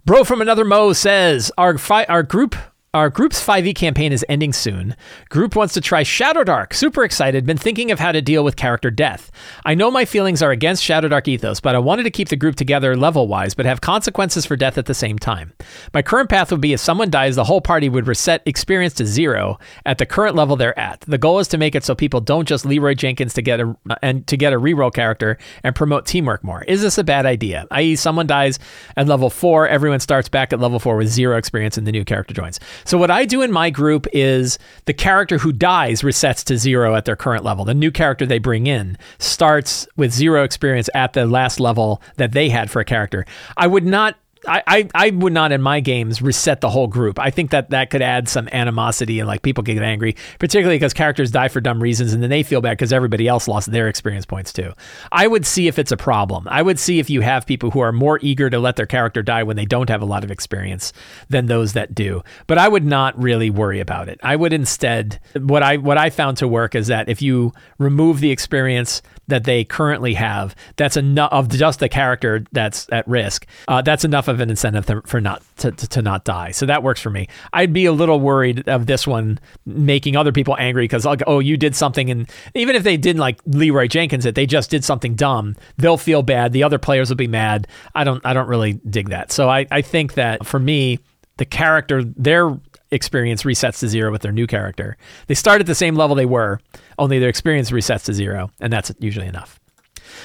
Bro 0.05 0.25
from 0.25 0.41
another 0.41 0.65
Mo 0.65 0.93
says 0.93 1.51
our 1.59 1.77
fi- 1.79 2.05
our 2.05 2.23
group 2.23 2.55
our 2.97 3.11
group's 3.11 3.47
5e 3.47 3.75
campaign 3.75 4.11
is 4.11 4.25
ending 4.27 4.55
soon. 4.55 4.97
Group 5.29 5.55
wants 5.55 5.75
to 5.75 5.83
try 5.83 6.03
Shadowdark. 6.03 6.73
Super 6.73 7.05
excited. 7.05 7.45
Been 7.45 7.59
thinking 7.59 7.91
of 7.91 7.99
how 7.99 8.11
to 8.11 8.23
deal 8.23 8.43
with 8.43 8.57
character 8.57 8.91
death. 8.91 9.31
I 9.67 9.75
know 9.75 9.91
my 9.91 10.07
feelings 10.07 10.41
are 10.41 10.51
against 10.51 10.83
Shadowdark 10.83 11.29
ethos, 11.29 11.61
but 11.61 11.75
I 11.75 11.79
wanted 11.79 12.05
to 12.05 12.11
keep 12.11 12.31
the 12.31 12.37
group 12.37 12.57
together 12.57 12.97
level 12.97 13.29
wise, 13.29 13.53
but 13.53 13.67
have 13.67 13.83
consequences 13.83 14.47
for 14.47 14.57
death 14.57 14.79
at 14.79 14.87
the 14.87 14.95
same 14.95 15.19
time. 15.19 15.53
My 15.93 16.01
current 16.01 16.31
path 16.31 16.51
would 16.51 16.63
be 16.63 16.73
if 16.73 16.81
someone 16.81 17.11
dies, 17.11 17.37
the 17.37 17.45
whole 17.45 17.61
party 17.61 17.91
would 17.91 18.07
reset 18.07 18.41
experience 18.47 18.95
to 18.95 19.05
zero 19.05 19.59
at 19.85 19.99
the 19.99 20.07
current 20.07 20.35
level 20.35 20.57
they're 20.57 20.79
at. 20.79 21.03
The 21.03 21.19
goal 21.19 21.39
is 21.39 21.49
to 21.49 21.59
make 21.59 21.75
it 21.75 21.85
so 21.85 21.95
people 21.95 22.23
don't 22.23 22.49
just 22.49 22.65
Leroy 22.65 22.95
Jenkins 22.95 23.35
to 23.35 23.43
get 23.43 23.61
a 23.61 23.77
and 24.01 24.27
to 24.27 24.39
get 24.39 24.55
a 24.55 24.59
reroll 24.59 24.93
character 24.93 25.37
and 25.63 25.75
promote 25.77 26.07
teamwork 26.07 26.43
more. 26.43 26.63
Is 26.63 26.81
this 26.81 26.97
a 26.97 27.05
bad 27.05 27.27
idea? 27.27 27.67
I.e., 27.71 27.97
someone 27.97 28.27
dies 28.27 28.59
at 28.97 29.07
level 29.07 29.29
four, 29.29 29.69
everyone 29.69 30.01
starts 30.01 30.31
back 30.31 30.55
at 30.55 30.61
level 30.61 30.79
four 30.79 30.97
with 30.97 31.09
zero 31.09 31.37
experience, 31.37 31.77
and 31.77 31.87
the 31.87 31.93
new 31.93 32.03
character 32.07 32.33
joins. 32.33 32.59
So 32.87 32.99
what 32.99 33.11
I 33.11 33.25
do 33.25 33.43
in 33.43 33.51
my 33.51 33.69
group 33.71 34.07
is 34.13 34.61
the 34.85 34.95
character 34.95 35.39
who 35.39 35.53
dies 35.53 36.03
resets 36.03 36.45
to 36.45 36.57
zero 36.57 36.95
at 36.95 37.05
their 37.05 37.17
current 37.17 37.43
level. 37.43 37.65
The 37.65 37.75
new 37.75 37.91
character 37.91 38.25
they 38.25 38.39
bring 38.39 38.69
in 38.69 38.97
starts 39.19 39.89
with 39.97 40.13
zero 40.13 40.45
experience 40.45 40.89
at 40.95 41.13
the 41.13 41.27
last 41.27 41.59
level 41.59 42.01
that 42.17 42.31
they 42.31 42.49
had 42.49 42.71
for 42.71 42.79
a 42.79 42.85
character. 42.85 43.27
I 43.57 43.67
would 43.67 43.85
not 43.85 44.17
I, 44.47 44.89
I, 44.95 45.11
would 45.11 45.33
not 45.33 45.53
in 45.53 45.63
my 45.63 45.81
games 45.81 46.23
reset 46.23 46.61
the 46.61 46.71
whole 46.71 46.87
group. 46.87 47.19
I 47.19 47.31
think 47.31 47.51
that 47.51 47.71
that 47.71 47.91
could 47.91 48.03
add 48.03 48.29
some 48.29 48.49
animosity 48.53 49.19
and 49.19 49.27
like 49.27 49.43
people 49.43 49.63
get 49.63 49.81
angry, 49.83 50.17
particularly 50.39 50.77
because 50.77 50.95
characters 50.95 51.31
die 51.31 51.49
for 51.49 51.61
dumb 51.61 51.83
reasons 51.83 52.13
and 52.13 52.23
then 52.23 52.31
they 52.31 52.43
feel 52.43 52.61
bad 52.61 52.73
because 52.73 52.93
everybody 52.93 53.29
else 53.29 53.49
lost 53.49 53.71
their 53.73 53.89
experience 53.89 54.27
points 54.27 54.53
too. 54.53 54.73
I 55.13 55.27
would 55.27 55.47
see 55.47 55.69
if 55.69 55.79
it's 55.79 55.93
a 55.93 55.97
problem. 55.97 56.47
I 56.49 56.63
would 56.63 56.79
see 56.79 56.99
if 56.99 57.11
you 57.11 57.21
have 57.23 57.47
people 57.47 57.71
who 57.71 57.81
are 57.81 57.93
more 57.93 58.19
eager 58.23 58.51
to 58.51 58.59
let 58.59 58.77
their 58.77 58.87
character 58.87 59.23
die 59.23 59.43
when 59.43 59.57
they 59.57 59.65
don't 59.67 59.89
have 59.89 60.03
a 60.03 60.07
lot 60.07 60.25
of 60.25 60.31
experience 60.31 60.93
than 61.29 61.47
those 61.47 61.73
that 61.73 61.95
do. 61.95 62.23
But 62.47 62.59
I 62.59 62.69
would 62.69 62.85
not 62.85 63.21
really 63.21 63.51
worry 63.51 63.81
about 63.81 64.09
it. 64.09 64.21
I 64.23 64.37
would 64.37 64.53
instead 64.53 65.21
what 65.39 65.63
I 65.63 65.77
what 65.77 65.99
I 65.99 66.11
found 66.11 66.37
to 66.39 66.49
work 66.49 66.75
is 66.75 66.87
that 66.89 67.09
if 67.09 67.23
you 67.23 67.53
remove 67.79 68.21
the 68.21 68.31
experience 68.31 69.03
that 69.29 69.45
they 69.45 69.65
currently 69.65 70.15
have, 70.15 70.55
that's 70.77 70.97
enough 70.97 71.33
of 71.33 71.49
just 71.49 71.81
the 71.81 71.89
character 71.89 72.45
that's 72.53 72.87
at 72.93 73.07
risk. 73.09 73.47
Uh, 73.69 73.83
that's 73.83 74.05
enough 74.05 74.29
of 74.29 74.36
an 74.41 74.51
incentive 74.51 74.91
for 75.07 75.21
not 75.21 75.43
to, 75.59 75.73
to, 75.73 75.89
to, 75.89 76.03
not 76.03 76.25
die. 76.25 76.51
So 76.51 76.67
that 76.67 76.83
works 76.83 77.01
for 77.01 77.11
me. 77.11 77.29
I'd 77.53 77.73
be 77.73 77.87
a 77.87 77.93
little 77.93 78.21
worried 78.21 78.69
of 78.69 78.87
this 78.87 79.07
one 79.07 79.39
making 79.65 80.17
other 80.17 80.33
people 80.33 80.57
angry 80.59 80.85
because 80.85 81.05
like, 81.05 81.23
oh, 81.27 81.39
you 81.39 81.57
did 81.57 81.75
something, 81.75 82.11
and 82.11 82.31
even 82.55 82.77
if 82.77 82.83
they 82.83 82.97
didn't 82.97 83.21
like 83.21 83.41
Leroy 83.47 83.89
Jenkins 83.89 84.27
it, 84.27 84.35
they 84.35 84.47
just 84.47 84.71
did 84.71 84.85
something 84.85 85.15
dumb. 85.15 85.57
They'll 85.77 85.99
feel 85.99 86.23
bad. 86.23 86.53
The 86.53 86.63
other 86.63 86.79
players 86.79 87.09
will 87.09 87.17
be 87.17 87.29
mad. 87.29 87.67
I 87.95 88.05
don't 88.05 88.25
I 88.25 88.33
don't 88.33 88.49
really 88.49 88.75
dig 88.89 89.11
that. 89.11 89.33
So 89.33 89.49
I 89.49 89.67
I 89.71 89.83
think 89.83 90.15
that 90.15 90.47
for 90.47 90.59
me 90.59 90.99
the 91.37 91.45
character 91.45 92.03
their 92.05 92.59
experience 92.91 93.43
resets 93.43 93.81
to 93.81 93.89
zero 93.89 94.11
with 94.13 94.23
their 94.23 94.33
new 94.33 94.47
character. 94.47 94.97
They 95.27 95.35
start 95.35 95.61
at 95.61 95.67
the 95.67 95.75
same 95.75 95.97
level 95.97 96.17
they 96.17 96.27
were, 96.27 96.61
only 96.99 97.19
their 97.19 97.29
experience 97.29 97.71
resets 97.71 98.05
to 98.05 98.15
zero, 98.15 98.51
and 98.61 98.73
that's 98.73 98.93
usually 99.01 99.27
enough. 99.27 99.61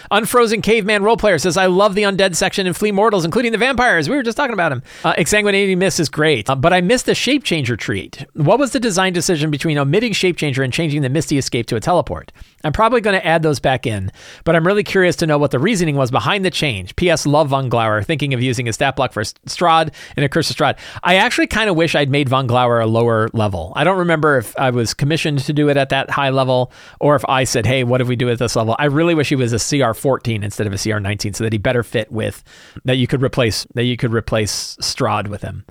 Unfrozen 0.09 0.61
Caveman 0.61 1.01
Roleplayer 1.01 1.39
says, 1.39 1.57
I 1.57 1.67
love 1.67 1.95
the 1.95 2.03
undead 2.03 2.35
section 2.35 2.67
in 2.67 2.73
Flee 2.73 2.91
Mortals, 2.91 3.25
including 3.25 3.51
the 3.51 3.57
vampires. 3.57 4.09
We 4.09 4.15
were 4.15 4.23
just 4.23 4.37
talking 4.37 4.53
about 4.53 4.71
him. 4.71 4.83
Uh, 5.03 5.13
Exsanguinating 5.13 5.77
Mist 5.77 5.99
is 5.99 6.09
great, 6.09 6.49
uh, 6.49 6.55
but 6.55 6.73
I 6.73 6.81
missed 6.81 7.05
the 7.05 7.15
Shape 7.15 7.43
Changer 7.43 7.75
treat. 7.77 8.25
What 8.33 8.59
was 8.59 8.71
the 8.71 8.79
design 8.79 9.13
decision 9.13 9.51
between 9.51 9.77
omitting 9.77 10.13
Shape 10.13 10.37
Changer 10.37 10.63
and 10.63 10.73
changing 10.73 11.01
the 11.01 11.09
Misty 11.09 11.37
Escape 11.37 11.67
to 11.67 11.75
a 11.75 11.79
teleport? 11.79 12.31
I'm 12.63 12.73
probably 12.73 13.01
going 13.01 13.19
to 13.19 13.25
add 13.25 13.43
those 13.43 13.59
back 13.59 13.85
in, 13.85 14.11
but 14.43 14.55
I'm 14.55 14.65
really 14.65 14.83
curious 14.83 15.15
to 15.17 15.27
know 15.27 15.37
what 15.37 15.51
the 15.51 15.59
reasoning 15.59 15.95
was 15.95 16.11
behind 16.11 16.45
the 16.45 16.51
change. 16.51 16.95
P.S. 16.95 17.25
Love 17.25 17.49
Von 17.49 17.69
Glauer, 17.69 18.03
thinking 18.03 18.33
of 18.33 18.41
using 18.41 18.67
a 18.67 18.73
stat 18.73 18.95
block 18.95 19.13
for 19.13 19.23
Strahd 19.23 19.93
and 20.15 20.25
a 20.25 20.29
Curse 20.29 20.49
of 20.49 20.55
Strahd. 20.55 20.77
I 21.03 21.15
actually 21.15 21.47
kind 21.47 21.69
of 21.69 21.75
wish 21.75 21.95
I'd 21.95 22.09
made 22.09 22.29
Von 22.29 22.47
Glauer 22.47 22.79
a 22.79 22.87
lower 22.87 23.29
level. 23.33 23.73
I 23.75 23.83
don't 23.83 23.99
remember 23.99 24.37
if 24.37 24.57
I 24.57 24.69
was 24.69 24.93
commissioned 24.93 25.39
to 25.39 25.53
do 25.53 25.69
it 25.69 25.77
at 25.77 25.89
that 25.89 26.09
high 26.09 26.29
level 26.29 26.71
or 26.99 27.15
if 27.15 27.25
I 27.27 27.43
said, 27.43 27.65
hey, 27.65 27.83
what 27.83 28.01
if 28.01 28.07
we 28.07 28.15
do 28.15 28.29
at 28.29 28.39
this 28.39 28.55
level? 28.55 28.75
I 28.79 28.85
really 28.85 29.15
wish 29.15 29.29
he 29.29 29.35
was 29.35 29.53
a 29.53 29.59
CR 29.59 29.93
14 29.93 30.43
instead 30.43 30.67
of 30.67 30.73
a 30.73 30.77
CR 30.77 30.99
19, 30.99 31.33
so 31.33 31.43
that 31.43 31.53
he 31.53 31.59
better 31.59 31.83
fit 31.83 32.11
with 32.11 32.43
that 32.85 32.97
you 32.97 33.07
could 33.07 33.21
replace 33.21 33.65
that 33.73 33.83
you 33.83 33.97
could 33.97 34.13
replace 34.13 34.75
Strahd 34.81 35.27
with 35.27 35.41
him, 35.41 35.65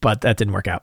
but 0.00 0.20
that 0.22 0.36
didn't 0.36 0.54
work 0.54 0.68
out. 0.68 0.82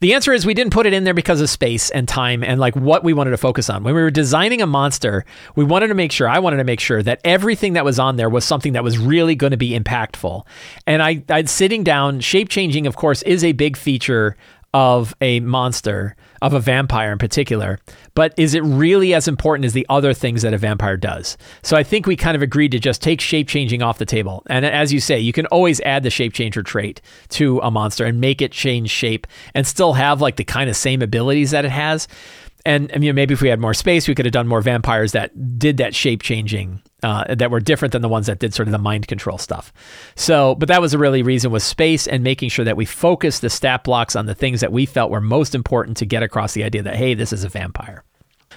The 0.00 0.14
answer 0.14 0.32
is 0.32 0.46
we 0.46 0.54
didn't 0.54 0.72
put 0.72 0.86
it 0.86 0.94
in 0.94 1.04
there 1.04 1.12
because 1.12 1.42
of 1.42 1.50
space 1.50 1.90
and 1.90 2.08
time 2.08 2.42
and 2.42 2.58
like 2.58 2.74
what 2.74 3.04
we 3.04 3.12
wanted 3.12 3.32
to 3.32 3.36
focus 3.36 3.68
on. 3.68 3.82
When 3.82 3.94
we 3.94 4.00
were 4.00 4.10
designing 4.10 4.62
a 4.62 4.66
monster, 4.66 5.26
we 5.56 5.64
wanted 5.64 5.88
to 5.88 5.94
make 5.94 6.10
sure, 6.10 6.26
I 6.26 6.38
wanted 6.38 6.56
to 6.56 6.64
make 6.64 6.80
sure 6.80 7.02
that 7.02 7.20
everything 7.22 7.74
that 7.74 7.84
was 7.84 7.98
on 7.98 8.16
there 8.16 8.30
was 8.30 8.46
something 8.46 8.72
that 8.72 8.82
was 8.82 8.96
really 8.96 9.34
going 9.34 9.50
to 9.50 9.58
be 9.58 9.78
impactful. 9.78 10.46
And 10.86 11.02
I, 11.02 11.22
I'd 11.28 11.50
sitting 11.50 11.84
down, 11.84 12.20
shape 12.20 12.48
changing, 12.48 12.86
of 12.86 12.96
course, 12.96 13.20
is 13.22 13.44
a 13.44 13.52
big 13.52 13.76
feature 13.76 14.36
of 14.72 15.14
a 15.20 15.40
monster, 15.40 16.16
of 16.40 16.54
a 16.54 16.60
vampire 16.60 17.12
in 17.12 17.18
particular, 17.18 17.78
but 18.20 18.34
is 18.36 18.52
it 18.52 18.62
really 18.64 19.14
as 19.14 19.26
important 19.26 19.64
as 19.64 19.72
the 19.72 19.86
other 19.88 20.12
things 20.12 20.42
that 20.42 20.52
a 20.52 20.58
vampire 20.58 20.98
does? 20.98 21.38
So 21.62 21.74
I 21.74 21.82
think 21.82 22.06
we 22.06 22.16
kind 22.16 22.36
of 22.36 22.42
agreed 22.42 22.70
to 22.72 22.78
just 22.78 23.00
take 23.00 23.18
shape 23.18 23.48
changing 23.48 23.80
off 23.80 23.96
the 23.96 24.04
table. 24.04 24.42
And 24.50 24.66
as 24.66 24.92
you 24.92 25.00
say, 25.00 25.18
you 25.18 25.32
can 25.32 25.46
always 25.46 25.80
add 25.80 26.02
the 26.02 26.10
shape 26.10 26.34
changer 26.34 26.62
trait 26.62 27.00
to 27.30 27.60
a 27.60 27.70
monster 27.70 28.04
and 28.04 28.20
make 28.20 28.42
it 28.42 28.52
change 28.52 28.90
shape 28.90 29.26
and 29.54 29.66
still 29.66 29.94
have 29.94 30.20
like 30.20 30.36
the 30.36 30.44
kind 30.44 30.68
of 30.68 30.76
same 30.76 31.00
abilities 31.00 31.52
that 31.52 31.64
it 31.64 31.70
has 31.70 32.08
and 32.66 32.90
I 32.94 32.98
mean, 32.98 33.14
maybe 33.14 33.32
if 33.34 33.40
we 33.40 33.48
had 33.48 33.58
more 33.58 33.74
space, 33.74 34.06
we 34.06 34.14
could 34.14 34.26
have 34.26 34.32
done 34.32 34.46
more 34.46 34.60
vampires 34.60 35.12
that 35.12 35.58
did 35.58 35.78
that 35.78 35.94
shape 35.94 36.22
changing, 36.22 36.82
uh, 37.02 37.34
that 37.34 37.50
were 37.50 37.60
different 37.60 37.92
than 37.92 38.02
the 38.02 38.08
ones 38.08 38.26
that 38.26 38.38
did 38.38 38.52
sort 38.52 38.68
of 38.68 38.72
the 38.72 38.78
mind 38.78 39.08
control 39.08 39.38
stuff. 39.38 39.72
So, 40.14 40.56
but 40.56 40.68
that 40.68 40.80
was 40.80 40.92
a 40.92 40.98
really 40.98 41.22
reason 41.22 41.50
was 41.50 41.64
space 41.64 42.06
and 42.06 42.22
making 42.22 42.50
sure 42.50 42.64
that 42.64 42.76
we 42.76 42.84
focused 42.84 43.40
the 43.40 43.50
stat 43.50 43.84
blocks 43.84 44.14
on 44.14 44.26
the 44.26 44.34
things 44.34 44.60
that 44.60 44.72
we 44.72 44.84
felt 44.84 45.10
were 45.10 45.20
most 45.20 45.54
important 45.54 45.96
to 45.98 46.06
get 46.06 46.22
across 46.22 46.52
the 46.52 46.64
idea 46.64 46.82
that 46.82 46.96
hey, 46.96 47.14
this 47.14 47.32
is 47.32 47.44
a 47.44 47.48
vampire. 47.48 48.04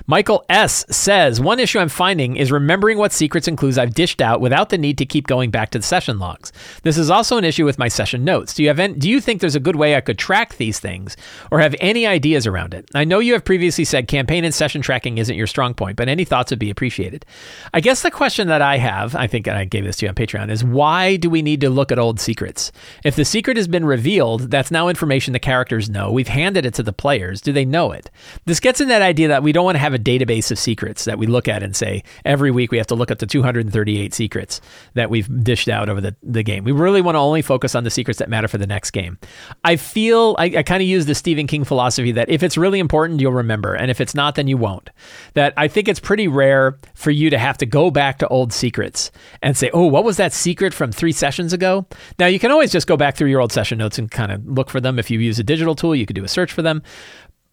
Michael 0.06 0.44
S. 0.50 0.86
says, 0.90 1.40
One 1.40 1.62
issue 1.62 1.80
I'm 1.80 1.88
finding 1.88 2.36
is 2.36 2.52
remembering 2.52 2.98
what 2.98 3.14
secrets 3.14 3.48
and 3.48 3.58
clues 3.58 3.78
I've 3.78 3.94
dished 3.94 4.22
out 4.22 4.42
without 4.42 4.68
the 4.70 4.78
need 4.78 4.98
to 4.98 5.06
keep 5.06 5.28
going 5.28 5.50
back 5.50 5.70
to 5.72 5.80
the 5.80 5.84
session 5.84 6.20
logs. 6.20 6.52
This 6.82 6.98
is 6.98 7.10
also 7.10 7.38
an 7.38 7.46
issue 7.46 7.64
with 7.64 7.80
my 7.80 7.88
session 7.88 8.26
notes. 8.26 8.54
Do 8.54 8.64
you 8.64 8.74
have 8.74 9.00
do 9.00 9.10
you 9.10 9.22
think 9.22 9.40
there's 9.40 9.56
a 9.56 9.62
good 9.62 9.78
way 9.78 9.96
I 9.96 10.02
could 10.02 10.18
track 10.18 10.58
these 10.58 10.78
things 10.78 11.16
or 11.52 11.60
have 11.60 11.74
any 11.80 12.06
ideas 12.06 12.46
around 12.46 12.74
it? 12.74 12.90
I 12.94 13.06
know 13.06 13.20
you 13.20 13.32
have 13.32 13.46
previously 13.46 13.86
said 13.86 14.10
campaign 14.10 14.44
and 14.44 14.54
session 14.54 14.82
tracking 14.82 15.20
isn't 15.20 15.38
your 15.38 15.48
strong 15.48 15.74
point, 15.74 15.96
but 15.96 16.10
any 16.10 16.26
thoughts 16.26 16.52
would 16.52 16.60
be 16.60 16.70
appreciated. 16.70 17.26
I 17.74 17.80
guess 17.80 18.02
the 18.02 18.12
question 18.12 18.50
that 18.50 18.62
I 18.62 18.80
have, 18.80 19.16
I 19.16 19.28
think 19.28 19.48
I 19.48 19.64
gave 19.64 19.86
this 19.86 19.98
to 19.98 20.06
you 20.06 20.10
on 20.10 20.16
Patreon, 20.16 20.52
is 20.52 20.66
why 20.66 21.16
do 21.16 21.30
we 21.30 21.42
need 21.42 21.62
to 21.62 21.70
look 21.70 21.94
at 21.94 22.00
old 22.00 22.20
secrets? 22.20 22.74
If 23.06 23.16
the 23.16 23.24
secret 23.24 23.56
has 23.56 23.70
been 23.70 23.86
revealed, 23.86 24.52
that's 24.52 24.70
now 24.70 24.90
information 24.90 25.32
the 25.32 25.40
characters 25.40 25.90
know. 25.90 26.12
We've 26.12 26.28
handed 26.28 26.66
it 26.66 26.74
to 26.74 26.84
the 26.84 26.92
players. 26.92 27.40
Do 27.40 27.54
they 27.54 27.64
know 27.64 27.94
it? 27.94 28.12
This 28.44 28.60
gets 28.60 28.82
in 28.82 28.90
that 28.90 29.02
idea 29.02 29.30
that 29.30 29.44
we 29.44 29.54
don't 29.54 29.64
want 29.64 29.76
to 29.76 29.80
have 29.80 29.93
a 29.94 30.00
database 30.00 30.52
of 30.52 30.60
secrets 30.60 31.06
that 31.06 31.18
we 31.18 31.28
look 31.28 31.48
at 31.48 31.64
and 31.64 31.76
say 31.76 32.04
every 32.26 32.52
week 32.52 32.72
we 32.72 32.78
have 32.78 32.88
to 32.88 32.96
look 32.96 33.12
at 33.12 33.20
the 33.20 33.26
238 33.26 34.14
secrets 34.14 34.62
that 34.94 35.10
we've 35.10 35.44
dished 35.44 35.70
out 35.70 35.90
over 35.90 36.02
the, 36.02 36.16
the 36.24 36.44
game. 36.44 36.64
We 36.64 36.72
really 36.72 37.02
want 37.02 37.16
to 37.16 37.20
only 37.20 37.42
focus 37.42 37.76
on 37.76 37.84
the 37.84 37.90
secrets 37.90 38.20
that 38.20 38.30
matter 38.30 38.48
for 38.48 38.58
the 38.58 38.68
next 38.68 38.92
game. 38.92 39.18
I 39.64 39.76
feel 39.76 40.36
I, 40.40 40.46
I 40.46 40.64
kind 40.64 40.82
of 40.82 40.88
use 40.88 41.06
the 41.06 41.16
Stephen 41.16 41.48
King 41.48 41.64
philosophy 41.64 42.12
that 42.14 42.30
if 42.30 42.44
it's 42.44 42.58
really 42.58 42.80
important, 42.80 43.22
you'll 43.22 43.34
remember, 43.34 43.74
and 43.74 43.90
if 43.90 44.02
it's 44.02 44.16
not, 44.16 44.36
then 44.36 44.48
you 44.48 44.58
won't. 44.58 44.90
That 45.34 45.54
I 45.58 45.68
think 45.68 45.88
it's 45.88 46.00
pretty 46.00 46.28
rare 46.28 46.78
for 46.94 47.12
you 47.12 47.30
to 47.30 47.38
have 47.38 47.58
to 47.60 47.66
go 47.66 47.92
back 47.92 48.20
to 48.20 48.28
old 48.28 48.54
secrets 48.54 49.12
and 49.42 49.56
say, 49.58 49.70
oh, 49.74 49.86
what 49.86 50.04
was 50.04 50.18
that 50.18 50.34
secret 50.34 50.74
from 50.74 50.92
three 50.92 51.12
sessions 51.12 51.54
ago? 51.54 51.86
Now 52.20 52.28
you 52.28 52.40
can 52.40 52.52
always 52.52 52.72
just 52.72 52.88
go 52.88 52.98
back 52.98 53.16
through 53.16 53.30
your 53.30 53.42
old 53.42 53.52
session 53.52 53.78
notes 53.78 53.98
and 53.98 54.10
kind 54.10 54.32
of 54.32 54.46
look 54.46 54.70
for 54.70 54.82
them. 54.82 55.00
If 55.00 55.10
you 55.12 55.20
use 55.20 55.40
a 55.40 55.44
digital 55.44 55.76
tool, 55.76 55.96
you 55.96 56.06
could 56.06 56.16
do 56.16 56.24
a 56.24 56.28
search 56.30 56.52
for 56.52 56.62
them 56.62 56.84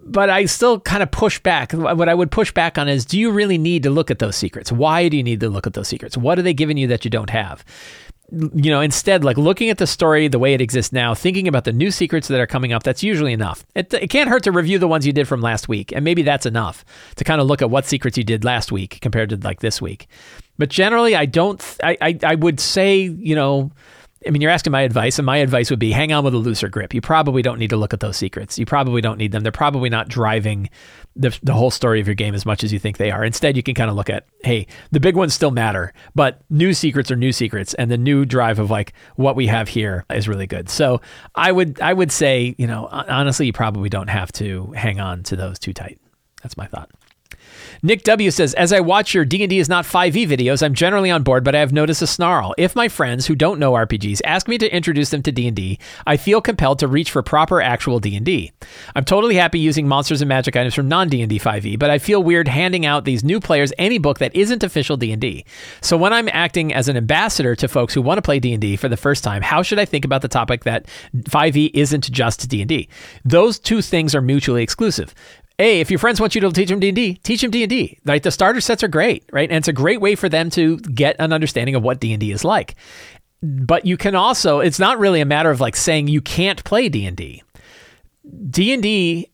but 0.02 0.30
I 0.30 0.46
still 0.46 0.80
kind 0.80 1.02
of 1.02 1.10
push 1.10 1.38
back. 1.38 1.72
What 1.72 2.08
I 2.08 2.14
would 2.14 2.30
push 2.30 2.52
back 2.52 2.78
on 2.78 2.88
is 2.88 3.04
do 3.04 3.18
you 3.18 3.30
really 3.30 3.58
need 3.58 3.82
to 3.84 3.90
look 3.90 4.10
at 4.10 4.18
those 4.18 4.36
secrets? 4.36 4.72
Why 4.72 5.08
do 5.08 5.16
you 5.16 5.22
need 5.22 5.40
to 5.40 5.48
look 5.48 5.66
at 5.66 5.74
those 5.74 5.88
secrets? 5.88 6.16
What 6.16 6.38
are 6.38 6.42
they 6.42 6.54
giving 6.54 6.76
you 6.76 6.86
that 6.88 7.04
you 7.04 7.10
don't 7.10 7.30
have? 7.30 7.64
You 8.32 8.70
know, 8.70 8.80
instead, 8.80 9.24
like 9.24 9.36
looking 9.36 9.70
at 9.70 9.78
the 9.78 9.88
story 9.88 10.28
the 10.28 10.38
way 10.38 10.54
it 10.54 10.60
exists 10.60 10.92
now, 10.92 11.14
thinking 11.14 11.48
about 11.48 11.64
the 11.64 11.72
new 11.72 11.90
secrets 11.90 12.28
that 12.28 12.40
are 12.40 12.46
coming 12.46 12.72
up, 12.72 12.84
that's 12.84 13.02
usually 13.02 13.32
enough. 13.32 13.64
It, 13.74 13.92
it 13.92 14.08
can't 14.08 14.28
hurt 14.28 14.44
to 14.44 14.52
review 14.52 14.78
the 14.78 14.86
ones 14.86 15.04
you 15.04 15.12
did 15.12 15.26
from 15.26 15.40
last 15.40 15.68
week. 15.68 15.92
And 15.92 16.04
maybe 16.04 16.22
that's 16.22 16.46
enough 16.46 16.84
to 17.16 17.24
kind 17.24 17.40
of 17.40 17.48
look 17.48 17.60
at 17.60 17.70
what 17.70 17.86
secrets 17.86 18.16
you 18.16 18.24
did 18.24 18.44
last 18.44 18.70
week 18.70 19.00
compared 19.00 19.30
to 19.30 19.36
like 19.36 19.60
this 19.60 19.82
week. 19.82 20.06
But 20.58 20.68
generally, 20.68 21.16
I 21.16 21.26
don't, 21.26 21.60
I, 21.82 21.96
I, 22.00 22.18
I 22.22 22.34
would 22.36 22.60
say, 22.60 23.00
you 23.00 23.34
know, 23.34 23.72
I 24.26 24.30
mean, 24.30 24.42
you're 24.42 24.50
asking 24.50 24.72
my 24.72 24.82
advice, 24.82 25.18
and 25.18 25.24
my 25.24 25.38
advice 25.38 25.70
would 25.70 25.78
be 25.78 25.92
hang 25.92 26.12
on 26.12 26.24
with 26.24 26.34
a 26.34 26.38
looser 26.38 26.68
grip. 26.68 26.92
You 26.92 27.00
probably 27.00 27.40
don't 27.40 27.58
need 27.58 27.70
to 27.70 27.78
look 27.78 27.94
at 27.94 28.00
those 28.00 28.18
secrets. 28.18 28.58
You 28.58 28.66
probably 28.66 29.00
don't 29.00 29.16
need 29.16 29.32
them. 29.32 29.42
They're 29.42 29.50
probably 29.50 29.88
not 29.88 30.08
driving 30.08 30.68
the, 31.16 31.36
the 31.42 31.54
whole 31.54 31.70
story 31.70 32.00
of 32.00 32.06
your 32.06 32.14
game 32.14 32.34
as 32.34 32.44
much 32.44 32.62
as 32.62 32.70
you 32.70 32.78
think 32.78 32.98
they 32.98 33.10
are. 33.10 33.24
Instead, 33.24 33.56
you 33.56 33.62
can 33.62 33.74
kind 33.74 33.88
of 33.88 33.96
look 33.96 34.10
at, 34.10 34.26
hey, 34.44 34.66
the 34.90 35.00
big 35.00 35.16
ones 35.16 35.32
still 35.32 35.50
matter, 35.50 35.94
but 36.14 36.42
new 36.50 36.74
secrets 36.74 37.10
are 37.10 37.16
new 37.16 37.32
secrets, 37.32 37.72
and 37.74 37.90
the 37.90 37.96
new 37.96 38.26
drive 38.26 38.58
of 38.58 38.70
like 38.70 38.92
what 39.16 39.36
we 39.36 39.46
have 39.46 39.68
here 39.68 40.04
is 40.10 40.28
really 40.28 40.46
good. 40.46 40.68
So 40.68 41.00
I 41.34 41.50
would 41.50 41.80
I 41.80 41.94
would 41.94 42.12
say, 42.12 42.54
you 42.58 42.66
know, 42.66 42.88
honestly, 42.90 43.46
you 43.46 43.54
probably 43.54 43.88
don't 43.88 44.08
have 44.08 44.32
to 44.32 44.66
hang 44.72 45.00
on 45.00 45.22
to 45.24 45.36
those 45.36 45.58
too 45.58 45.72
tight. 45.72 45.98
That's 46.42 46.58
my 46.58 46.66
thought. 46.66 46.90
Nick 47.82 48.02
W 48.04 48.30
says, 48.30 48.54
as 48.54 48.72
I 48.72 48.80
watch 48.80 49.14
your 49.14 49.24
D&D 49.24 49.58
is 49.58 49.68
not 49.68 49.84
5e 49.84 50.26
videos, 50.26 50.62
I'm 50.62 50.74
generally 50.74 51.10
on 51.10 51.22
board, 51.22 51.44
but 51.44 51.54
I 51.54 51.60
have 51.60 51.72
noticed 51.72 52.02
a 52.02 52.06
snarl. 52.06 52.54
If 52.58 52.76
my 52.76 52.88
friends 52.88 53.26
who 53.26 53.34
don't 53.34 53.58
know 53.58 53.72
RPGs 53.72 54.20
ask 54.24 54.48
me 54.48 54.58
to 54.58 54.74
introduce 54.74 55.10
them 55.10 55.22
to 55.22 55.32
D&D, 55.32 55.78
I 56.06 56.16
feel 56.16 56.40
compelled 56.40 56.78
to 56.80 56.88
reach 56.88 57.10
for 57.10 57.22
proper 57.22 57.60
actual 57.60 58.00
D&D. 58.00 58.52
I'm 58.94 59.04
totally 59.04 59.36
happy 59.36 59.58
using 59.58 59.88
monsters 59.88 60.20
and 60.20 60.28
magic 60.28 60.56
items 60.56 60.74
from 60.74 60.88
non-D&D 60.88 61.38
5e, 61.38 61.78
but 61.78 61.90
I 61.90 61.98
feel 61.98 62.22
weird 62.22 62.48
handing 62.48 62.84
out 62.84 63.04
these 63.04 63.24
new 63.24 63.40
players 63.40 63.72
any 63.78 63.98
book 63.98 64.18
that 64.18 64.34
isn't 64.34 64.62
official 64.62 64.96
D&D. 64.96 65.44
So 65.80 65.96
when 65.96 66.12
I'm 66.12 66.28
acting 66.32 66.74
as 66.74 66.88
an 66.88 66.96
ambassador 66.96 67.56
to 67.56 67.68
folks 67.68 67.94
who 67.94 68.02
want 68.02 68.18
to 68.18 68.22
play 68.22 68.40
D&D 68.40 68.76
for 68.76 68.88
the 68.88 68.96
first 68.96 69.24
time, 69.24 69.42
how 69.42 69.62
should 69.62 69.78
I 69.78 69.84
think 69.84 70.04
about 70.04 70.22
the 70.22 70.28
topic 70.28 70.64
that 70.64 70.86
5e 71.16 71.70
isn't 71.74 72.10
just 72.10 72.48
D&D? 72.48 72.88
Those 73.24 73.58
two 73.58 73.82
things 73.82 74.14
are 74.14 74.20
mutually 74.20 74.62
exclusive 74.62 75.14
hey, 75.60 75.80
if 75.80 75.90
your 75.90 75.98
friends 75.98 76.18
want 76.18 76.34
you 76.34 76.40
to 76.40 76.50
teach 76.50 76.70
them 76.70 76.80
D&D, 76.80 77.16
teach 77.22 77.42
them 77.42 77.50
D&D. 77.50 77.98
Like 78.06 78.22
the 78.22 78.30
starter 78.30 78.62
sets 78.62 78.82
are 78.82 78.88
great, 78.88 79.28
right? 79.30 79.46
And 79.46 79.58
it's 79.58 79.68
a 79.68 79.74
great 79.74 80.00
way 80.00 80.14
for 80.14 80.26
them 80.26 80.48
to 80.50 80.78
get 80.78 81.16
an 81.18 81.34
understanding 81.34 81.74
of 81.74 81.82
what 81.82 82.00
D&D 82.00 82.32
is 82.32 82.44
like. 82.44 82.76
But 83.42 83.84
you 83.84 83.98
can 83.98 84.14
also, 84.14 84.60
it's 84.60 84.78
not 84.78 84.98
really 84.98 85.20
a 85.20 85.26
matter 85.26 85.50
of 85.50 85.60
like 85.60 85.76
saying 85.76 86.08
you 86.08 86.22
can't 86.22 86.64
play 86.64 86.88
D&D. 86.88 87.42
D&D 88.48 89.30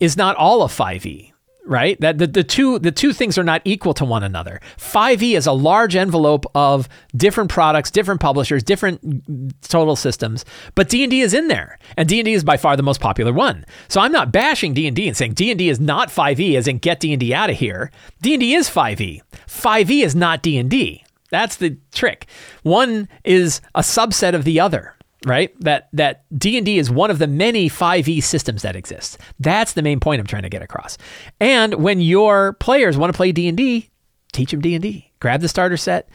is 0.00 0.16
not 0.16 0.36
all 0.36 0.62
of 0.62 0.72
5e 0.72 1.32
right? 1.66 2.00
That 2.00 2.18
the, 2.18 2.26
the 2.26 2.44
two 2.44 2.78
the 2.78 2.92
two 2.92 3.12
things 3.12 3.38
are 3.38 3.44
not 3.44 3.62
equal 3.64 3.94
to 3.94 4.04
one 4.04 4.22
another. 4.22 4.60
5e 4.78 5.36
is 5.36 5.46
a 5.46 5.52
large 5.52 5.96
envelope 5.96 6.46
of 6.54 6.88
different 7.14 7.50
products, 7.50 7.90
different 7.90 8.20
publishers, 8.20 8.62
different 8.62 9.62
total 9.62 9.96
systems, 9.96 10.44
but 10.74 10.88
D&D 10.88 11.20
is 11.20 11.34
in 11.34 11.48
there. 11.48 11.78
And 11.96 12.08
D&D 12.08 12.32
is 12.32 12.44
by 12.44 12.56
far 12.56 12.76
the 12.76 12.82
most 12.82 13.00
popular 13.00 13.32
one. 13.32 13.64
So 13.88 14.00
I'm 14.00 14.12
not 14.12 14.32
bashing 14.32 14.74
D&D 14.74 15.06
and 15.06 15.16
saying 15.16 15.34
D&D 15.34 15.68
is 15.68 15.80
not 15.80 16.08
5e 16.08 16.56
as 16.56 16.68
in 16.68 16.78
get 16.78 17.00
D&D 17.00 17.34
out 17.34 17.50
of 17.50 17.56
here. 17.56 17.90
D&D 18.22 18.54
is 18.54 18.68
5e. 18.68 19.20
5e 19.46 20.04
is 20.04 20.14
not 20.14 20.42
D&D. 20.42 21.04
That's 21.30 21.56
the 21.56 21.76
trick. 21.92 22.26
One 22.62 23.08
is 23.24 23.60
a 23.74 23.80
subset 23.80 24.34
of 24.34 24.44
the 24.44 24.60
other 24.60 24.95
right? 25.26 25.52
That 25.60 25.88
that 25.92 26.24
D&D 26.38 26.78
is 26.78 26.90
one 26.90 27.10
of 27.10 27.18
the 27.18 27.26
many 27.26 27.68
5e 27.68 28.22
systems 28.22 28.62
that 28.62 28.76
exist. 28.76 29.18
That's 29.40 29.72
the 29.72 29.82
main 29.82 30.00
point 30.00 30.20
I'm 30.20 30.26
trying 30.26 30.44
to 30.44 30.48
get 30.48 30.62
across. 30.62 30.96
And 31.40 31.74
when 31.74 32.00
your 32.00 32.54
players 32.54 32.96
want 32.96 33.12
to 33.12 33.16
play 33.16 33.32
D&D, 33.32 33.90
teach 34.32 34.52
them 34.52 34.60
D&D. 34.60 35.12
Grab 35.20 35.40
the 35.40 35.48
starter 35.48 35.76
set, 35.76 36.08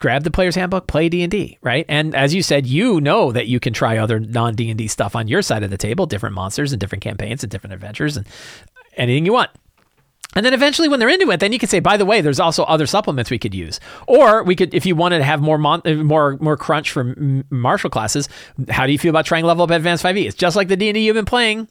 grab 0.00 0.24
the 0.24 0.30
player's 0.30 0.56
handbook, 0.56 0.88
play 0.88 1.08
D&D, 1.08 1.58
right? 1.62 1.86
And 1.88 2.14
as 2.14 2.34
you 2.34 2.42
said, 2.42 2.66
you 2.66 3.00
know 3.00 3.30
that 3.30 3.46
you 3.46 3.60
can 3.60 3.72
try 3.72 3.96
other 3.96 4.18
non-D&D 4.18 4.88
stuff 4.88 5.14
on 5.14 5.28
your 5.28 5.40
side 5.40 5.62
of 5.62 5.70
the 5.70 5.78
table, 5.78 6.06
different 6.06 6.34
monsters 6.34 6.72
and 6.72 6.80
different 6.80 7.02
campaigns 7.02 7.44
and 7.44 7.50
different 7.50 7.74
adventures 7.74 8.16
and 8.16 8.26
anything 8.96 9.24
you 9.24 9.32
want. 9.32 9.50
And 10.38 10.46
then 10.46 10.54
eventually, 10.54 10.86
when 10.86 11.00
they're 11.00 11.08
into 11.08 11.28
it, 11.32 11.40
then 11.40 11.52
you 11.52 11.58
can 11.58 11.68
say, 11.68 11.80
by 11.80 11.96
the 11.96 12.06
way, 12.06 12.20
there's 12.20 12.38
also 12.38 12.62
other 12.62 12.86
supplements 12.86 13.28
we 13.28 13.40
could 13.40 13.56
use. 13.56 13.80
Or 14.06 14.44
we 14.44 14.54
could, 14.54 14.72
if 14.72 14.86
you 14.86 14.94
wanted 14.94 15.18
to 15.18 15.24
have 15.24 15.40
more 15.40 15.58
mon- 15.58 15.82
uh, 15.84 15.94
more 15.94 16.38
more 16.40 16.56
crunch 16.56 16.92
for 16.92 17.00
m- 17.00 17.44
martial 17.50 17.90
classes, 17.90 18.28
how 18.68 18.86
do 18.86 18.92
you 18.92 19.00
feel 19.00 19.10
about 19.10 19.26
trying 19.26 19.44
level 19.44 19.64
up 19.64 19.70
Advanced 19.70 20.04
5e? 20.04 20.28
It's 20.28 20.36
just 20.36 20.54
like 20.54 20.68
the 20.68 20.76
D&D 20.76 21.00
you've 21.00 21.14
been 21.14 21.24
playing, 21.24 21.66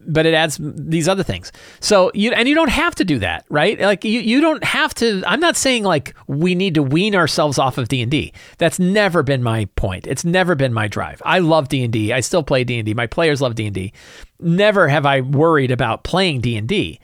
but 0.00 0.24
it 0.24 0.32
adds 0.32 0.58
these 0.62 1.08
other 1.08 1.22
things. 1.22 1.52
So 1.80 2.10
you 2.14 2.32
and 2.32 2.48
you 2.48 2.54
don't 2.54 2.70
have 2.70 2.94
to 2.94 3.04
do 3.04 3.18
that, 3.18 3.44
right? 3.50 3.78
Like 3.78 4.02
you 4.02 4.20
you 4.20 4.40
don't 4.40 4.64
have 4.64 4.94
to. 4.94 5.22
I'm 5.26 5.40
not 5.40 5.54
saying 5.54 5.84
like 5.84 6.14
we 6.26 6.54
need 6.54 6.72
to 6.72 6.82
wean 6.82 7.14
ourselves 7.14 7.58
off 7.58 7.76
of 7.76 7.88
D&D. 7.88 8.32
That's 8.56 8.78
never 8.78 9.22
been 9.22 9.42
my 9.42 9.66
point. 9.76 10.06
It's 10.06 10.24
never 10.24 10.54
been 10.54 10.72
my 10.72 10.88
drive. 10.88 11.20
I 11.22 11.40
love 11.40 11.68
D&D. 11.68 12.14
I 12.14 12.20
still 12.20 12.42
play 12.42 12.64
D&D. 12.64 12.94
My 12.94 13.06
players 13.06 13.42
love 13.42 13.56
D&D. 13.56 13.92
Never 14.40 14.88
have 14.88 15.04
I 15.04 15.20
worried 15.20 15.70
about 15.70 16.02
playing 16.02 16.40
D&D. 16.40 16.98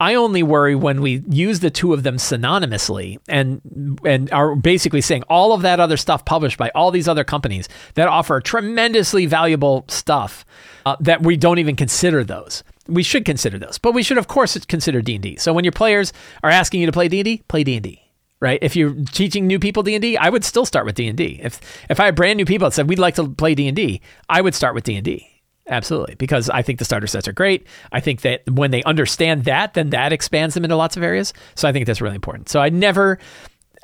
I 0.00 0.14
only 0.16 0.42
worry 0.42 0.74
when 0.74 1.00
we 1.00 1.22
use 1.28 1.60
the 1.60 1.70
two 1.70 1.92
of 1.92 2.02
them 2.02 2.16
synonymously 2.16 3.18
and 3.28 3.98
and 4.04 4.30
are 4.32 4.56
basically 4.56 5.00
saying 5.00 5.22
all 5.28 5.52
of 5.52 5.62
that 5.62 5.78
other 5.78 5.96
stuff 5.96 6.24
published 6.24 6.58
by 6.58 6.70
all 6.74 6.90
these 6.90 7.06
other 7.08 7.24
companies 7.24 7.68
that 7.94 8.08
offer 8.08 8.40
tremendously 8.40 9.26
valuable 9.26 9.84
stuff 9.88 10.44
uh, 10.84 10.96
that 11.00 11.22
we 11.22 11.36
don't 11.36 11.58
even 11.58 11.76
consider 11.76 12.24
those. 12.24 12.64
We 12.88 13.02
should 13.02 13.24
consider 13.24 13.58
those, 13.58 13.78
but 13.78 13.94
we 13.94 14.02
should 14.02 14.18
of 14.18 14.26
course 14.26 14.58
consider 14.66 15.00
D&D. 15.00 15.36
So 15.36 15.52
when 15.52 15.64
your 15.64 15.72
players 15.72 16.12
are 16.42 16.50
asking 16.50 16.80
you 16.80 16.86
to 16.86 16.92
play 16.92 17.08
D&D, 17.08 17.42
play 17.48 17.64
D&D. 17.64 18.02
right? 18.40 18.58
If 18.60 18.76
you're 18.76 18.94
teaching 19.12 19.46
new 19.46 19.58
people 19.58 19.82
D&D, 19.82 20.16
I 20.18 20.28
would 20.28 20.44
still 20.44 20.66
start 20.66 20.86
with 20.86 20.96
D&D. 20.96 21.40
If 21.42 21.60
if 21.88 22.00
I 22.00 22.06
had 22.06 22.16
brand 22.16 22.36
new 22.36 22.44
people 22.44 22.66
that 22.68 22.74
said 22.74 22.88
we'd 22.88 22.98
like 22.98 23.14
to 23.14 23.28
play 23.28 23.54
D&D, 23.54 24.00
I 24.28 24.40
would 24.40 24.54
start 24.54 24.74
with 24.74 24.84
D&D. 24.84 25.33
Absolutely, 25.68 26.14
because 26.16 26.50
I 26.50 26.62
think 26.62 26.78
the 26.78 26.84
starter 26.84 27.06
sets 27.06 27.26
are 27.26 27.32
great. 27.32 27.66
I 27.90 28.00
think 28.00 28.20
that 28.20 28.42
when 28.50 28.70
they 28.70 28.82
understand 28.82 29.44
that, 29.44 29.74
then 29.74 29.90
that 29.90 30.12
expands 30.12 30.54
them 30.54 30.64
into 30.64 30.76
lots 30.76 30.96
of 30.96 31.02
areas. 31.02 31.32
So 31.54 31.66
I 31.66 31.72
think 31.72 31.86
that's 31.86 32.02
really 32.02 32.16
important. 32.16 32.50
So 32.50 32.60
I 32.60 32.68
never, 32.68 33.18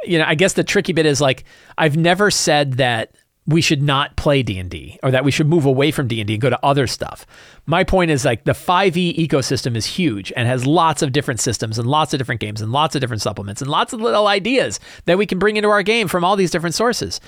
you 0.04 0.18
know, 0.18 0.24
I 0.26 0.34
guess 0.34 0.52
the 0.52 0.64
tricky 0.64 0.92
bit 0.92 1.06
is 1.06 1.20
like 1.20 1.44
I've 1.78 1.96
never 1.96 2.30
said 2.30 2.74
that 2.74 3.14
we 3.46 3.62
should 3.62 3.82
not 3.82 4.16
play 4.16 4.42
D&D 4.42 4.98
or 5.02 5.10
that 5.10 5.24
we 5.24 5.30
should 5.30 5.48
move 5.48 5.64
away 5.64 5.90
from 5.90 6.06
D&D 6.06 6.32
and 6.32 6.40
go 6.40 6.50
to 6.50 6.64
other 6.64 6.86
stuff. 6.86 7.26
My 7.66 7.82
point 7.82 8.10
is 8.10 8.24
like 8.24 8.44
the 8.44 8.52
5e 8.52 9.16
ecosystem 9.16 9.74
is 9.74 9.86
huge 9.86 10.32
and 10.36 10.46
has 10.46 10.66
lots 10.66 11.02
of 11.02 11.12
different 11.12 11.40
systems 11.40 11.78
and 11.78 11.88
lots 11.88 12.12
of 12.12 12.18
different 12.18 12.40
games 12.40 12.60
and 12.60 12.70
lots 12.70 12.94
of 12.94 13.00
different 13.00 13.22
supplements 13.22 13.62
and 13.62 13.70
lots 13.70 13.92
of 13.92 14.00
little 14.00 14.26
ideas 14.26 14.78
that 15.06 15.18
we 15.18 15.26
can 15.26 15.38
bring 15.38 15.56
into 15.56 15.70
our 15.70 15.82
game 15.82 16.06
from 16.06 16.22
all 16.22 16.36
these 16.36 16.50
different 16.50 16.74
sources. 16.74 17.20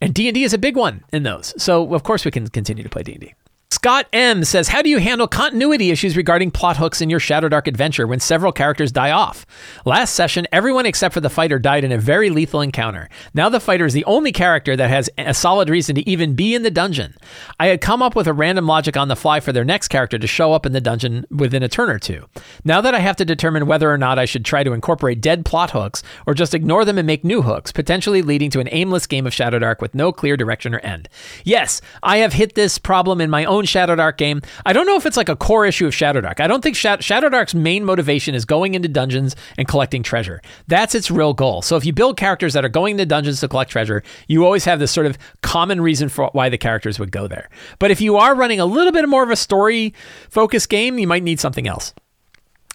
And 0.00 0.12
D&D 0.12 0.42
is 0.42 0.52
a 0.52 0.58
big 0.58 0.76
one 0.76 1.04
in 1.12 1.22
those. 1.22 1.54
So 1.62 1.94
of 1.94 2.02
course 2.02 2.24
we 2.24 2.30
can 2.30 2.48
continue 2.48 2.82
to 2.82 2.90
play 2.90 3.04
D&D. 3.04 3.32
Scott 3.72 4.08
M 4.12 4.42
says, 4.42 4.66
How 4.66 4.82
do 4.82 4.90
you 4.90 4.98
handle 4.98 5.28
continuity 5.28 5.92
issues 5.92 6.16
regarding 6.16 6.50
plot 6.50 6.76
hooks 6.76 7.00
in 7.00 7.08
your 7.08 7.20
Shadowdark 7.20 7.68
adventure 7.68 8.04
when 8.04 8.18
several 8.18 8.50
characters 8.50 8.90
die 8.90 9.12
off? 9.12 9.46
Last 9.84 10.14
session, 10.14 10.48
everyone 10.50 10.86
except 10.86 11.14
for 11.14 11.20
the 11.20 11.30
fighter 11.30 11.60
died 11.60 11.84
in 11.84 11.92
a 11.92 11.96
very 11.96 12.30
lethal 12.30 12.62
encounter. 12.62 13.08
Now 13.32 13.48
the 13.48 13.60
fighter 13.60 13.86
is 13.86 13.92
the 13.92 14.04
only 14.06 14.32
character 14.32 14.76
that 14.76 14.90
has 14.90 15.08
a 15.16 15.32
solid 15.32 15.70
reason 15.70 15.94
to 15.94 16.08
even 16.08 16.34
be 16.34 16.52
in 16.52 16.64
the 16.64 16.70
dungeon. 16.70 17.14
I 17.60 17.68
had 17.68 17.80
come 17.80 18.02
up 18.02 18.16
with 18.16 18.26
a 18.26 18.32
random 18.32 18.66
logic 18.66 18.96
on 18.96 19.06
the 19.06 19.14
fly 19.14 19.38
for 19.38 19.52
their 19.52 19.64
next 19.64 19.86
character 19.86 20.18
to 20.18 20.26
show 20.26 20.52
up 20.52 20.66
in 20.66 20.72
the 20.72 20.80
dungeon 20.80 21.24
within 21.30 21.62
a 21.62 21.68
turn 21.68 21.90
or 21.90 22.00
two. 22.00 22.26
Now 22.64 22.80
that 22.80 22.96
I 22.96 22.98
have 22.98 23.16
to 23.16 23.24
determine 23.24 23.66
whether 23.66 23.88
or 23.88 23.98
not 23.98 24.18
I 24.18 24.24
should 24.24 24.44
try 24.44 24.64
to 24.64 24.72
incorporate 24.72 25.20
dead 25.20 25.44
plot 25.44 25.70
hooks 25.70 26.02
or 26.26 26.34
just 26.34 26.54
ignore 26.54 26.84
them 26.84 26.98
and 26.98 27.06
make 27.06 27.22
new 27.22 27.42
hooks, 27.42 27.70
potentially 27.70 28.20
leading 28.20 28.50
to 28.50 28.60
an 28.60 28.68
aimless 28.72 29.06
game 29.06 29.28
of 29.28 29.32
Shadowdark 29.32 29.80
with 29.80 29.94
no 29.94 30.10
clear 30.10 30.36
direction 30.36 30.74
or 30.74 30.80
end. 30.80 31.08
Yes, 31.44 31.80
I 32.02 32.16
have 32.16 32.32
hit 32.32 32.56
this 32.56 32.76
problem 32.76 33.20
in 33.20 33.30
my 33.30 33.44
own 33.44 33.59
Shadowdark 33.64 34.16
game. 34.16 34.42
I 34.64 34.72
don't 34.72 34.86
know 34.86 34.96
if 34.96 35.06
it's 35.06 35.16
like 35.16 35.28
a 35.28 35.36
core 35.36 35.66
issue 35.66 35.86
of 35.86 35.94
Shadowdark. 35.94 36.40
I 36.40 36.46
don't 36.46 36.62
think 36.62 36.76
Shadowdark's 36.76 37.54
main 37.54 37.84
motivation 37.84 38.34
is 38.34 38.44
going 38.44 38.74
into 38.74 38.88
dungeons 38.88 39.36
and 39.58 39.68
collecting 39.68 40.02
treasure. 40.02 40.40
That's 40.66 40.94
its 40.94 41.10
real 41.10 41.32
goal. 41.32 41.62
So 41.62 41.76
if 41.76 41.84
you 41.84 41.92
build 41.92 42.16
characters 42.16 42.54
that 42.54 42.64
are 42.64 42.68
going 42.68 42.92
into 42.92 43.06
dungeons 43.06 43.40
to 43.40 43.48
collect 43.48 43.70
treasure, 43.70 44.02
you 44.28 44.44
always 44.44 44.64
have 44.64 44.78
this 44.78 44.90
sort 44.90 45.06
of 45.06 45.18
common 45.42 45.80
reason 45.80 46.08
for 46.08 46.30
why 46.32 46.48
the 46.48 46.58
characters 46.58 46.98
would 46.98 47.12
go 47.12 47.26
there. 47.26 47.48
But 47.78 47.90
if 47.90 48.00
you 48.00 48.16
are 48.16 48.34
running 48.34 48.60
a 48.60 48.66
little 48.66 48.92
bit 48.92 49.08
more 49.08 49.22
of 49.22 49.30
a 49.30 49.36
story 49.36 49.94
focused 50.28 50.68
game, 50.68 50.98
you 50.98 51.06
might 51.06 51.22
need 51.22 51.40
something 51.40 51.66
else. 51.66 51.94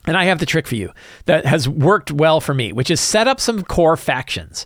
And 0.08 0.16
I 0.16 0.26
have 0.26 0.40
the 0.40 0.46
trick 0.46 0.68
for 0.68 0.76
you 0.76 0.92
that 1.26 1.46
has 1.46 1.68
worked 1.68 2.12
well 2.12 2.40
for 2.40 2.54
me, 2.54 2.72
which 2.72 2.92
is 2.92 3.02
set 3.02 3.28
up 3.28 3.40
some 3.40 3.64
core 3.64 3.98
factions 3.98 4.66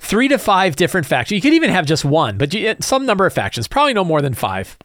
three 0.00 0.28
to 0.28 0.36
five 0.36 0.76
different 0.76 1.06
factions. 1.06 1.36
You 1.36 1.40
could 1.40 1.54
even 1.54 1.70
have 1.70 1.86
just 1.86 2.04
one, 2.04 2.36
but 2.36 2.54
some 2.80 3.06
number 3.06 3.24
of 3.24 3.32
factions, 3.32 3.66
probably 3.66 3.94
no 3.94 4.04
more 4.04 4.20
than 4.20 4.34
five. 4.34 4.76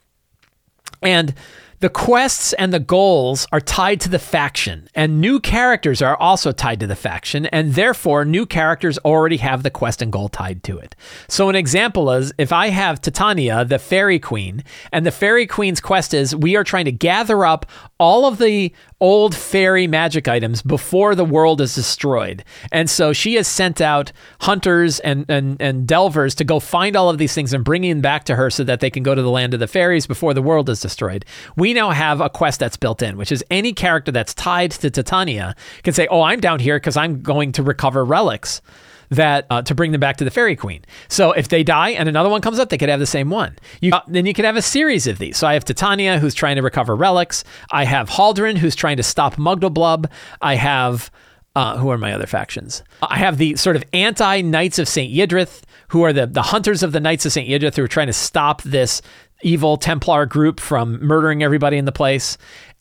And 1.01 1.33
the 1.79 1.89
quests 1.89 2.51
and 2.53 2.73
the 2.73 2.79
goals 2.79 3.47
are 3.53 3.61
tied 3.61 4.01
to 4.01 4.09
the 4.09 4.19
faction, 4.19 4.89
and 4.93 5.21
new 5.21 5.39
characters 5.39 6.01
are 6.01 6.17
also 6.17 6.51
tied 6.51 6.81
to 6.81 6.87
the 6.87 6.95
faction, 6.95 7.45
and 7.47 7.73
therefore 7.73 8.25
new 8.25 8.45
characters 8.45 8.97
already 8.99 9.37
have 9.37 9.63
the 9.63 9.69
quest 9.69 10.01
and 10.01 10.11
goal 10.11 10.27
tied 10.27 10.61
to 10.63 10.77
it. 10.77 10.93
So, 11.29 11.47
an 11.47 11.55
example 11.55 12.11
is 12.11 12.33
if 12.37 12.51
I 12.51 12.67
have 12.67 12.99
Titania, 12.99 13.63
the 13.63 13.79
fairy 13.79 14.19
queen, 14.19 14.65
and 14.91 15.05
the 15.05 15.11
fairy 15.11 15.47
queen's 15.47 15.79
quest 15.79 16.13
is 16.13 16.35
we 16.35 16.57
are 16.57 16.65
trying 16.65 16.83
to 16.83 16.91
gather 16.91 17.45
up 17.45 17.65
all 17.97 18.25
of 18.25 18.39
the 18.39 18.73
old 19.01 19.35
fairy 19.35 19.87
magic 19.87 20.27
items 20.27 20.61
before 20.61 21.15
the 21.15 21.25
world 21.25 21.61
is 21.61 21.75
destroyed. 21.75 22.43
And 22.71 22.89
so 22.89 23.13
she 23.13 23.35
has 23.35 23.47
sent 23.47 23.81
out 23.81 24.11
hunters 24.41 24.99
and, 24.99 25.25
and, 25.29 25.61
and 25.61 25.87
delvers 25.87 26.35
to 26.35 26.43
go 26.43 26.59
find 26.59 26.95
all 26.95 27.09
of 27.09 27.17
these 27.17 27.33
things 27.33 27.53
and 27.53 27.63
bring 27.63 27.83
them 27.83 28.01
back 28.01 28.25
to 28.25 28.35
her 28.35 28.49
so 28.49 28.63
that 28.65 28.79
they 28.79 28.89
can 28.89 29.03
go 29.03 29.15
to 29.15 29.21
the 29.21 29.29
land 29.29 29.53
of 29.53 29.59
the 29.59 29.67
fairies 29.67 30.05
before 30.05 30.33
the 30.33 30.41
world 30.41 30.69
is 30.69 30.81
destroyed. 30.81 31.25
We 31.55 31.73
now 31.73 31.91
have 31.91 32.21
a 32.21 32.29
quest 32.29 32.59
that's 32.59 32.77
built 32.77 33.01
in, 33.01 33.17
which 33.17 33.31
is 33.31 33.43
any 33.49 33.73
character 33.73 34.11
that's 34.11 34.33
tied 34.33 34.71
to 34.71 34.89
Titania 34.89 35.55
can 35.83 35.93
say, 35.93 36.07
Oh, 36.09 36.21
I'm 36.21 36.39
down 36.39 36.59
here 36.59 36.77
because 36.77 36.97
I'm 36.97 37.21
going 37.21 37.51
to 37.53 37.63
recover 37.63 38.03
relics 38.03 38.61
that 39.09 39.45
uh, 39.49 39.61
to 39.63 39.75
bring 39.75 39.91
them 39.91 39.99
back 39.99 40.17
to 40.17 40.23
the 40.23 40.31
fairy 40.31 40.55
queen. 40.55 40.83
So 41.07 41.31
if 41.31 41.49
they 41.49 41.63
die 41.63 41.89
and 41.89 42.07
another 42.07 42.29
one 42.29 42.41
comes 42.41 42.59
up, 42.59 42.69
they 42.69 42.77
could 42.77 42.89
have 42.89 42.99
the 42.99 43.05
same 43.05 43.29
one. 43.29 43.57
You, 43.81 43.93
uh, 43.93 44.01
then 44.07 44.25
you 44.25 44.33
could 44.33 44.45
have 44.45 44.55
a 44.55 44.61
series 44.61 45.07
of 45.07 45.17
these. 45.17 45.37
So 45.37 45.47
I 45.47 45.53
have 45.53 45.65
Titania 45.65 46.19
who's 46.19 46.33
trying 46.33 46.55
to 46.57 46.61
recover 46.61 46.95
relics. 46.95 47.43
I 47.71 47.85
have 47.85 48.09
Haldren 48.09 48.57
who's 48.57 48.75
trying 48.75 48.97
to 48.97 49.03
stop 49.03 49.35
Mugdalblub. 49.35 50.09
I 50.41 50.55
have 50.55 51.11
uh, 51.55 51.77
who 51.77 51.89
are 51.89 51.97
my 51.97 52.13
other 52.13 52.27
factions? 52.27 52.83
I 53.01 53.17
have 53.17 53.37
the 53.37 53.55
sort 53.55 53.75
of 53.75 53.83
anti 53.91 54.41
Knights 54.41 54.79
of 54.79 54.87
St. 54.87 55.13
Yidrith, 55.13 55.63
who 55.89 56.03
are 56.03 56.13
the, 56.13 56.27
the 56.27 56.43
hunters 56.43 56.83
of 56.83 56.91
the 56.91 56.99
Knights 56.99 57.25
of 57.25 57.31
St. 57.31 57.49
Yidrith, 57.49 57.75
who 57.75 57.83
are 57.83 57.87
trying 57.87 58.07
to 58.07 58.13
stop 58.13 58.61
this 58.61 59.01
evil 59.41 59.77
Templar 59.77 60.25
group 60.25 60.59
from 60.59 61.03
murdering 61.03 61.43
everybody 61.43 61.77
in 61.77 61.85
the 61.85 61.91
place 61.91 62.37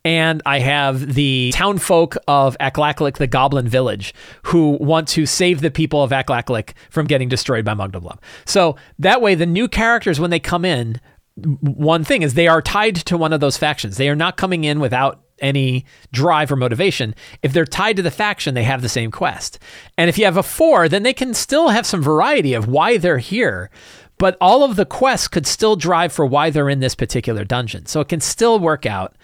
and 0.09 0.41
I 0.47 0.61
have 0.61 1.17
the 1.17 1.51
townfolk 1.53 2.17
of 2.27 2.57
Aclaclic, 2.61 3.19
the 3.19 3.27
Goblin 3.27 3.69
Village, 3.69 4.15
who 4.45 4.79
want 4.81 5.07
to 5.09 5.27
save 5.27 5.61
the 5.61 5.71
people 5.71 6.03
of 6.03 6.13
Aclaclic 6.13 6.73
from 6.89 7.07
getting 7.07 7.29
destroyed 7.29 7.63
by 7.63 7.75
Mugdalblub. 7.75 8.19
So 8.47 8.77
that 8.99 9.21
way, 9.21 9.35
the 9.35 9.45
new 9.45 9.69
characters, 9.69 10.19
when 10.19 10.31
they 10.31 10.41
come 10.41 10.65
in, 10.65 10.99
one 11.61 12.05
thing 12.05 12.23
is 12.23 12.33
they 12.33 12.49
are 12.49 12.63
tied 12.63 12.97
to 12.97 13.19
one 13.19 13.35
of 13.35 13.41
those 13.41 13.59
factions. 13.59 13.99
They 13.99 14.09
are 14.09 14.17
not 14.17 14.39
coming 14.39 14.65
in 14.65 14.81
without 14.81 15.21
any 15.41 15.85
drive 16.11 16.51
or 16.51 16.57
motivation. 16.57 17.15
If 17.43 17.53
they're 17.53 17.67
tied 17.67 17.97
to 17.97 18.03
the 18.03 18.11
faction, 18.11 18.55
they 18.55 18.65
have 18.65 18.81
the 18.81 18.89
same 18.89 19.11
quest. 19.11 19.59
And 19.99 20.09
if 20.09 20.17
you 20.17 20.25
have 20.25 20.39
a 20.39 20.43
four, 20.43 20.89
then 20.89 21.03
they 21.03 21.13
can 21.13 21.35
still 21.35 21.69
have 21.69 21.85
some 21.85 22.01
variety 22.01 22.55
of 22.55 22.67
why 22.67 22.97
they're 22.97 23.19
here. 23.19 23.69
But 24.17 24.37
all 24.41 24.65
of 24.65 24.75
the 24.75 24.85
quests 24.85 25.29
could 25.29 25.47
still 25.47 25.77
drive 25.77 26.13
for 26.13 26.27
why 26.27 26.51
they're 26.51 26.69
in 26.69 26.81
this 26.81 26.97
particular 26.97 27.45
dungeon. 27.45 27.87
So 27.87 28.01
it 28.01 28.09
can 28.09 28.21
still 28.21 28.59
work 28.59 28.85
out. 28.85 29.15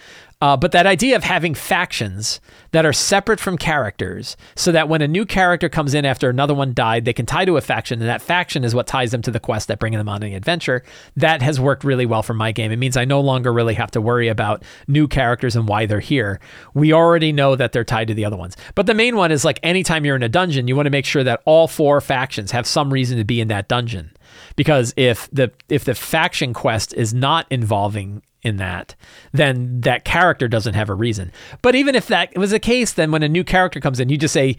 Uh, 0.45 0.59
but 0.59 0.72
that 0.72 0.86
idea 0.86 1.16
of 1.16 1.24
having 1.24 1.55
factions 1.55 2.38
that 2.72 2.84
are 2.84 2.92
separate 2.92 3.40
from 3.40 3.57
characters 3.57 4.36
so 4.55 4.70
that 4.70 4.90
when 4.90 5.01
a 5.01 5.09
new 5.09 5.24
character 5.24 5.70
comes 5.70 5.95
in 5.95 6.05
after 6.05 6.28
another 6.28 6.53
one 6.53 6.74
died, 6.74 7.07
they 7.07 7.14
can 7.14 7.24
tie 7.24 7.47
to 7.47 7.57
a 7.57 7.62
faction, 7.62 7.99
and 7.99 8.11
that 8.11 8.20
faction 8.20 8.62
is 8.62 8.74
what 8.74 8.86
ties 8.86 9.11
them 9.11 9.22
to 9.22 9.30
the 9.30 9.40
quest 9.40 9.68
that 9.68 9.78
bring 9.78 9.95
them 9.95 10.07
on 10.07 10.20
the 10.20 10.34
adventure. 10.34 10.82
That 11.16 11.40
has 11.40 11.59
worked 11.59 11.82
really 11.82 12.05
well 12.05 12.22
for 12.22 12.34
my 12.34 12.53
game. 12.53 12.70
It 12.72 12.78
means 12.78 12.95
I 12.95 13.07
no 13.07 13.22
longer 13.22 13.55
really 13.55 13.72
have 13.72 13.90
to 13.92 14.03
worry 14.03 14.28
about 14.28 14.62
new 14.86 15.09
characters 15.09 15.57
and 15.57 15.66
why 15.66 15.86
they're 15.86 15.99
here. 15.99 16.40
We 16.74 16.92
already 16.92 17.32
know 17.32 17.57
that 17.57 17.72
they're 17.72 17.82
tied 17.82 18.09
to 18.09 18.14
the 18.14 18.26
other 18.26 18.36
ones. 18.36 18.55
But 18.74 18.84
the 18.84 18.92
main 18.92 19.16
one 19.16 19.32
is 19.32 19.47
like 19.47 19.59
anytime 19.62 20.05
you're 20.05 20.14
in 20.14 20.22
a 20.22 20.28
dungeon, 20.28 20.68
you 20.68 20.76
want 20.76 20.84
to 20.84 20.90
make 20.90 21.07
sure 21.07 21.24
that 21.24 21.40
all 21.47 21.68
four 21.68 22.03
factions 22.03 22.51
have 22.51 22.66
some 22.66 22.92
reason 22.92 23.16
to 23.16 23.24
be 23.24 23.40
in 23.40 23.49
that 23.49 23.66
dungeon. 23.66 24.11
Because 24.57 24.92
if 24.99 25.26
the 25.32 25.53
if 25.70 25.86
the 25.86 25.95
faction 25.95 26.53
quest 26.53 26.92
is 26.92 27.14
not 27.14 27.47
involving 27.51 28.20
in 28.45 28.59
that, 28.59 28.95
then 29.32 29.80
that 29.80 30.05
character 30.05 30.47
doesn't 30.47 30.74
have 30.74 30.90
a 30.90 30.95
reason. 30.95 31.32
But 31.62 31.74
even 31.74 31.95
if 31.95 32.07
that 32.09 32.36
was 32.36 32.51
the 32.51 32.61
case, 32.61 32.92
then 32.92 33.11
when 33.11 33.22
a 33.22 33.28
new 33.28 33.42
character 33.42 33.80
comes 33.80 33.99
in, 33.99 34.09
you 34.11 34.18
just 34.18 34.34
say, 34.34 34.57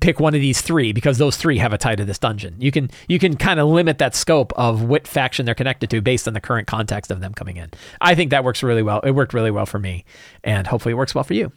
pick 0.00 0.20
one 0.20 0.34
of 0.34 0.40
these 0.40 0.60
three 0.60 0.92
because 0.92 1.18
those 1.18 1.36
three 1.36 1.58
have 1.58 1.72
a 1.72 1.78
tie 1.78 1.94
to 1.94 2.04
this 2.04 2.18
dungeon. 2.18 2.54
You 2.58 2.70
can 2.70 2.90
you 3.08 3.18
can 3.18 3.36
kind 3.36 3.60
of 3.60 3.68
limit 3.68 3.98
that 3.98 4.14
scope 4.14 4.52
of 4.56 4.82
what 4.82 5.06
faction 5.06 5.44
they're 5.44 5.54
connected 5.54 5.90
to 5.90 6.00
based 6.00 6.26
on 6.26 6.34
the 6.34 6.40
current 6.40 6.66
context 6.66 7.10
of 7.10 7.20
them 7.20 7.34
coming 7.34 7.56
in. 7.56 7.70
I 8.00 8.14
think 8.14 8.30
that 8.30 8.44
works 8.44 8.62
really 8.62 8.82
well. 8.82 9.00
It 9.00 9.10
worked 9.12 9.34
really 9.34 9.50
well 9.50 9.66
for 9.66 9.78
me, 9.78 10.04
and 10.44 10.66
hopefully 10.66 10.92
it 10.92 10.96
works 10.96 11.14
well 11.14 11.24
for 11.24 11.34
you. 11.34 11.52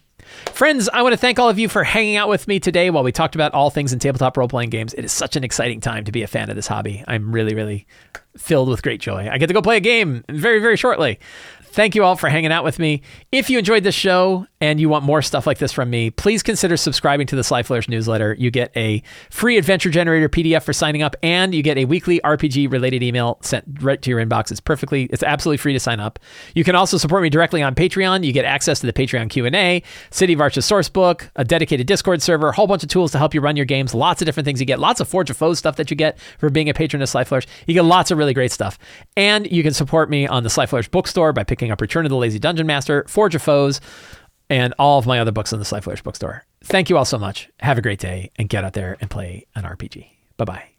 Friends, 0.51 0.89
I 0.93 1.01
want 1.01 1.13
to 1.13 1.17
thank 1.17 1.39
all 1.39 1.49
of 1.49 1.59
you 1.59 1.67
for 1.67 1.83
hanging 1.83 2.15
out 2.15 2.29
with 2.29 2.47
me 2.47 2.59
today 2.59 2.89
while 2.89 3.03
we 3.03 3.11
talked 3.11 3.35
about 3.35 3.53
all 3.53 3.69
things 3.69 3.93
in 3.93 3.99
tabletop 3.99 4.37
role 4.37 4.47
playing 4.47 4.69
games. 4.69 4.93
It 4.93 5.05
is 5.05 5.11
such 5.11 5.35
an 5.35 5.43
exciting 5.43 5.79
time 5.79 6.03
to 6.05 6.11
be 6.11 6.23
a 6.23 6.27
fan 6.27 6.49
of 6.49 6.55
this 6.55 6.67
hobby. 6.67 7.03
I'm 7.07 7.31
really, 7.31 7.55
really 7.55 7.87
filled 8.37 8.69
with 8.69 8.81
great 8.81 9.01
joy. 9.01 9.29
I 9.29 9.37
get 9.37 9.47
to 9.47 9.53
go 9.53 9.61
play 9.61 9.77
a 9.77 9.81
game 9.81 10.23
very, 10.29 10.59
very 10.59 10.77
shortly. 10.77 11.19
Thank 11.73 11.95
you 11.95 12.03
all 12.03 12.15
for 12.15 12.29
hanging 12.29 12.51
out 12.51 12.63
with 12.63 12.77
me. 12.77 13.01
If 13.31 13.49
you 13.49 13.57
enjoyed 13.57 13.83
this 13.83 13.95
show 13.95 14.45
and 14.61 14.79
you 14.79 14.89
want 14.89 15.03
more 15.03 15.23
stuff 15.23 15.47
like 15.47 15.57
this 15.57 15.71
from 15.71 15.89
me, 15.89 16.11
please 16.11 16.43
consider 16.43 16.77
subscribing 16.77 17.25
to 17.25 17.35
the 17.35 17.43
Sly 17.43 17.63
Flourish 17.63 17.89
newsletter. 17.89 18.35
You 18.37 18.51
get 18.51 18.71
a 18.77 19.01
free 19.31 19.57
adventure 19.57 19.89
generator 19.89 20.29
PDF 20.29 20.61
for 20.61 20.71
signing 20.71 21.01
up, 21.01 21.15
and 21.23 21.55
you 21.55 21.63
get 21.63 21.79
a 21.79 21.85
weekly 21.85 22.21
RPG 22.23 22.71
related 22.71 23.01
email 23.01 23.39
sent 23.41 23.65
right 23.81 23.99
to 24.03 24.11
your 24.11 24.23
inbox. 24.23 24.51
It's 24.51 24.59
perfectly, 24.59 25.05
it's 25.05 25.23
absolutely 25.23 25.57
free 25.57 25.73
to 25.73 25.79
sign 25.79 25.99
up. 25.99 26.19
You 26.53 26.63
can 26.63 26.75
also 26.75 26.99
support 26.99 27.23
me 27.23 27.31
directly 27.31 27.63
on 27.63 27.73
Patreon. 27.73 28.23
You 28.23 28.33
get 28.33 28.45
access 28.45 28.79
to 28.81 28.85
the 28.85 28.93
Patreon 28.93 29.31
Q 29.31 29.47
and 29.47 29.55
A, 29.55 29.81
City 30.11 30.33
of 30.33 30.41
Arches 30.41 30.67
source 30.67 30.89
book, 30.89 31.31
a 31.35 31.43
dedicated 31.43 31.87
Discord 31.87 32.21
server, 32.21 32.49
a 32.49 32.53
whole 32.53 32.67
bunch 32.67 32.83
of 32.83 32.89
tools 32.89 33.11
to 33.13 33.17
help 33.17 33.33
you 33.33 33.41
run 33.41 33.55
your 33.55 33.65
games. 33.65 33.95
Lots 33.95 34.21
of 34.21 34.27
different 34.27 34.45
things 34.45 34.59
you 34.59 34.67
get. 34.67 34.79
Lots 34.79 34.99
of 34.99 35.07
Forge 35.07 35.31
of 35.31 35.37
Foes 35.37 35.57
stuff 35.57 35.77
that 35.77 35.89
you 35.89 35.97
get 35.97 36.19
for 36.37 36.51
being 36.51 36.69
a 36.69 36.73
patron 36.75 37.01
of 37.01 37.09
Sly 37.09 37.23
Flourish. 37.23 37.47
You 37.65 37.73
get 37.73 37.83
lots 37.83 38.11
of 38.11 38.19
really 38.19 38.35
great 38.35 38.51
stuff, 38.51 38.77
and 39.17 39.51
you 39.51 39.63
can 39.63 39.73
support 39.73 40.11
me 40.11 40.27
on 40.27 40.43
the 40.43 40.51
Sly 40.51 40.67
Flourish 40.67 40.89
bookstore 40.89 41.33
by 41.33 41.43
picking 41.43 41.62
picking 41.63 41.71
up 41.71 41.79
Return 41.79 42.05
of 42.05 42.09
the 42.09 42.17
Lazy 42.17 42.39
Dungeon 42.39 42.67
Master, 42.67 43.05
Forge 43.07 43.35
of 43.35 43.41
Foes, 43.41 43.79
and 44.49 44.73
all 44.77 44.99
of 44.99 45.05
my 45.05 45.19
other 45.19 45.31
books 45.31 45.53
in 45.53 45.59
the 45.59 45.65
Sly 45.65 45.79
Flourish 45.79 46.01
bookstore. 46.01 46.43
Thank 46.61 46.89
you 46.89 46.97
all 46.97 47.05
so 47.05 47.17
much. 47.17 47.49
Have 47.61 47.77
a 47.77 47.81
great 47.81 47.99
day 47.99 48.31
and 48.35 48.49
get 48.49 48.65
out 48.65 48.73
there 48.73 48.97
and 48.99 49.09
play 49.09 49.45
an 49.55 49.63
RPG. 49.63 50.05
Bye 50.35 50.45
bye. 50.45 50.72